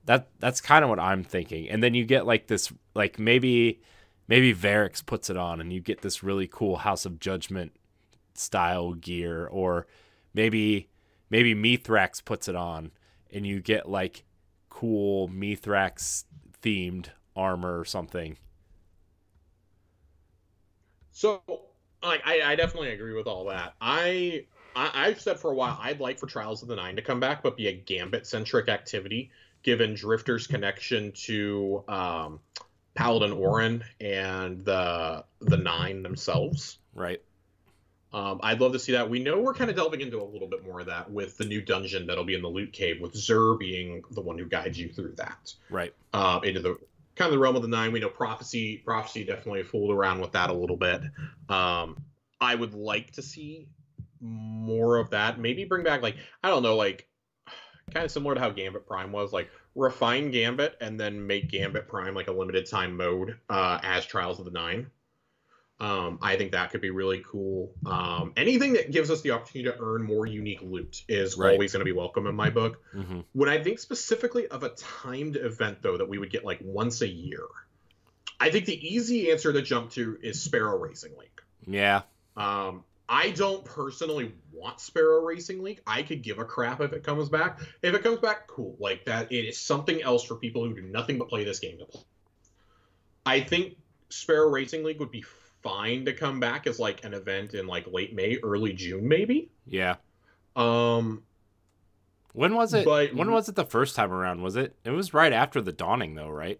[0.05, 1.69] that that's kind of what I'm thinking.
[1.69, 3.79] And then you get like this, like maybe
[4.27, 7.71] maybe Variks puts it on, and you get this really cool House of Judgment
[8.33, 9.87] style gear, or
[10.33, 10.88] maybe
[11.29, 12.91] maybe Mithrax puts it on,
[13.31, 14.23] and you get like
[14.69, 16.23] cool Mithrax
[16.61, 18.37] themed armor or something.
[21.11, 21.41] So,
[22.01, 23.73] like, I, I definitely agree with all that.
[23.81, 27.01] I, I I've said for a while I'd like for Trials of the Nine to
[27.01, 29.31] come back, but be a Gambit centric activity,
[29.63, 32.39] given Drifter's connection to um,
[32.93, 36.77] Paladin Orin and the the Nine themselves.
[36.93, 37.21] Right.
[38.11, 39.09] Um, I'd love to see that.
[39.09, 41.45] We know we're kind of delving into a little bit more of that with the
[41.45, 44.79] new dungeon that'll be in the loot cave, with Xûr being the one who guides
[44.79, 45.93] you through that Right.
[46.13, 46.77] uh, into the
[47.15, 47.91] kind of the realm of the nine.
[47.91, 48.77] We know prophecy.
[48.77, 51.01] Prophecy definitely fooled around with that a little bit.
[51.49, 51.97] Um,
[52.41, 53.67] I would like to see
[54.21, 55.39] more of that.
[55.39, 57.07] Maybe bring back like I don't know, like
[57.93, 61.87] kind of similar to how Gambit Prime was, like refine Gambit and then make Gambit
[61.87, 64.87] Prime like a limited time mode uh, as Trials of the Nine.
[65.81, 67.71] Um, I think that could be really cool.
[67.85, 71.53] Um, anything that gives us the opportunity to earn more unique loot is Right.
[71.53, 72.83] always going to be welcome in my book.
[72.91, 76.59] hmm When I think specifically of a timed event, though, that we would get like
[76.61, 77.43] once a year,
[78.41, 81.41] I think the easy answer to jump to is Sparrow Racing League.
[81.65, 82.01] Yeah.
[82.35, 85.81] Um, I don't personally want Sparrow Racing League.
[85.87, 87.59] I could give a crap if it comes back.
[87.81, 88.75] If it comes back, cool.
[88.79, 91.77] Like that, it is something else for people who do nothing but play this game
[91.79, 92.01] to play.
[93.25, 93.77] I think
[94.09, 95.23] Sparrow Racing League would be
[95.61, 99.49] fine to come back as like an event in like late May, early June, maybe.
[99.67, 99.95] Yeah.
[100.55, 101.23] Um,
[102.33, 102.85] When was it?
[102.85, 104.41] But- when was it the first time around?
[104.41, 104.75] Was it?
[104.83, 106.59] It was right after the dawning, though, right?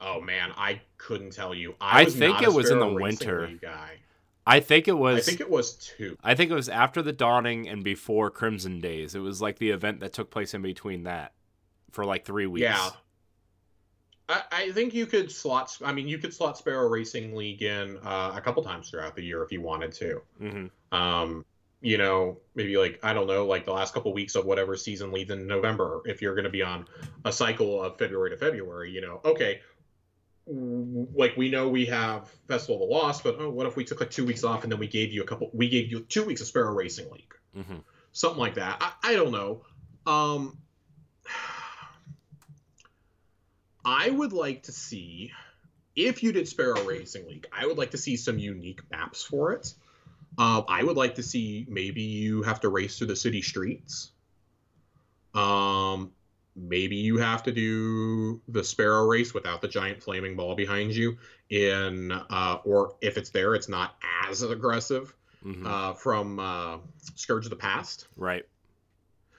[0.00, 1.74] Oh man, I couldn't tell you.
[1.80, 3.50] I was think it was in the winter.
[3.60, 3.98] Guy.
[4.46, 5.18] I think it was.
[5.18, 6.18] I think it was two.
[6.22, 9.14] I think it was after the dawning and before Crimson Days.
[9.14, 11.32] It was like the event that took place in between that
[11.92, 12.64] for like three weeks.
[12.64, 12.90] Yeah.
[14.28, 15.76] I, I think you could slot.
[15.84, 19.22] I mean, you could slot Sparrow Racing League in uh, a couple times throughout the
[19.22, 20.22] year if you wanted to.
[20.38, 21.44] hmm Um,
[21.80, 25.12] you know, maybe like I don't know, like the last couple weeks of whatever season
[25.12, 26.00] leads in November.
[26.06, 26.86] If you're going to be on
[27.26, 29.60] a cycle of February to February, you know, okay,
[30.46, 34.00] like we know we have Festival of the Lost, but oh, what if we took
[34.00, 35.50] like two weeks off and then we gave you a couple?
[35.52, 37.34] We gave you two weeks of Sparrow Racing League.
[37.54, 37.78] hmm
[38.12, 38.76] something like that.
[38.80, 39.62] I, I don't know.
[40.06, 40.56] Um,
[43.84, 45.32] I would like to see
[45.94, 47.46] if you did Sparrow Racing League.
[47.52, 49.74] I would like to see some unique maps for it.
[50.36, 54.10] Um, I would like to see maybe you have to race through the city streets.
[55.34, 56.12] Um,
[56.56, 61.18] maybe you have to do the Sparrow race without the giant flaming ball behind you.
[61.50, 63.96] In uh, or if it's there, it's not
[64.28, 66.78] as aggressive hmm uh, from uh,
[67.16, 68.08] Scourge of the Past.
[68.16, 68.44] right.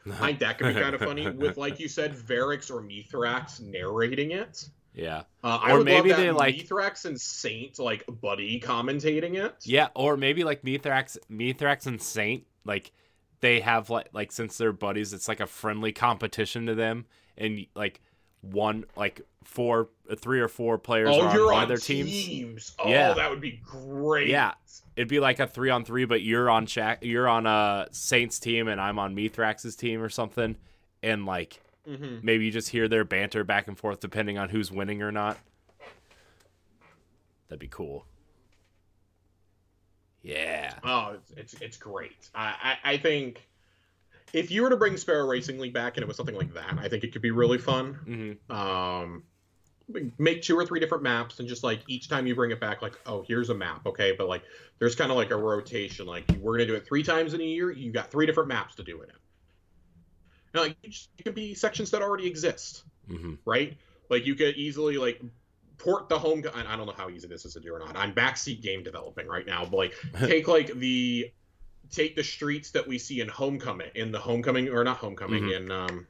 [0.21, 3.59] I think that could be kind of funny with, like you said, Variks or Mithrax
[3.61, 4.69] narrating it.
[4.93, 5.23] yeah.
[5.43, 9.55] Uh, Or maybe they, like- Mithrax and Saint like buddy commentating it.
[9.63, 12.91] Yeah, or maybe like Mithrax, Mithrax and Saint, like
[13.41, 17.05] they have like like since they're buddies, it's like a friendly competition to them,
[17.37, 18.01] and like
[18.51, 22.09] one like four, three or four players Oh, on you're on their teams.
[22.11, 22.71] teams.
[22.79, 23.13] Oh, Yeah.
[23.13, 24.27] that would be great.
[24.27, 24.53] Yeah.
[24.95, 28.39] It'd be like a three on three, but you're on Shaq, you're on a Saints
[28.39, 30.55] team, and I'm on Mithrax's team or something,
[31.03, 34.71] and like hmm maybe you just hear their banter back and forth depending on who's
[34.71, 35.37] winning or not.
[37.47, 38.05] That'd be cool.
[40.23, 40.73] Yeah.
[40.83, 42.29] Oh, it's, it's it's great.
[42.33, 43.47] I, I I think
[44.36, 46.77] if you were to bring Sparrow Racing League back and it was something like that,
[46.77, 48.38] I think it could be really fun.
[48.47, 49.23] hmm um
[50.17, 52.81] make two or three different maps and just like each time you bring it back
[52.81, 54.13] like oh here's a map okay?
[54.17, 54.43] But like
[54.79, 57.43] there's kind of like a rotation like we're gonna do it three times in a
[57.43, 59.15] year you got three different maps to do it in.
[60.53, 63.77] And like it, just, it could be sections that already exist hmm right?
[64.09, 65.21] Like you could easily like
[65.77, 67.95] port the home I I don't know how easy this is to do or not.
[67.95, 71.31] I'm backseat game developing right now but like take like the
[71.91, 75.55] take the streets that we see in homecoming in the homecoming or not homecoming Mhm.
[75.57, 76.07] in um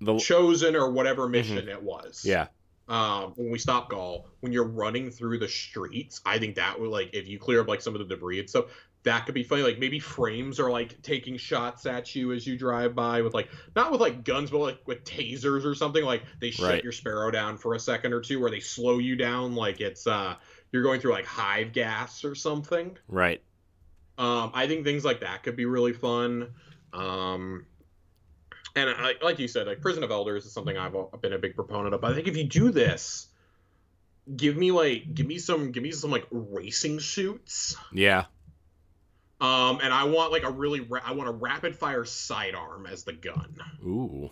[0.00, 2.46] The chosen or whatever mission it was yeah.
[2.88, 6.90] um, when we stop Ghaul, when you're running through the streets, I think that would
[6.90, 8.66] like if you clear up like some of the debris and stuff,
[9.02, 9.62] that could be funny.
[9.62, 13.48] Like maybe frames are like taking shots at you as you drive by with like
[13.74, 16.04] not with like guns, but like with tasers or something.
[16.04, 16.82] Like they shut Right.
[16.84, 20.06] your sparrow down for a second or two, or they slow you down like it's
[20.06, 20.36] uh
[20.70, 22.96] you're going through like hive gas or something.
[23.08, 23.42] Right.
[24.18, 26.48] Um, I think things like that could be really fun.
[26.92, 27.66] Um,
[28.74, 31.54] and I, like you said, like Prison of Elders is something I've been a big
[31.54, 32.00] proponent of.
[32.00, 33.28] But I think if you do this,
[34.36, 37.76] give me like give me some give me some like racing suits.
[37.92, 38.24] Yeah.
[39.40, 43.04] Um, and I want like a really ra- I want a rapid fire sidearm as
[43.04, 43.56] the gun.
[43.84, 44.30] Ooh.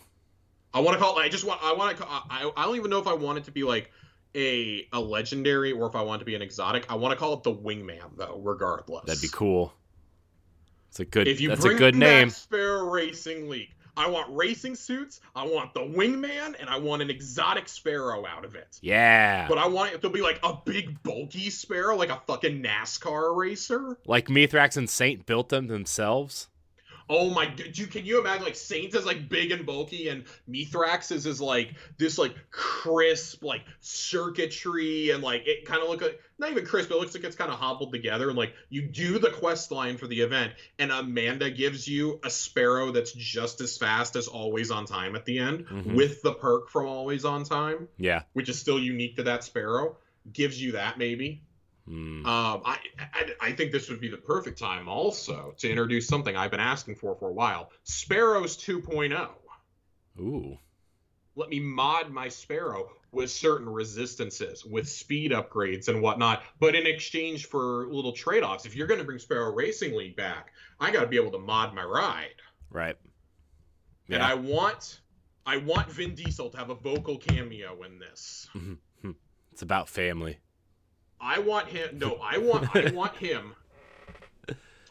[0.75, 1.23] I want to call it.
[1.23, 1.63] I just want.
[1.63, 2.07] I want to.
[2.09, 2.51] I.
[2.57, 3.93] I don't even know if I want it to be like
[4.35, 6.91] a a legendary or if I want it to be an exotic.
[6.91, 8.41] I want to call it the Wingman though.
[8.43, 9.73] Regardless, That'd be cool.
[10.97, 11.29] It's a good.
[11.29, 12.31] If you that's a good name.
[12.31, 15.21] Sparrow Racing League, I want racing suits.
[15.35, 18.79] I want the Wingman, and I want an exotic Sparrow out of it.
[18.81, 19.47] Yeah.
[19.47, 23.37] But I want it to be like a big bulky Sparrow, like a fucking NASCAR
[23.37, 23.99] racer.
[24.07, 26.49] Like Mithrax and Saint built them themselves.
[27.09, 27.47] Oh my!
[27.47, 31.25] d- You can you imagine like Saints is like big and bulky, and Mithrax is
[31.27, 36.51] is like this like crisp like circuitry, and like it kind of look like not
[36.51, 38.29] even crisp, but it looks like it's kind of hobbled together.
[38.29, 42.31] And like you do the quest line for the event, and Amanda gives you a
[42.31, 45.95] Sparrow that's just as fast as Always on Time at the end, Mhm.
[45.95, 48.23] with the perk from Always on Time, Yeah.
[48.33, 49.97] which is still unique to that Sparrow.
[50.33, 51.43] Gives you that maybe.
[51.87, 52.27] Hmm.
[52.27, 56.37] Um, I, I I think this would be the perfect time also to introduce something
[56.37, 57.71] I've been asking for for a while.
[57.85, 59.29] Sparrows 2.0.
[60.21, 60.59] Ooh.
[61.37, 66.43] Let me mod my Sparrow with certain resistances, with speed upgrades and whatnot.
[66.59, 70.53] But in exchange for little trade-offs, if you're going to bring Sparrow Racing League back,
[70.81, 72.35] I got to be able to mod my ride.
[72.71, 72.97] Right.
[74.09, 75.01] And I want
[75.45, 78.49] I want Vin Diesel to have a vocal cameo in this.
[79.53, 80.39] It's about family.
[81.21, 81.99] I want him.
[81.99, 82.75] No, I want.
[82.75, 83.55] I want him.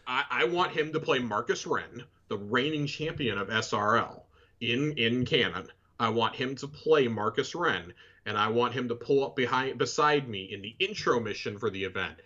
[0.08, 4.22] I, I want him to play Marcus Wren, the reigning champion of SRL
[4.62, 5.68] in in canon.
[6.00, 7.94] I want him to play Marcus Wren,
[8.26, 11.70] and I want him to pull up behind beside me in the intro mission for
[11.70, 12.20] the event,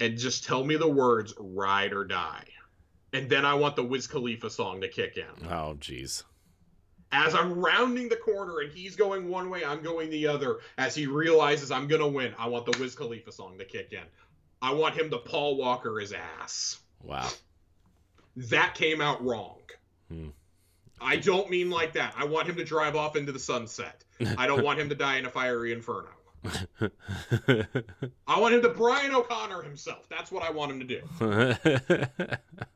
[0.00, 2.44] and just tell me the words "ride or die,"
[3.12, 6.22] and then I want the Wiz Khalifa song to kick in Oh, jeez.
[7.12, 10.58] As I'm rounding the corner and he's going one way, I'm going the other.
[10.78, 14.04] As he realizes I'm gonna win, I want the Wiz Khalifa song to kick in.
[14.60, 16.80] I want him to Paul Walker his ass.
[17.02, 17.28] Wow.
[18.36, 19.60] That came out wrong.
[20.08, 20.28] Hmm.
[21.00, 22.14] I don't mean like that.
[22.16, 24.04] I want him to drive off into the sunset.
[24.38, 26.08] I don't want him to die in a fiery inferno.
[28.26, 30.08] I want him to Brian O'Connor himself.
[30.08, 32.36] That's what I want him to do.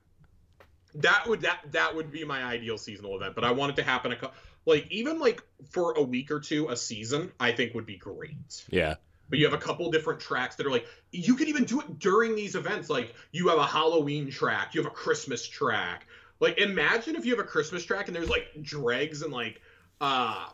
[0.95, 3.83] That would that that would be my ideal seasonal event, but I want it to
[3.83, 4.31] happen a
[4.67, 7.33] like even like for a week or two a season.
[7.39, 8.65] I think would be great.
[8.69, 8.97] yeah.
[9.29, 11.99] But you have a couple different tracks that are like you could even do it
[11.99, 12.91] during these events.
[12.91, 16.07] Like you have a Halloween track, you have a Christmas track.
[16.41, 19.61] Like imagine if you have a Christmas track and there's like dregs and like
[20.01, 20.49] uh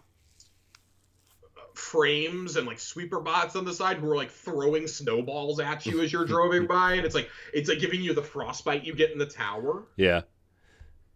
[1.78, 6.02] frames and like sweeper bots on the side who are like throwing snowballs at you
[6.02, 9.10] as you're driving by and it's like it's like giving you the frostbite you get
[9.12, 9.84] in the tower.
[9.96, 10.22] Yeah.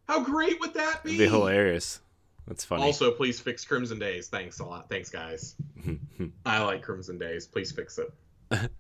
[0.06, 1.14] How great would that be?
[1.14, 2.00] It'd be hilarious.
[2.46, 2.82] That's funny.
[2.82, 4.26] Also, please fix Crimson Days.
[4.26, 4.88] Thanks a lot.
[4.88, 5.54] Thanks, guys.
[6.44, 7.46] I like Crimson Days.
[7.46, 8.12] Please fix it.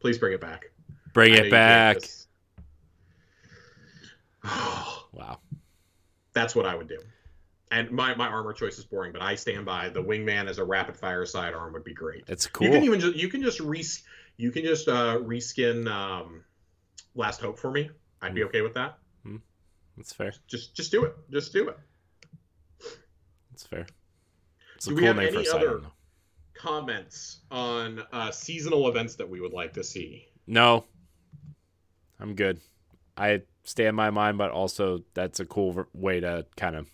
[0.00, 0.64] please bring it back.
[1.12, 1.98] Bring it back.
[5.12, 5.40] Wow.
[6.32, 6.98] That's what I would do.
[7.72, 10.64] And my, my armor choice is boring, but I stand by the wingman as a
[10.64, 12.24] rapid fire sidearm would be great.
[12.28, 12.84] It's You can cool.
[12.84, 13.82] even just you can just re
[14.36, 16.44] you can just uh, reskin um,
[17.14, 17.90] Last Hope for me.
[18.20, 18.34] I'd Hmm.
[18.34, 18.98] be okay with that.
[19.96, 20.32] That's fair.
[20.46, 21.14] Just just do it.
[21.30, 21.78] Just do it.
[23.50, 23.86] That's fair.
[24.76, 25.80] It's Do a we cool have name any other-.
[26.54, 30.28] Comments on uh, seasonal events that we would like to see.
[30.46, 30.84] No.
[32.20, 32.60] I'm good.
[33.16, 36.88] I stand my mind, but also that's a cool way to kind of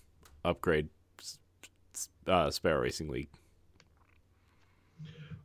[0.44, 0.88] upgrade
[2.26, 3.28] uh, Sparrow Racing League.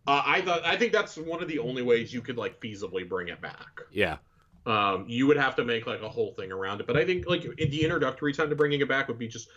[0.05, 3.07] Uh, I thought I think that's one of the only ways you could like feasibly
[3.07, 3.79] bring it back.
[3.91, 4.17] Yeah.
[4.65, 7.25] Um, you would have to make like a whole thing around it, but I think
[7.27, 9.49] like in the introductory time to bringing it back would be just,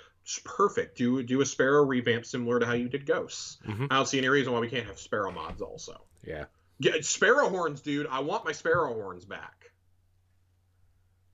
[0.45, 0.99] perfect.
[0.99, 3.59] Do do a Sparrow revamp similar to how you did Ghosts.
[3.67, 3.87] Mhm.
[3.91, 6.01] I don't see any reason why we can't have Sparrow mods also.
[6.25, 6.47] Yeah.
[6.79, 8.07] Yeah, Sparrow horns, dude.
[8.09, 9.71] I want my Sparrow horns back.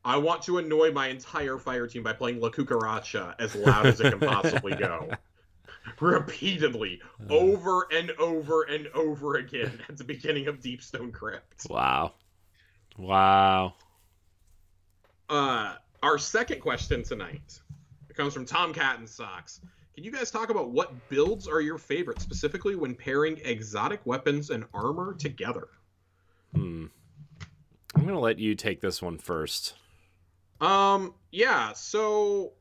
[0.05, 4.01] I want to annoy my entire fire team by playing La Cucaracha as loud as
[4.01, 5.11] it can possibly go.
[6.01, 11.67] Repeatedly, Uh, over and over and over again at the beginning of Deepstone Crypt.
[11.71, 12.15] Wow.
[12.97, 13.75] Wow.
[15.29, 17.61] Uh, our second question tonight
[18.11, 19.61] it comes from Tom Cat and Socks.
[19.95, 24.51] Can you guys talk about what builds are your favorite, specifically when pairing exotic weapons
[24.51, 25.69] and armor together?
[26.55, 26.87] Hmm.
[27.95, 29.75] I'm gonna let you take this one first.
[30.63, 32.53] Um, yeah, so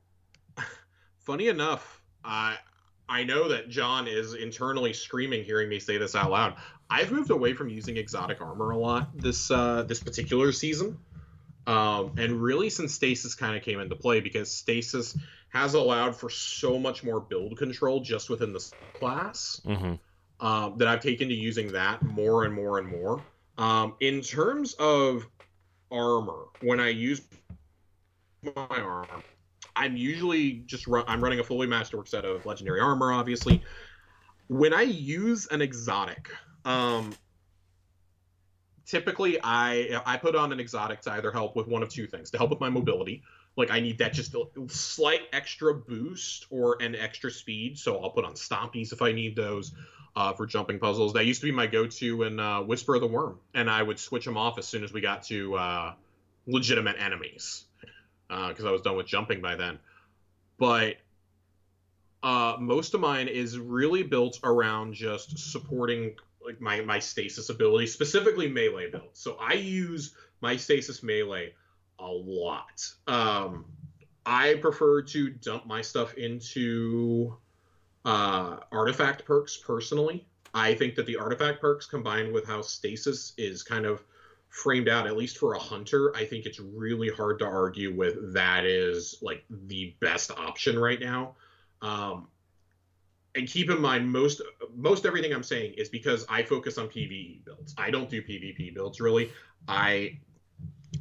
[1.19, 2.57] funny enough, I
[3.07, 6.55] I know that John is internally screaming hearing me say this out loud.
[6.89, 10.97] I've moved away from using exotic armor a lot this uh this particular season.
[11.67, 15.15] Um, and really since stasis kind of came into play because stasis
[15.49, 19.61] has allowed for so much more build control just within the class.
[19.63, 20.45] Mm-hmm.
[20.45, 23.23] um, that I've taken to using that more and more and more.
[23.59, 25.27] Um, in terms of
[25.91, 27.21] armor, when I use
[28.43, 29.07] my armor,
[29.75, 33.61] I'm usually just run, I'm running a fully masterwork set of legendary armor, obviously.
[34.47, 36.29] When I use an exotic,
[36.65, 37.13] um,
[38.85, 42.31] typically I I put on an exotic to either help with one of two things:
[42.31, 43.23] to help with my mobility,
[43.55, 48.11] like I need that just a slight extra boost or an extra speed, so I'll
[48.11, 49.73] put on stompies if I need those.
[50.13, 53.07] Uh, for jumping puzzles, that used to be my go-to in uh, Whisper of the
[53.07, 55.93] Worm, and I would switch them off as soon as we got to uh,
[56.47, 57.63] legitimate enemies
[58.31, 59.77] because uh, I was done with jumping by then.
[60.57, 60.97] But
[62.23, 67.87] uh, most of mine is really built around just supporting like my my stasis ability,
[67.87, 69.09] specifically melee build.
[69.13, 71.53] So I use my stasis melee
[71.99, 72.87] a lot.
[73.07, 73.65] Um,
[74.25, 77.35] I prefer to dump my stuff into
[78.05, 80.25] uh, artifact perks personally.
[80.53, 84.03] I think that the artifact perks combined with how stasis is kind of
[84.51, 88.33] framed out, at least for a hunter, I think it's really hard to argue with
[88.33, 91.35] that is like the best option right now.
[91.81, 92.27] Um,
[93.33, 94.41] and keep in mind most
[94.75, 97.73] most everything i'm saying is because i focus on pve builds.
[97.77, 99.31] I don't do pvp builds really.
[99.69, 100.19] I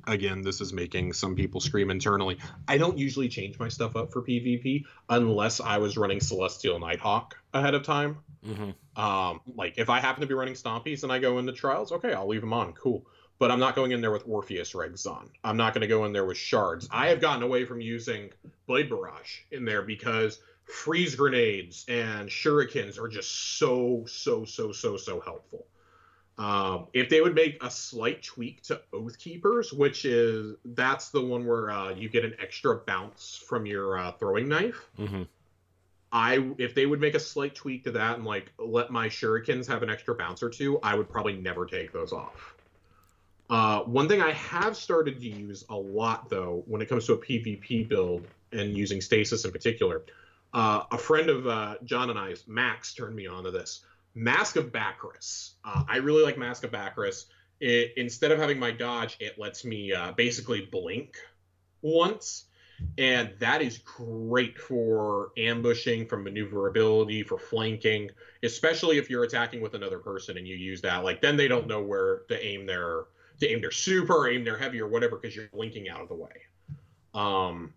[0.07, 2.39] again this is making some people scream internally.
[2.69, 7.37] I don't usually change my stuff up for pvp unless i was running celestial nighthawk
[7.53, 8.19] ahead of time.
[8.47, 9.03] Mm-hmm.
[9.03, 12.13] um, like if i happen to be running stompies and i go into trials okay
[12.13, 12.73] i'll leave them on.
[12.75, 13.05] Cool
[13.41, 16.05] but i'm not going in there with orpheus rigs on i'm not going to go
[16.05, 18.31] in there with shards i have gotten away from using
[18.69, 20.39] blade barrage in there because
[20.71, 25.67] freeze grenades and shurikens are just so so so so so helpful.
[26.39, 31.21] Um, if they would make a slight tweak to Oath Keepers, which is that's the
[31.21, 34.89] one where uh, you get an extra bounce from your uh, throwing knife.
[34.99, 35.25] Mm-hmm.
[36.13, 39.67] I if they would make a slight tweak to that and like let my shurikens
[39.67, 42.55] have an extra bounce or two, I would probably never take those off.
[43.51, 47.15] Uh, one thing I have started to use a lot though, when it comes to
[47.15, 50.03] a PvP build and using stasis in particular,
[50.55, 53.85] uh, a friend of uh, John and I's, Max, turned me on to this.
[54.15, 55.55] Mask of Bakris.
[55.65, 57.27] Uh, I really like Mask of Bakris.
[57.61, 61.17] It, instead of having my dodge, it lets me uh, basically blink
[61.83, 62.45] once.
[62.97, 68.11] And that is great for ambushing, for maneuverability, for flanking,
[68.43, 71.05] especially if you're attacking with another person and you use that.
[71.05, 73.05] Like then they don't know where to aim their
[73.41, 76.09] to aim their super, or aim their heavy, or whatever, because you're blinking out of
[76.09, 76.31] the way.
[77.15, 77.75] Um,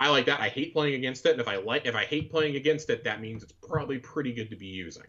[0.00, 0.40] I like that.
[0.40, 3.04] I hate playing against it, and if I like if I hate playing against it,
[3.04, 5.06] that means it's probably pretty good to be using.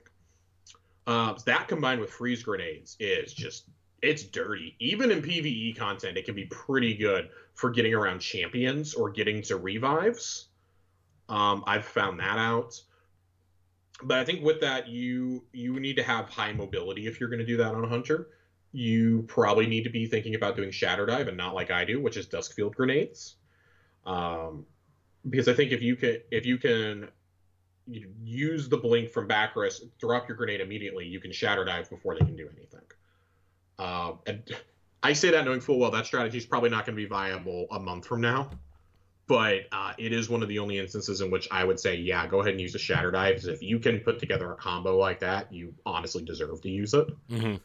[1.08, 3.66] Uh, that combined with freeze grenades is just
[4.02, 4.76] it's dirty.
[4.80, 9.42] Even in PVE content, it can be pretty good for getting around champions or getting
[9.44, 10.50] to revives.
[11.30, 12.80] Um, I've found that out.
[14.04, 17.40] But I think with that, you you need to have high mobility if you're going
[17.40, 18.28] to do that on a hunter.
[18.74, 22.02] You probably need to be thinking about doing shatter dive and not like I do,
[22.02, 23.36] which is Dusk Field grenades.
[24.06, 24.66] Um,
[25.30, 27.08] because I think if you can if you can
[27.88, 32.26] use the blink from Bakris, drop your grenade immediately, you can shatter dive before they
[32.26, 32.82] can do anything.
[33.78, 34.44] Uh, and
[35.02, 37.68] I say that knowing full well that strategy is probably not going to be viable
[37.72, 38.50] a month from now.
[39.26, 42.28] But uh, it is one of the only instances in which I would say, yeah,
[42.28, 43.36] go ahead and use the shatter dive.
[43.36, 46.94] Because if you can put together a combo like that, you honestly deserve to use
[46.94, 47.08] it.
[47.30, 47.56] Mm-hmm.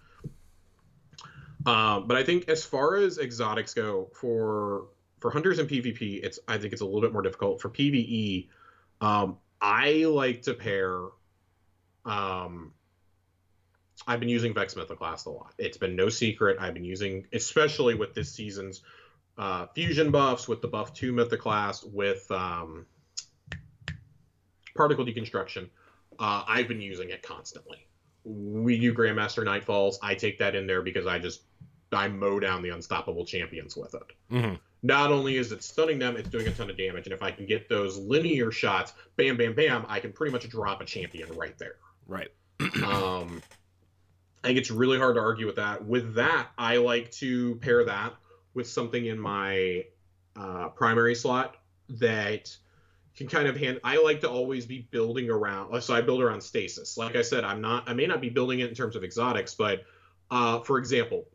[1.67, 4.87] Uh, but I think as far as exotics go, for
[5.21, 7.61] for hunters and PvP, it's I think it's a little bit more difficult.
[7.61, 8.49] For PvE,
[9.01, 11.01] um, I like to pair.
[12.05, 12.73] Um,
[14.07, 15.55] I've been using Vex Mythoclast a lot.
[15.59, 16.59] It's been no secret.
[16.61, 18.83] I've been using, especially with this season's
[19.37, 22.87] uh, fusion buffs, with the buff two Mythoclast, with um,
[24.77, 25.69] particle deconstruction.
[26.19, 27.88] Uh, I've been using it constantly.
[28.29, 29.97] We do Grandmaster Nightfalls.
[30.03, 31.43] I take that in there because I just
[31.93, 34.03] I mow down the unstoppable champions with it.
[34.31, 37.07] Mm-hmm not only is it stunning them, it's doing a ton of damage.
[37.07, 40.49] And if I can get those linear shots, bam, bam, bam, I can pretty much
[40.49, 41.77] drop a champion right there.
[42.07, 42.29] Right.
[42.85, 43.43] um,
[44.45, 45.85] I think it's really hard to argue with that.
[45.85, 48.15] With that, I like to pair that
[48.55, 49.85] with something in my
[50.37, 51.57] uh, primary slot
[51.91, 52.57] that
[53.19, 53.81] can kind of hand.
[53.83, 55.83] I like to always be building around.
[55.83, 56.97] So I build around stasis.
[56.97, 57.89] Like I said, I'm not.
[57.89, 59.83] I may not be building it in terms of exotics, but
[60.31, 61.27] uh, for example,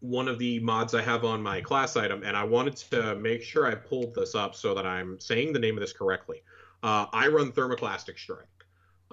[0.00, 3.42] one of the mods I have on my class item, and I wanted to make
[3.42, 6.42] sure I pulled this up so that I'm saying the name of this correctly.
[6.82, 8.48] Uh, I run Thermoclastic Strike.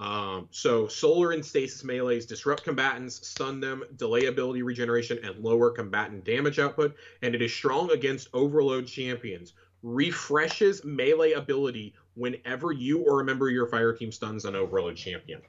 [0.00, 5.70] Um, so solar and stasis melees disrupt combatants, stun them, delay ability regeneration, and lower
[5.70, 6.96] combatant damage output.
[7.22, 9.52] And it is strong against overload champions.
[9.82, 14.96] Refreshes melee ability whenever you or a member of your fire team stuns an overload
[14.96, 15.40] champion.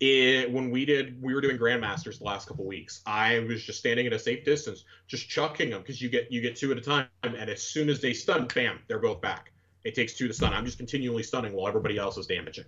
[0.00, 3.00] It, when we did we were doing grandmasters the last couple weeks.
[3.06, 6.40] I was just standing at a safe distance just chucking them because you get you
[6.40, 9.52] get two at a time and as soon as they stun bam they're both back.
[9.84, 10.52] It takes two to stun.
[10.52, 12.64] I'm just continually stunning while everybody else is damaging.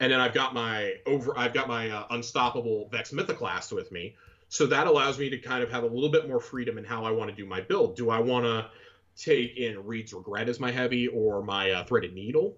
[0.00, 4.16] And then i've got my over i've got my uh, unstoppable vex mythoclast with me.
[4.48, 7.04] So that allows me to kind of have a little bit more freedom in how
[7.04, 7.96] i want to do my build.
[7.96, 8.68] Do i want to
[9.16, 12.56] take in reed's regret as my heavy or my uh, threaded needle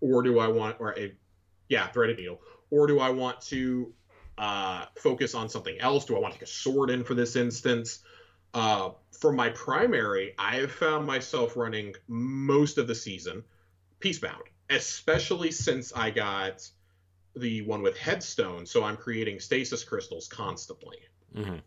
[0.00, 1.12] or do i want or a
[1.68, 2.40] yeah threaded needle
[2.72, 3.92] or do I want to
[4.38, 6.06] uh, focus on something else?
[6.06, 8.00] Do I want to take a sword in for this instance?
[8.54, 8.90] Uh,
[9.20, 13.44] for my primary, I have found myself running most of the season
[14.00, 16.66] Peacebond, especially since I got
[17.36, 20.96] the one with Headstone, so I'm creating stasis crystals constantly.
[21.36, 21.58] Mm-hmm.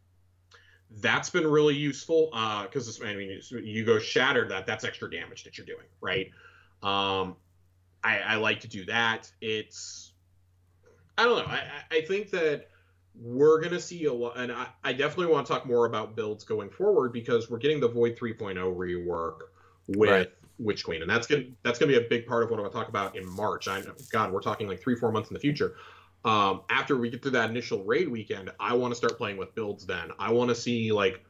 [0.92, 5.10] That's been really useful Uh, because uh, I mean, you go shattered that that's extra
[5.10, 6.32] damage that you're doing, right?
[6.84, 7.36] Um,
[8.04, 9.32] I, I like to do that.
[9.42, 10.14] It's
[11.18, 11.46] I don't know.
[11.46, 12.70] I, I think that
[13.20, 16.16] we're going to see a lot, and I, I definitely want to talk more about
[16.16, 19.38] builds going forward because we're getting the Void 3.0 rework
[19.88, 20.30] with right.
[20.60, 22.74] Witch Queen, and that's gonna that's gonna be a big part of what I'm gonna
[22.74, 23.68] talk about in March.
[23.68, 25.76] I God, we're talking like three four months in the future.
[26.26, 29.54] Um, after we get through that initial raid weekend, I want to start playing with
[29.56, 29.86] builds.
[29.86, 31.24] Then I want to see like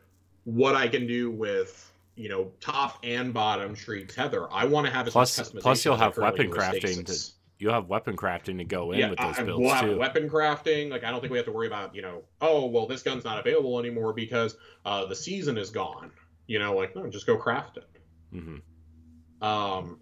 [0.45, 4.51] what I can do with you know top and bottom tree tether.
[4.51, 5.51] I want to have as plus.
[5.51, 9.19] Plus, you'll have weapon crafting to you have weapon crafting to go in yeah, with
[9.19, 9.97] those builds we'll too.
[9.97, 12.85] Weapon crafting, like I don't think we have to worry about, you know, oh well,
[12.85, 16.11] this gun's not available anymore because uh, the season is gone.
[16.47, 17.87] You know, like no, just go craft it.
[18.33, 19.45] Mm-hmm.
[19.45, 19.99] Um,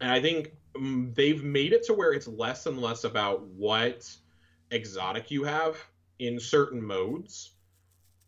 [0.00, 0.52] and I think
[1.14, 4.10] they've made it to where it's less and less about what
[4.70, 5.76] exotic you have
[6.18, 7.52] in certain modes.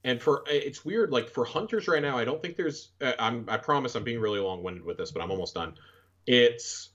[0.04, 2.90] And for it's weird, like for hunters right now, I don't think there's.
[3.00, 3.46] Uh, I'm.
[3.48, 5.74] I promise I'm being really long winded with this, but I'm almost done.
[6.26, 6.90] It's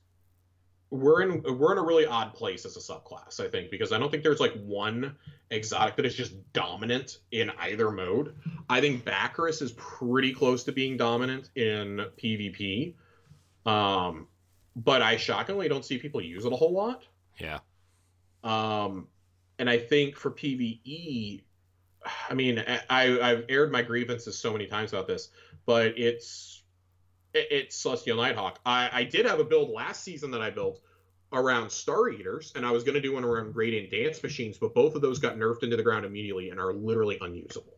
[0.92, 3.98] we're in we're in a really odd place as a subclass, I think, because I
[3.98, 5.16] don't think there's like one
[5.50, 8.36] exotic that is just dominant in either mode.
[8.70, 12.94] I think Bakris is pretty close to being dominant in PvP.
[13.66, 14.28] Um,
[14.84, 17.04] but I shockingly don't see people use it a whole lot.
[17.38, 17.60] Yeah.
[18.44, 19.08] Um,
[19.58, 21.44] and I think for PvE,
[22.30, 25.30] I mean, I I've aired my grievances so many times about this,
[25.66, 26.64] but it's
[27.34, 28.60] it's Celestial Nighthawk.
[28.66, 30.82] I, I did have a build last season that I built
[31.34, 34.74] around Star Eaters, and I was going to do one around Radiant Dance Machines, but
[34.74, 37.78] both of those got nerfed into the ground immediately and are literally unusable.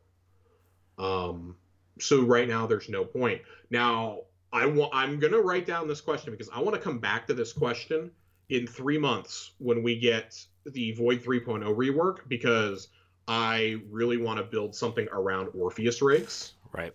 [0.97, 1.55] Um,
[1.99, 3.41] so right now there's no point.
[3.71, 4.21] Now
[4.53, 7.27] I want I'm going to write down this question because I want to come back
[7.27, 8.11] to this question
[8.49, 12.89] in three months when we get the Void 3.0 rework because
[13.27, 16.53] I really want to build something around Orpheus rigs.
[16.73, 16.93] Right.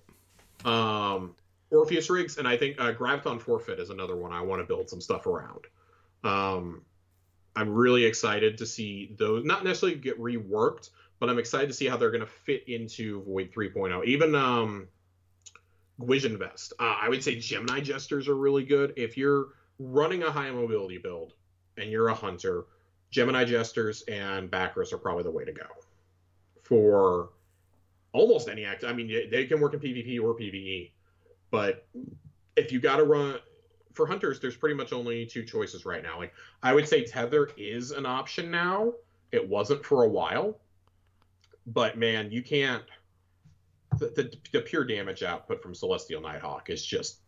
[0.65, 1.35] Um,
[1.71, 4.89] Orpheus rigs, and I think uh, Graviton Forfeit is another one I want to build
[4.89, 5.65] some stuff around.
[6.25, 6.83] Um,
[7.55, 11.87] I'm really excited to see those not necessarily get reworked, but I'm excited to see
[11.87, 14.05] how they're going to fit into Void 3.0.
[14.05, 14.89] Even um,
[15.99, 18.93] Vision Vest, uh, I would say Gemini Jesters are really good.
[18.97, 21.35] If you're running a high mobility build
[21.77, 22.67] and you're a hunter,
[23.11, 25.67] Gemini Jesters and Bakris are probably the way to go
[26.63, 27.31] for
[28.13, 28.85] almost any act.
[28.85, 30.91] I mean, they can work in PvP or PvE.
[31.51, 31.87] But
[32.57, 33.39] if you got to run
[33.93, 36.19] for hunters, there's pretty much only two choices right now.
[36.19, 36.33] Like
[36.63, 38.93] I would say tether is an option now.
[39.33, 40.59] It wasn't for a while,
[41.67, 42.85] but man, you can't.
[43.99, 47.21] The, the, the pure damage output from Celestial Nighthawk is just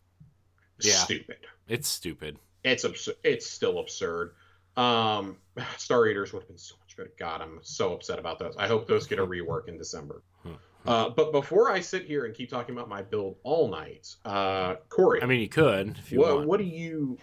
[0.80, 1.38] yeah, stupid.
[1.68, 2.38] It's stupid.
[2.64, 3.16] It's absurd.
[3.24, 4.34] It's still absurd.
[4.76, 5.36] Um,
[5.76, 7.12] Star Eaters would have been so much better.
[7.18, 8.54] God, I'm so upset about those.
[8.58, 10.22] I hope those get a rework in December.
[10.42, 10.52] Hmm.
[10.86, 14.76] Uh, but before I sit here and keep talking about my build all night, uh,
[14.88, 15.22] Corey.
[15.22, 15.98] I mean, you could.
[15.98, 16.48] If you what, want.
[16.48, 17.18] what do you?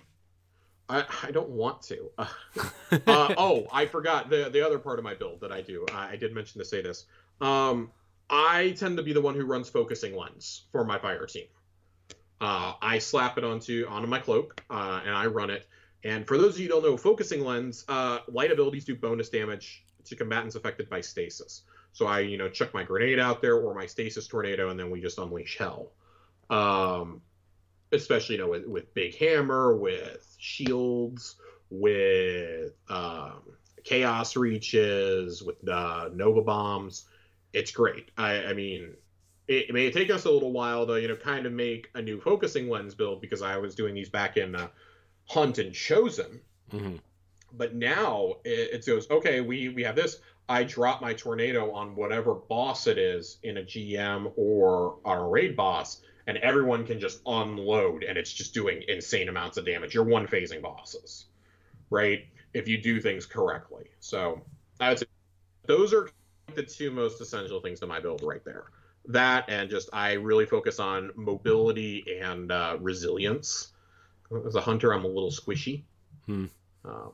[0.87, 2.11] I, I don't want to.
[2.91, 5.85] Uh, uh, oh, I forgot the the other part of my build that I do.
[5.91, 7.05] I, I did mention to say this.
[7.41, 7.91] Um,
[8.29, 11.47] I tend to be the one who runs focusing lens for my fire team.
[12.41, 15.67] Uh, I slap it onto onto my cloak uh, and I run it.
[16.03, 19.29] And for those of you who don't know, focusing lens, uh, light abilities do bonus
[19.29, 21.63] damage to combatants affected by stasis.
[21.93, 24.91] So I, you know, chuck my grenade out there or my stasis tornado, and then
[24.91, 25.93] we just unleash hell.
[26.49, 27.21] Um,
[27.91, 31.37] especially, you know, with, with big hammer, with shields,
[31.69, 33.41] with um,
[33.83, 37.05] chaos reaches, with uh, nova bombs.
[37.55, 38.11] It's great.
[38.17, 38.93] I, I mean,
[39.47, 42.01] it, it, may take us a little while to, you know, kind of make a
[42.01, 44.67] new focusing lens build because I was doing these back in uh,
[45.27, 46.41] Hunt and Chosen.
[46.71, 46.97] Mm-hmm.
[47.53, 51.95] But now it, it goes, okay, we we have this I drop my tornado on
[51.95, 56.99] whatever boss it is in a GM or on a raid boss, and everyone can
[56.99, 59.95] just unload, and it's just doing insane amounts of damage.
[59.95, 61.25] You're one phasing bosses,
[61.89, 62.25] right?
[62.53, 63.85] If you do things correctly.
[63.99, 64.41] So
[64.79, 65.05] I would say
[65.65, 66.09] those are
[66.53, 68.65] the two most essential things to my build right there.
[69.07, 73.71] That and just I really focus on mobility and uh, resilience.
[74.45, 75.83] As a hunter, I'm a little squishy.
[76.25, 76.45] Hmm.
[76.83, 77.13] Um,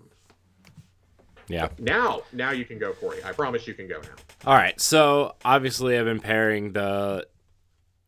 [1.50, 1.68] Yeah.
[1.80, 3.22] now, now you can go, Corey.
[3.24, 4.16] I promise you can go now.
[4.46, 4.80] All right.
[4.80, 7.28] So obviously, I've been pairing the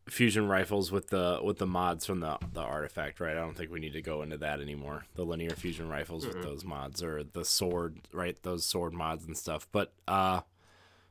[0.08, 3.20] fusion rifles with the with the mods from the the artifact.
[3.20, 3.32] Right.
[3.36, 5.04] I don't think we need to go into that anymore.
[5.14, 6.42] The linear fusion rifles with Mhm.
[6.42, 8.36] those mods or the sword, right?
[8.42, 9.66] Those sword mods and stuff.
[9.72, 10.40] But uh,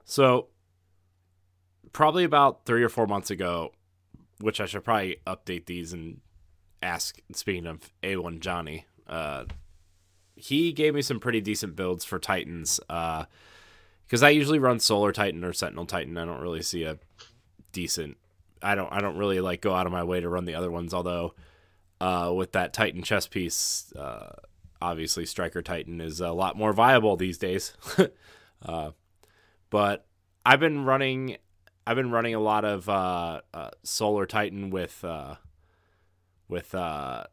[0.05, 0.47] so
[1.91, 3.71] probably about three or four months ago,
[4.39, 6.21] which I should probably update these and
[6.81, 7.19] ask.
[7.34, 9.45] Speaking of A1 Johnny, uh,
[10.35, 12.80] he gave me some pretty decent builds for Titans.
[12.89, 13.25] Uh,
[14.05, 16.17] because I usually run Solar Titan or Sentinel Titan.
[16.17, 16.99] I don't really see a
[17.71, 18.17] decent.
[18.61, 18.91] I don't.
[18.91, 20.93] I don't really like go out of my way to run the other ones.
[20.93, 21.34] Although,
[21.99, 24.34] uh, with that Titan chess piece, uh,
[24.81, 27.73] obviously Striker Titan is a lot more viable these days.
[28.65, 28.91] uh,
[29.74, 30.06] but
[30.45, 31.38] I've been running.
[31.86, 35.36] I've been running a lot of uh, uh, Solar Titan with uh,
[36.48, 37.26] with uh,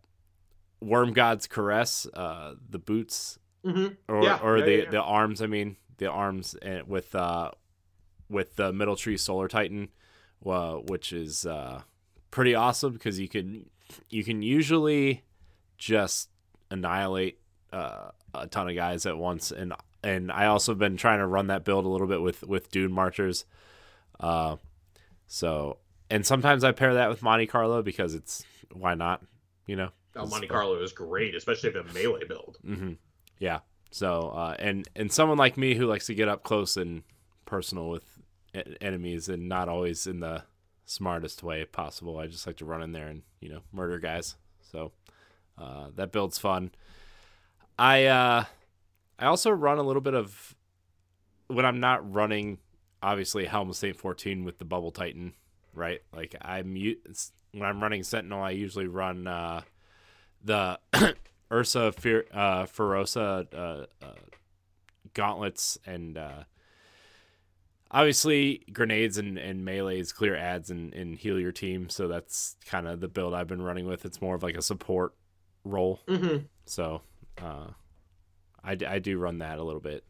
[0.81, 3.89] Worm God's Caress, uh, the boots Mm-hmm.
[4.09, 5.43] or Yeah, or yeah, the yeah, the arms.
[5.43, 7.51] I mean, the arms and with uh
[8.31, 9.91] with the Middle Tree Solar Titan,
[10.89, 11.83] which is uh
[12.31, 13.69] pretty awesome because you can
[14.09, 15.25] you can usually
[15.77, 16.31] just
[16.71, 17.39] annihilate
[17.73, 21.49] uh, a ton of guys at once, and and I also been trying to run
[21.49, 23.45] that build a little bit with with Dune Marchers,
[24.19, 24.57] uh,
[25.27, 25.79] so
[26.11, 29.23] and sometimes I pair that with Monte Carlo because it's why not,
[29.67, 29.91] you know.
[30.17, 30.49] Oh, Monte.
[30.49, 32.59] Carlo is great, especially if a melee build.
[32.65, 32.95] hmm
[33.39, 33.61] Yeah.
[33.93, 37.03] So, uh, and and someone like me who likes to get up close and
[37.47, 38.05] personal with
[38.55, 40.45] e- enemies, and not always in the
[40.85, 42.19] smartest way possible.
[42.19, 44.37] I just like to run in there and you know murder guys.
[44.73, 44.93] So
[45.59, 46.71] uh, that build's fun.
[47.79, 48.45] I uh,
[49.21, 50.57] I also run a little bit of
[51.49, 52.59] when I'm not running.
[53.03, 55.35] Obviously, Helm of Saint Fourteen with the Bubble Titan,
[55.75, 56.01] right?
[56.13, 56.75] Like I'm
[57.53, 59.63] when I'm running Sentinel, I usually run uh,
[60.43, 60.79] the
[61.53, 64.15] Ursa Fer- uh, Furiosa uh, uh,
[65.15, 66.45] gauntlets and uh,
[67.91, 71.89] obviously grenades and, and melees clear ads and, and heal your team.
[71.89, 74.05] So that's kind of the build I've been running with.
[74.05, 75.15] It's more of like a support
[75.65, 76.01] role.
[76.07, 76.45] Mm-hmm.
[76.67, 77.03] So
[77.43, 77.69] uh,
[78.63, 80.05] I, d- I do run that a little bit.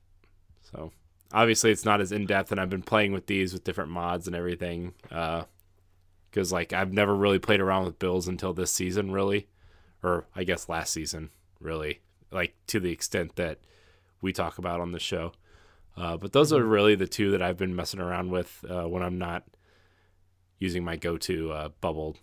[0.62, 0.92] So
[1.32, 4.26] obviously it's not as in depth, and I've been playing with these with different mods
[4.26, 4.94] and everything.
[5.02, 9.48] Because like I've never really played around with builds until this season, really,
[10.02, 12.00] or I guess last season, really,
[12.30, 13.58] like to the extent that
[14.20, 15.32] we talk about on the show.
[15.96, 19.02] Uh, but those are really the two that I've been messing around with uh, when
[19.02, 19.44] I'm not
[20.58, 22.16] using my go-to uh, bubble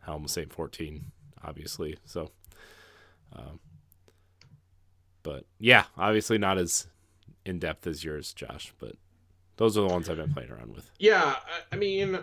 [0.00, 1.96] helm Saint 14, obviously.
[2.04, 2.30] So,
[3.32, 3.60] um,
[5.24, 6.86] but yeah, obviously not as
[7.44, 8.72] in depth as yours, Josh.
[8.78, 8.92] But
[9.56, 10.88] those are the ones I've been playing around with.
[11.00, 11.34] Yeah,
[11.72, 12.22] I, mean, uh,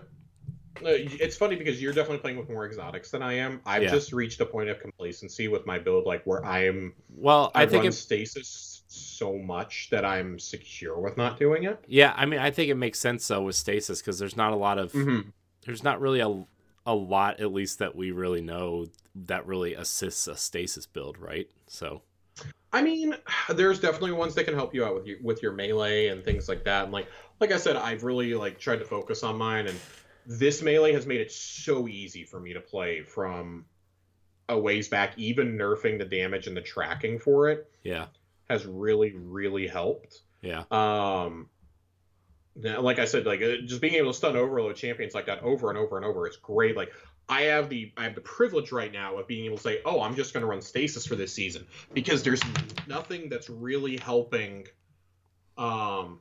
[0.82, 3.60] it's funny because you're definitely playing with more exotics than I am.
[3.66, 3.92] I've Yeah.
[3.92, 6.94] just reached a point of complacency with my build, like where I am.
[7.16, 11.64] Well, I I think run it, stasis so much that I'm secure with not doing
[11.64, 11.84] it.
[11.88, 14.56] yeah, I mean, I think it makes sense though with stasis because there's not a
[14.56, 15.30] lot of Mm-hmm.
[15.66, 16.46] there's not really a
[16.86, 21.48] a lot at least that we really know that really assists a stasis build, right?
[21.68, 22.02] So
[22.74, 23.16] I mean,
[23.50, 26.48] there's definitely ones that can help you out with your with your melee and things
[26.48, 26.86] like that.
[26.86, 27.08] And like
[27.40, 29.80] like I said, I've really like tried to focus on mine, and
[30.26, 33.66] this melee has made it so easy for me to play from
[34.50, 35.18] a ways back.
[35.18, 38.08] Even nerfing the damage and the tracking for it yeah,
[38.50, 40.22] has really really helped.
[40.42, 41.50] yeah, Um,
[42.56, 45.42] now, like I said, like uh, just being able to stun overload champions like that
[45.42, 46.76] over and over and over is great.
[46.76, 46.92] Like
[47.30, 50.02] I have the I have the privilege right now of being able to say, oh,
[50.02, 52.42] I'm just going to run stasis for this season because there's
[52.88, 54.68] nothing that's really helping.
[55.58, 56.20] Um,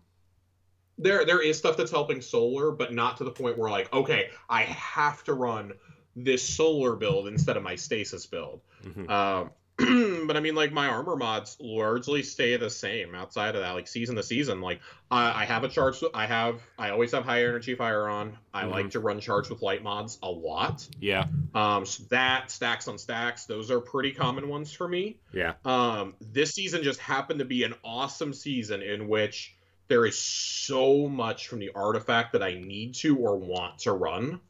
[0.99, 4.31] there there is stuff that's helping solar, but not to the point where like, okay,
[4.49, 5.73] I have to run
[6.15, 8.61] this solar build instead of my stasis build.
[8.85, 9.51] mhm, Um,
[10.27, 13.89] but I mean, like my armor mods largely stay the same outside of that, like
[13.89, 14.61] season to season.
[14.61, 14.81] Like
[15.11, 16.03] I, I have a charge.
[16.15, 16.61] I have.
[16.79, 18.37] I always have high energy fire on.
[18.55, 18.71] I Mhm.
[18.71, 20.87] like to run charge with light mods a lot.
[21.01, 23.45] yeah, Um, so that stacks on stacks.
[23.47, 25.19] Those are pretty common ones for me.
[25.33, 29.55] yeah, Um, this season just happened to be an awesome season in which
[29.89, 34.41] there is so much from the artifact that I need to or want to run.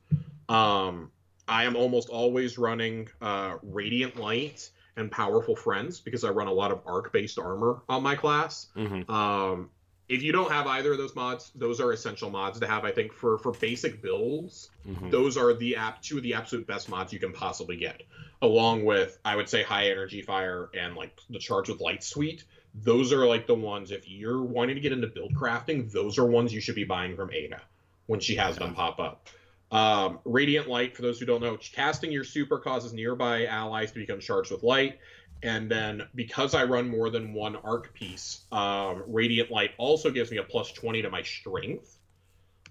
[0.48, 1.10] Um,
[1.48, 6.52] I am almost always running uh, Radiant Light and Powerful Friends because I run a
[6.52, 8.68] lot of arc based armor on my class.
[8.74, 9.70] hmm Um,
[10.08, 12.84] if you don't have either of those mods, those are essential mods to have.
[12.84, 16.66] I think for for basic builds, hmm those are the app two of the absolute
[16.66, 18.02] best mods you can possibly get
[18.42, 22.42] along with i would say high energy fire and like the charge with light suite
[22.74, 26.24] those are like the ones if you're wanting to get into build crafting, those are
[26.24, 27.60] ones you should be buying from Ada
[28.06, 29.28] when she has them pop up.
[29.70, 33.98] Um, Radiant Light, for those who don't know, casting your super causes nearby allies to
[33.98, 34.98] become charged with light.
[35.42, 40.30] And then because I run more than one arc piece, um, Radiant Light also gives
[40.30, 41.96] me a plus 20 to my strength.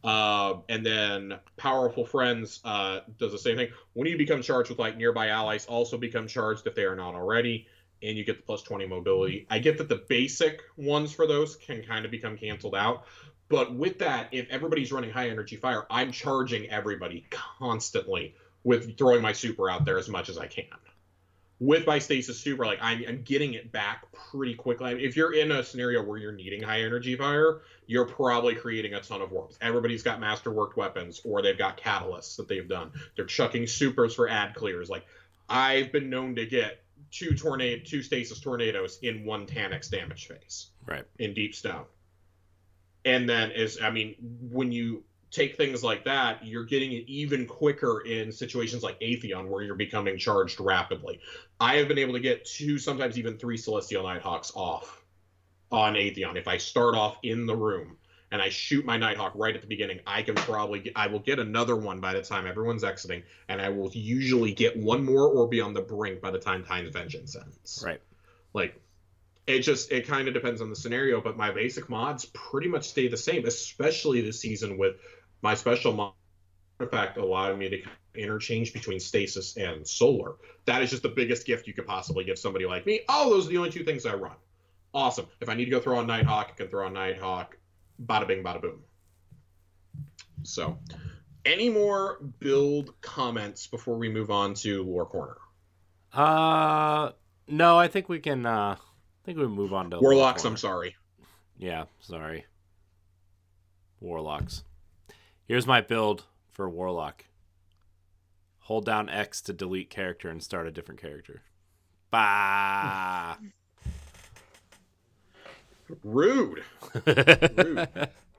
[0.03, 3.69] Uh, and then Powerful Friends uh, does the same thing.
[3.93, 7.15] When you become charged with light, nearby allies also become charged if they are not
[7.15, 7.67] already
[8.01, 9.45] and you get the plus 20 mobility.
[9.49, 13.05] I get that the basic ones for those can kind of become canceled out.
[13.49, 19.21] But with that, if everybody's running high energy fire, I'm charging everybody constantly with throwing
[19.21, 20.65] my super out there as much as I can.
[21.59, 25.03] With my stasis super, like I'm, I'm getting it back pretty quickly.
[25.03, 29.01] If you're in a scenario where you're needing high energy fire, you're probably creating a
[29.01, 29.57] ton of warps.
[29.59, 32.91] Everybody's got masterworked weapons, or they've got catalysts that they've done.
[33.15, 34.89] They're chucking supers for ad clears.
[34.89, 35.05] Like
[35.49, 36.81] I've been known to get
[37.11, 40.67] two tornado, two stasis tornadoes in one Taniks damage phase.
[40.85, 41.03] Right.
[41.17, 41.85] In Deep Stone.
[43.05, 44.15] And then is I mean,
[44.51, 49.47] when you take things like that, you're getting it even quicker in situations like Atheon
[49.47, 51.19] where you're becoming charged rapidly.
[51.59, 55.03] I have been able to get two, sometimes even three Celestial Nighthawks off
[55.71, 57.97] on Atheon if I start off in the room
[58.31, 61.19] and I shoot my Nighthawk right at the beginning, I can probably get, I will
[61.19, 65.27] get another one by the time everyone's exiting, and I will usually get one more
[65.27, 67.83] or be on the brink by the time Time's Vengeance ends.
[67.83, 67.99] Right.
[68.53, 68.79] Like
[69.49, 72.87] it just it kind of depends on the scenario, but my basic mods pretty much
[72.87, 74.97] stay the same, especially this season with
[75.41, 76.13] my special mod
[76.79, 77.81] effect allowing me to
[78.13, 80.35] interchange between stasis and solar.
[80.65, 83.01] That is just the biggest gift you could possibly give somebody like me.
[83.09, 84.35] Oh, those are the only two things I run.
[84.93, 85.25] Awesome.
[85.41, 87.57] If I need to go throw on Nighthawk, I can throw on Nighthawk
[88.05, 88.83] bada bing, bada boom.
[90.43, 90.77] So,
[91.43, 95.37] any more build comments before we move on to war corner?
[96.13, 97.11] Uh,
[97.47, 98.45] no, I think we can.
[98.45, 98.75] uh
[99.29, 100.43] think we move on to warlocks.
[100.43, 100.95] I'm sorry.
[101.59, 102.45] Yeah, sorry.
[103.99, 104.63] Warlocks.
[105.45, 107.25] Here's my build for warlock.
[108.61, 111.43] Hold down X to delete character and start a different character.
[112.09, 113.35] Bah.
[116.03, 116.63] Rude.
[117.05, 117.87] Rude.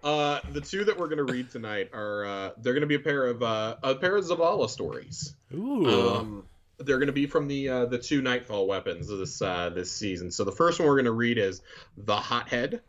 [0.02, 3.26] Uh, the two that we're gonna read tonight are uh, they're gonna be a pair
[3.28, 5.36] of uh, a pair of Zavala stories.
[5.54, 5.86] Ooh.
[5.86, 6.44] Um,
[6.80, 10.30] they're gonna be from the uh, the two Nightfall weapons this uh, this season.
[10.30, 11.62] So the first one we're gonna read is
[11.96, 12.80] the Hothead.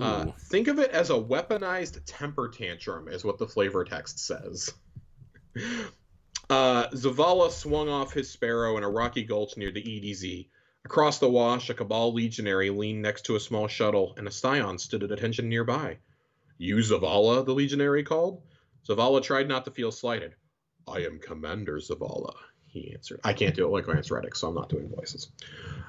[0.00, 4.72] Uh, think of it as a weaponized temper tantrum, is what the flavor text says.
[6.50, 10.46] Uh, Zavala swung off his sparrow in a rocky gulch near the EDZ.
[10.84, 14.78] Across the wash, a Cabal legionary leaned next to a small shuttle, and a Scion
[14.78, 15.96] stood at attention nearby.
[16.58, 17.46] You Zavala?
[17.46, 18.42] the legionary called.
[18.86, 20.34] Zavala tried not to feel slighted.
[20.86, 22.34] I am Commander Zavala,
[22.74, 23.20] he answered.
[23.24, 25.30] I can't do it like Lance Reddick, so I'm not doing voices.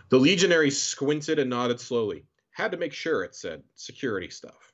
[0.09, 2.23] The legionary squinted and nodded slowly.
[2.51, 3.63] Had to make sure, it said.
[3.73, 4.71] Security stuff.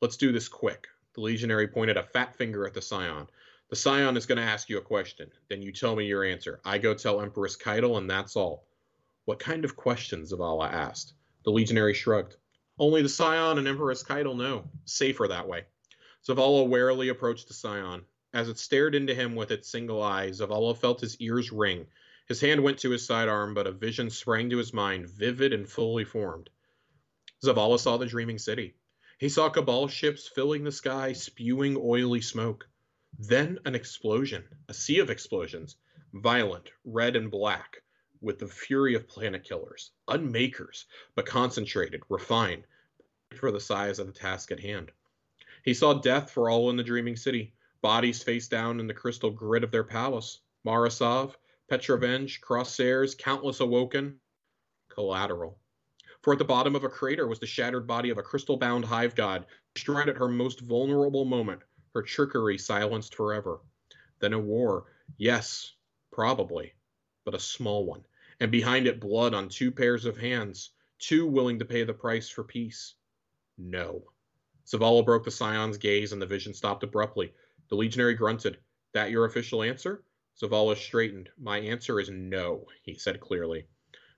[0.00, 0.86] Let's do this quick.
[1.14, 3.26] The legionary pointed a fat finger at the Scion.
[3.70, 5.30] The Scion is going to ask you a question.
[5.50, 6.60] Then you tell me your answer.
[6.64, 8.68] I go tell Empress Caiatl, and that's all.
[9.24, 10.32] What kind of questions?
[10.32, 11.14] Zavala asked.
[11.44, 12.36] The legionary shrugged.
[12.78, 14.64] Only the Scion and Empress Caiatl know.
[14.84, 15.64] Safer that way.
[16.26, 18.02] Zavala warily approached the Scion.
[18.38, 21.88] As it stared into him with its single eye, Zavala felt his ears ring.
[22.28, 25.68] His hand went to his sidearm, but a vision sprang to his mind, vivid and
[25.68, 26.48] fully formed.
[27.42, 28.76] Zavala saw the dreaming city.
[29.18, 32.68] He saw Cabal ships filling the sky, spewing oily smoke.
[33.18, 35.74] Then an explosion, a sea of explosions,
[36.12, 37.82] violent, red and black,
[38.20, 40.86] with the fury of planet killers, unmakers,
[41.16, 42.68] but concentrated, refined,
[43.34, 44.92] for the size of the task at hand.
[45.64, 49.30] He saw death for all in the dreaming city, bodies face down in the crystal
[49.30, 50.40] grid of their palace.
[50.64, 51.36] Mara Sov,
[51.70, 54.18] Petrovenge, Corsairs, countless awoken,
[54.88, 55.58] collateral.
[56.22, 58.84] For at the bottom of a crater was the shattered body of a crystal bound
[58.84, 61.62] hive god, destroyed at her most vulnerable moment,
[61.94, 63.60] her trickery silenced forever.
[64.18, 64.86] Then a war,
[65.16, 65.74] yes,
[66.10, 66.74] probably,
[67.24, 68.04] but a small one,
[68.40, 72.28] and behind it blood on two pairs of hands, two willing to pay the price
[72.28, 72.94] for peace.
[73.56, 74.02] No.
[74.66, 77.32] Zavala broke the Scion's gaze, and the vision stopped abruptly.
[77.68, 78.58] The legionary grunted.
[78.94, 80.02] That your official answer?
[80.40, 81.28] Zavala straightened.
[81.36, 83.66] My answer is no, he said clearly.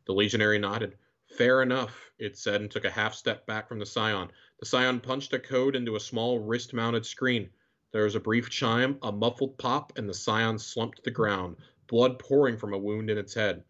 [0.05, 0.97] The legionary nodded.
[1.37, 4.31] Fair enough, it said, and took a half step back from the Scion.
[4.61, 7.51] The Scion punched a code into a small wrist mounted screen.
[7.91, 11.57] There was a brief chime, a muffled pop, and the Scion slumped to the ground,
[11.89, 13.65] blood pouring from a wound in its head.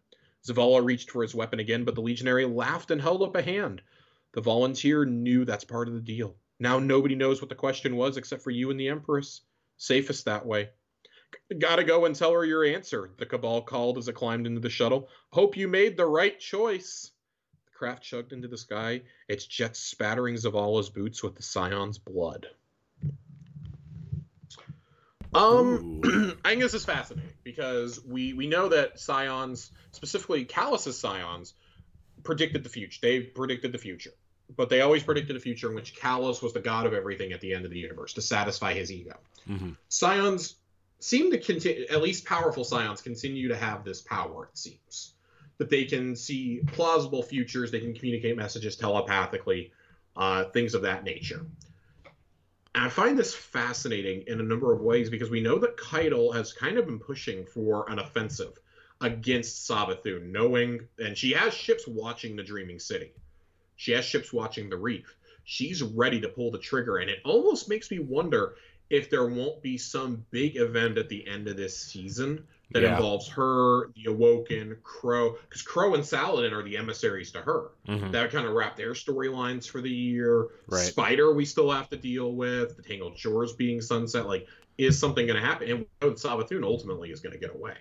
[0.45, 3.81] Zavala reached for his weapon again, but the legionary laughed and held up a hand.
[4.33, 6.35] The volunteer knew that's part of the deal.
[6.59, 9.41] Now nobody knows what the question was except for you and the Empress.
[9.81, 10.69] Safest that way.
[11.57, 14.69] Gotta go and tell her your answer, the Cabal called as it climbed into the
[14.69, 15.09] shuttle.
[15.31, 17.09] Hope you made the right choice.
[17.65, 22.45] The craft chugged into the sky, it's jets spattering Zavala's boots with the Scion's blood.
[25.33, 26.01] Um,
[26.45, 31.55] I think this is fascinating because we we know that Scions, specifically Calus's Scions,
[32.21, 32.99] predicted the future.
[33.01, 34.13] They predicted the future,
[34.55, 37.41] but they always predicted a future in which Calus was the god of everything at
[37.41, 39.17] the end of the universe to satisfy his ego.
[39.47, 39.77] Mhm.
[39.89, 40.55] Scions
[40.99, 44.45] seem to continue, at least powerful Scions continue to have this power.
[44.45, 45.13] It seems
[45.57, 47.71] that they can see plausible futures.
[47.71, 49.71] They can communicate messages telepathically,
[50.15, 51.45] uh, things of that nature.
[52.73, 56.31] And I find this fascinating in a number of ways because we know that Caiatl
[56.33, 58.57] has kind of been pushing for an offensive
[59.01, 63.11] against Savathun, knowing, and she has ships watching the Dreaming City.
[63.81, 65.17] She has ships watching the Reef.
[65.43, 68.53] She's ready to pull the trigger, and it almost makes me wonder
[68.91, 72.93] if there won't be some big event at the end of this season that Yeah.
[72.95, 78.11] involves her, the Awoken, Crow, because Crow and Saladin are the emissaries to her Mhm.
[78.11, 80.49] that kind of wrap their storylines for the year.
[80.67, 80.85] Right.
[80.85, 82.77] Spider, we still have to deal with.
[82.77, 84.27] The Tangled Shores being sunset.
[84.27, 84.47] Like,
[84.77, 85.71] is something going to happen?
[85.71, 87.77] And know ultimately is going to get away.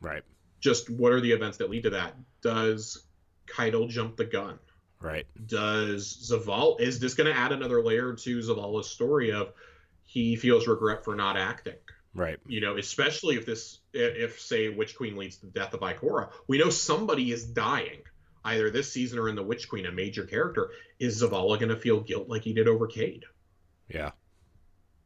[0.00, 0.22] Right.
[0.60, 2.16] Just what are the events that lead to that?
[2.40, 3.02] Does
[3.46, 4.60] Caiatl jump the gun?
[5.00, 5.26] Right.
[5.46, 9.52] Does Zaval is this going to add another layer to Zavala's story of
[10.04, 11.74] he feels regret for not acting?
[12.16, 12.38] Right.
[12.46, 16.30] you know, especially if this, if say Witch Queen leads to the death of Ikora,
[16.48, 18.00] we know somebody is dying,
[18.42, 20.70] either this season or in the Witch Queen, a major character.
[20.98, 23.24] Is Zavala going to feel guilt like he did over Cayde?
[23.88, 24.12] Yeah.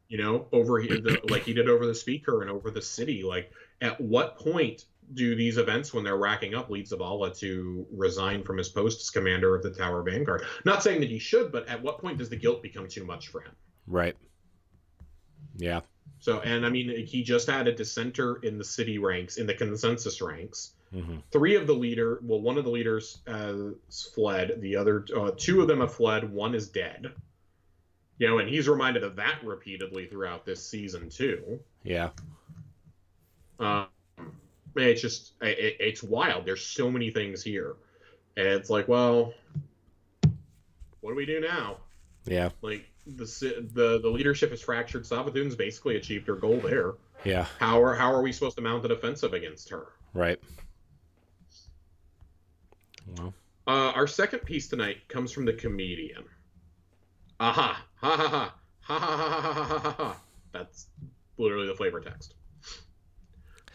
[0.07, 3.23] You know, over the, like he did over the Speaker and over the city.
[3.23, 3.51] Like,
[3.81, 8.57] at what point do these events, when they're racking up, lead Zavala to resign from
[8.57, 10.43] his post as commander of the Tower Vanguard?
[10.65, 13.29] Not saying that he should, but at what point does the guilt become too much
[13.29, 13.51] for him?
[13.87, 14.15] Right.
[15.57, 15.81] Yeah.
[16.19, 19.53] So, and I mean, he just had a dissenter in the city ranks, in the
[19.53, 20.73] consensus ranks.
[20.93, 24.61] hmm Three of the leader, well, one of the leaders has fled.
[24.61, 26.31] The other, uh, two of them have fled.
[26.31, 27.11] One is dead.
[28.19, 31.59] You know, and he's reminded of that repeatedly throughout this season too.
[31.83, 32.09] Yeah.
[33.59, 33.87] Um,
[34.75, 36.45] it's just, it, it's wild.
[36.45, 37.75] There's so many things here,
[38.37, 39.33] and it's like, well,
[41.01, 41.77] what do we do now?
[42.25, 42.49] Yeah.
[42.61, 43.25] Like the
[43.73, 45.03] the the leadership is fractured.
[45.03, 46.93] Savathun's basically achieved her goal there.
[47.25, 47.45] Yeah.
[47.59, 49.87] How are how are we supposed to mount an offensive against her?
[50.13, 50.39] Right.
[53.17, 53.33] Well.
[53.67, 56.23] Uh, our second piece tonight comes from the comedian.
[57.39, 57.85] Aha!
[57.97, 58.55] Ha ha ha!
[58.81, 60.21] Ha ha ha ha ha ha ha ha!
[60.51, 60.87] That's
[61.37, 62.35] literally the flavor text.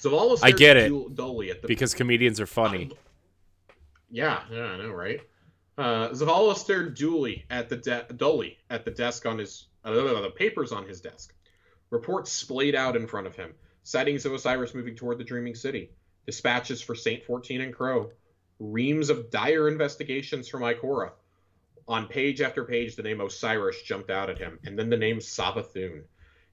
[0.07, 1.15] Zavala I get it.
[1.15, 2.91] dully at the Because comedians are funny.
[4.11, 5.21] Yeah, yeah, I know, right?
[5.77, 10.33] Uh, Zavala stared dully at the de- dully at the desk on his uh, the
[10.35, 11.35] papers on his desk.
[11.91, 13.55] Reports splayed out in front of him.
[13.83, 15.91] Sightings of Osiris moving toward the Dreaming City.
[16.25, 18.11] Dispatches for Saint Fourteen and Crow.
[18.59, 21.11] Reams of dire investigations from Ikora.
[21.89, 25.19] On page after page, the name Osiris jumped out at him, and then the name
[25.19, 26.03] Savathun.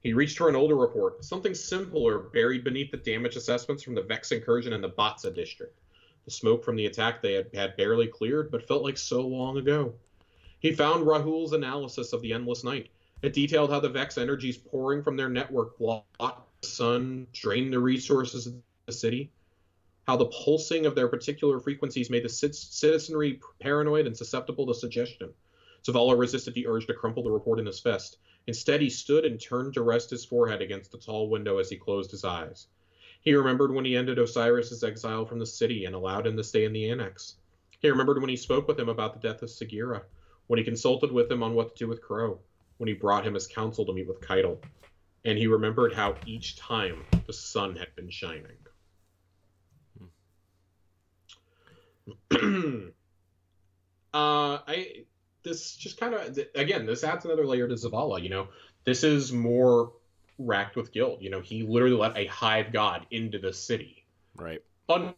[0.03, 4.01] He reached for an older report, something simpler buried beneath the damage assessments from the
[4.01, 5.80] Vex incursion in the Batsa district.
[6.25, 9.57] The smoke from the attack they had, had barely cleared, but felt like so long
[9.57, 9.93] ago.
[10.59, 12.89] He found Rahool's analysis of the endless night.
[13.21, 17.80] It detailed how the Vex energies pouring from their network blocked the sun, drained the
[17.80, 18.55] resources of
[18.85, 19.31] the city,
[20.05, 24.73] how the pulsing of their particular frequencies made the cit- citizenry paranoid and susceptible to
[24.73, 25.30] suggestion.
[25.85, 28.17] Zavala resisted the urge to crumple the report in his fist.
[28.48, 31.78] Instead, he stood and turned to rest his forehead against the tall window as he
[31.78, 32.68] closed his eyes.
[33.22, 36.65] He remembered when he ended Osiris's exile from the city and allowed him to stay
[36.65, 37.36] in the annex.
[37.80, 40.03] He remembered when he spoke with him about the death of Sagira,
[40.48, 42.40] when he consulted with him on what to do with Crow,
[42.78, 44.61] when he brought him as counsel to meet with Caiatl.
[45.24, 48.57] And he remembered how each time the sun had been shining.
[54.14, 55.06] uh, I
[55.44, 58.22] this just kind of again this adds another layer to Zavala.
[58.22, 58.48] You know,
[58.86, 59.91] this is more
[60.40, 61.22] racked with guilt.
[61.22, 64.06] You know, he literally let a hive god into the city.
[64.36, 64.61] Right.
[64.88, 65.15] But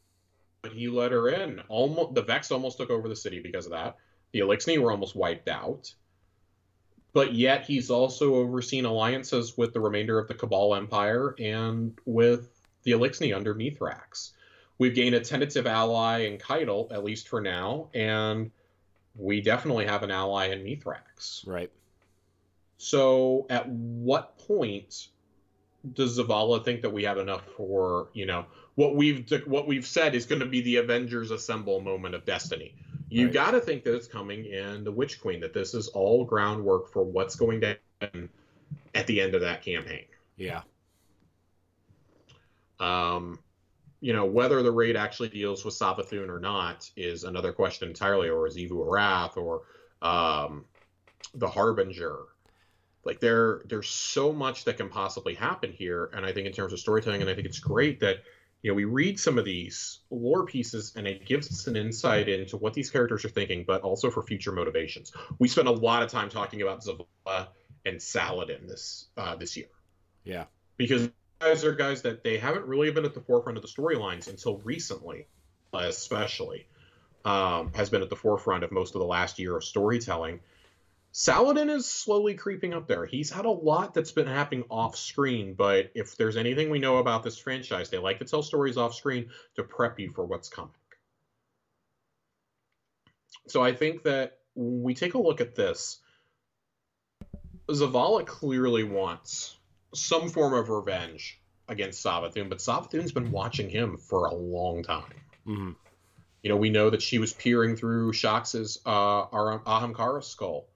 [0.74, 1.62] he let her in.
[1.68, 3.98] Almost the Vex almost took over the city because of that.
[4.32, 5.94] The Eliksni were almost wiped out.
[7.14, 12.50] But yet he's also overseen alliances with the remainder of the Cabal Empire and with
[12.84, 14.32] the Eliksni under Mithrax.
[14.78, 18.52] We've gained a tentative ally in Caiatl, at least for now, and
[19.18, 21.48] we definitely have an ally in Mithrax.
[21.48, 21.72] Right.
[22.78, 25.08] So, at what point
[25.94, 30.16] does Zavala think that we have enough for you know what we've what we've said
[30.16, 32.76] is going to be the Avengers assemble moment of destiny?
[33.10, 33.34] You Right.
[33.34, 35.40] got to think that it's coming in the Witch Queen.
[35.40, 38.30] That this is all groundwork for what's going to happen
[38.94, 40.06] at the end of that campaign.
[40.38, 40.64] Yeah.
[42.80, 43.40] Um,
[44.02, 48.30] you know, whether the raid actually deals with Savathun or not is another question entirely,
[48.30, 49.64] or Xivu Arath or
[50.02, 50.66] um,
[51.34, 52.20] the Harbinger.
[53.04, 56.74] Like there, there's so much that can possibly happen here, and I think in terms
[56.74, 58.18] of storytelling, and I think it's great that
[58.64, 62.28] you know we read some of these lore pieces, and it gives us an insight
[62.30, 65.12] into what these characters are thinking, but also for future motivations.
[65.38, 67.48] We spent a lot of time talking about Zavala
[67.86, 69.68] and Saladin this uh, this year.
[70.24, 70.46] Yeah,
[70.78, 71.10] because
[71.40, 74.58] guys are guys that they haven't really been at the forefront of the storylines until
[74.60, 75.28] recently,
[75.74, 76.68] especially.
[77.24, 80.42] Um, has been at the forefront of most of the last year of storytelling.
[81.12, 83.06] Saladin is slowly creeping up there.
[83.06, 86.98] He's had a lot that's been happening off screen, but if there's anything we know
[86.98, 90.50] about this franchise, they like to tell stories off screen to prep you for what's
[90.50, 90.74] coming.
[93.48, 96.00] So I think that when we take a look at this,
[97.70, 99.56] Zavala clearly wants
[99.98, 105.14] some form of revenge against Savathun, but Savathun's been watching him for a long time.
[105.48, 105.72] mm-hmm.
[106.44, 110.68] You know, we know that she was peering through Shaxx's uh, Ahamkara skull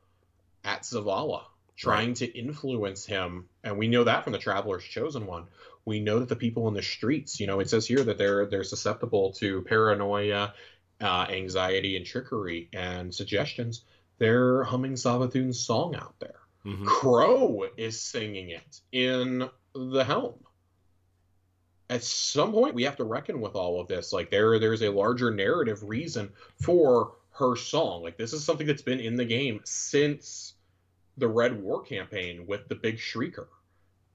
[0.64, 1.44] at Zavala,
[1.76, 2.16] trying right.
[2.18, 3.48] to influence him.
[3.64, 5.46] And we know that from the Traveler's Chosen One.
[5.86, 8.48] We know that the people in the streets, you know, it says here that they're
[8.48, 10.56] they're susceptible to paranoia,
[11.02, 13.84] uh, anxiety, and trickery and suggestions.
[14.18, 16.39] They're humming Savathun's song out there.
[16.65, 16.86] Mm-hmm.
[16.86, 20.36] Crow is singing it in the helm.
[21.90, 24.14] At some point we have to reckon with all of this.
[24.14, 26.30] Like there there's a larger narrative reason
[26.61, 28.03] for her song.
[28.03, 30.53] Like this is something that's been in the game since
[31.18, 33.48] the red war campaign with the big shrieker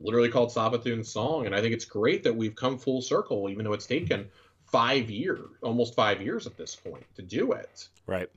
[0.01, 1.47] literally called Savathun's song.
[1.47, 4.29] And i think it's great that we've come full circle even though it's taken
[4.67, 7.89] five years almost five years at this point to do it.
[8.07, 8.29] Right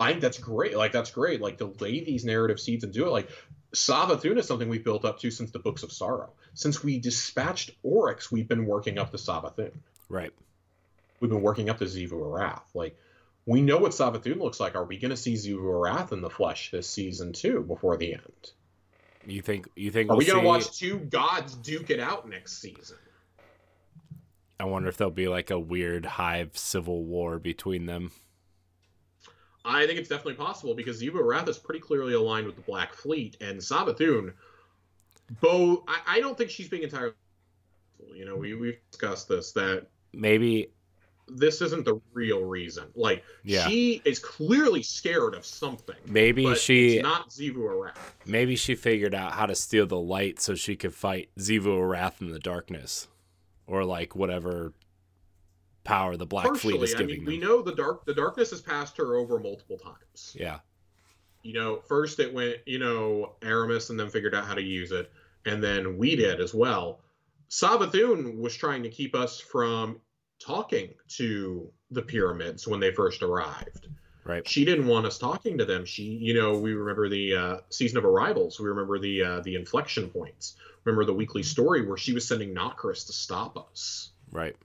[0.00, 0.76] I think that's great.
[0.76, 1.42] Like that's great.
[1.42, 3.10] Like to lay these narrative seeds and do it.
[3.10, 3.28] Like
[3.74, 6.32] Savathun is something we've built up to since the Books of Sorrow.
[6.54, 9.72] Since we dispatched Oryx, we've been working up to Savathun.
[10.08, 10.32] Right.
[11.20, 12.62] We've been working up to Xivu Arath.
[12.72, 12.96] Like
[13.44, 14.74] we know what Savathun looks like.
[14.74, 18.14] Are we going to see Xivu Arath in the flesh this season too before the
[18.14, 18.50] end?
[19.26, 19.68] You think?
[19.76, 20.08] You think?
[20.08, 22.96] Are we'll we going to watch two gods duke it out next season?
[24.58, 28.12] I wonder if there'll be like a weird hive civil war between them.
[29.64, 32.94] I think it's definitely possible because Xivu Arath is pretty clearly aligned with the Black
[32.94, 34.32] Fleet, and Savathun,
[35.40, 37.14] Bo, I, I don't think she's being entirely.
[38.14, 40.72] You know, we we've discussed this that maybe
[41.28, 42.86] this isn't the real reason.
[42.94, 43.68] Like, yeah.
[43.68, 45.96] she is clearly scared of something.
[46.06, 47.96] Maybe she not Xivu Arath.
[48.26, 52.20] Maybe she figured out how to steal the light so she could fight Xivu Arath
[52.20, 53.08] in the darkness,
[53.66, 54.72] or like whatever
[55.84, 57.26] power the Black Partially, Fleet is giving I mean, them.
[57.26, 60.36] We know the dark the darkness has passed her over multiple times.
[60.38, 60.58] Yeah.
[61.42, 64.92] You know, first it went, you know, Eramis and then figured out how to use
[64.92, 65.10] it,
[65.46, 67.00] and then we did as well.
[67.48, 70.00] Savathun was trying to keep us from
[70.38, 73.88] talking to the pyramids when they first arrived.
[74.24, 74.46] Right.
[74.46, 75.84] She didn't want us talking to them.
[75.86, 78.60] She, you know, we remember the uh, season of arrivals.
[78.60, 80.56] We remember the uh, the inflection points.
[80.84, 84.10] Remember the weekly story where she was sending Nokris to stop us.
[84.30, 84.56] Right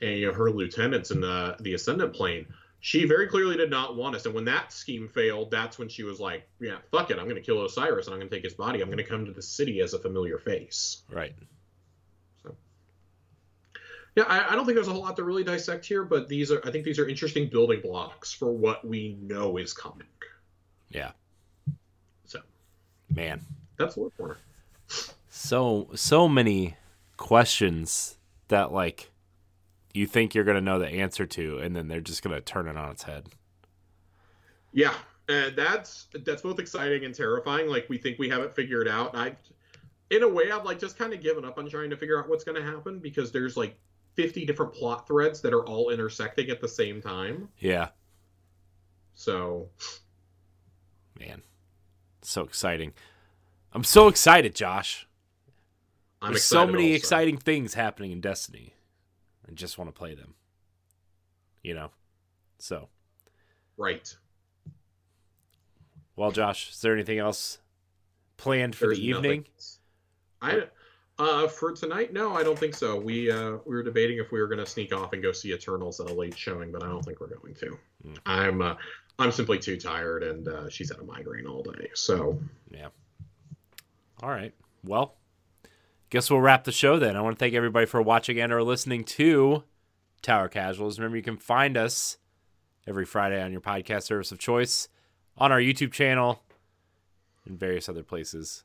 [0.00, 2.46] and you know, her lieutenants in the the ascendant plane
[2.80, 4.24] she very clearly did not want us.
[4.24, 7.36] And when that scheme failed, that's when she was like, "Yeah, fuck it, I'm going
[7.36, 8.80] to kill Osiris and I'm going to take his body.
[8.80, 11.34] I'm going to come to the city as a familiar face." Right.
[12.42, 12.56] So,
[14.16, 16.50] yeah, I, I, don't think there's a whole lot to really dissect here, but these
[16.50, 20.08] are, I think, these are interesting building blocks for what we know is coming.
[20.88, 21.12] Yeah.
[22.24, 22.40] So,
[23.14, 23.42] man,
[23.76, 24.38] that's Lore Corner.
[25.28, 26.76] So, so many
[27.18, 28.16] questions
[28.48, 29.09] that like
[29.92, 32.40] you think you're going to know the answer to, and then they're just going to
[32.40, 33.28] turn it on its head.
[34.72, 34.94] Yeah,
[35.28, 37.68] and that's that's both exciting and terrifying.
[37.68, 39.16] Like we think we have it figured out.
[39.16, 39.34] I,
[40.10, 42.28] in a way, I've like just kind of given up on trying to figure out
[42.28, 43.78] what's going to happen because there's like
[44.14, 47.48] 50 different plot threads that are all intersecting at the same time.
[47.58, 47.88] Yeah.
[49.12, 49.68] So,
[51.18, 51.42] man,
[52.22, 52.92] so exciting!
[53.72, 55.08] I'm so excited, Josh.
[56.22, 56.96] I'm There's so many also.
[56.96, 58.74] exciting things happening in Destiny
[59.50, 60.34] and just want to play them.
[61.62, 61.90] You know?
[62.58, 62.88] So.
[63.76, 64.16] Right.
[66.16, 67.58] Well, Josh, is there anything else
[68.36, 69.44] planned for There's the evening?
[70.42, 70.68] Nothing.
[71.18, 72.98] I uh for tonight, no, I don't think so.
[72.98, 76.00] We uh we were debating if we were gonna sneak off and go see Eternals
[76.00, 77.78] at a late showing, but I don't think we're going to.
[78.06, 78.18] Mm.
[78.24, 78.74] I'm uh
[79.18, 81.90] I'm simply too tired and uh she's had a migraine all day.
[81.94, 82.38] So
[82.70, 82.88] Yeah.
[84.22, 84.54] All right.
[84.84, 85.16] Well,
[86.10, 87.16] guess we'll wrap the show then.
[87.16, 89.64] I want to thank everybody for watching and or listening to
[90.22, 90.98] Tower Casuals.
[90.98, 92.18] Remember, you can find us
[92.86, 94.88] every Friday on your podcast service of choice,
[95.38, 96.42] on our YouTube channel,
[97.46, 98.64] and various other places.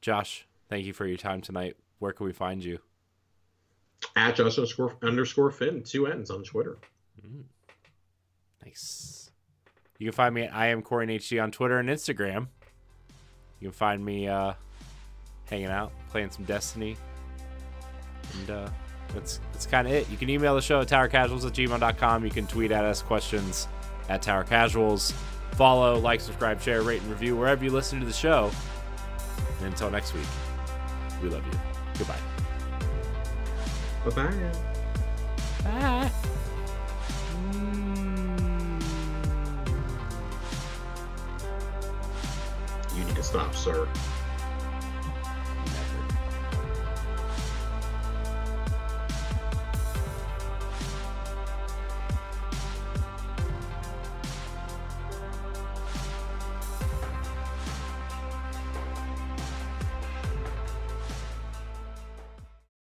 [0.00, 1.76] Josh, thank you for your time tonight.
[1.98, 2.78] Where can we find you?
[4.16, 6.78] At Josh underscore underscore Finn, two ends on Twitter.
[7.22, 7.42] Mm.
[8.64, 9.30] Nice.
[9.98, 12.48] You can find me at I am Corey HD on Twitter and Instagram.
[13.60, 14.54] You can find me uh,
[15.50, 16.96] hanging out, playing some Destiny.
[18.38, 18.68] And uh,
[19.12, 20.08] that's that's kind of it.
[20.08, 22.24] You can email the show at towercasuals at gmail.com.
[22.24, 23.68] You can tweet at us questions
[24.08, 25.12] at Tower Casuals.
[25.52, 28.50] Follow, like, subscribe, share, rate, and review wherever you listen to the show.
[29.58, 30.26] And until next week,
[31.22, 31.58] we love you.
[31.98, 32.16] Goodbye.
[34.04, 34.52] Bye-bye.
[35.64, 36.10] Bye.
[42.96, 43.86] You need to stop, sir.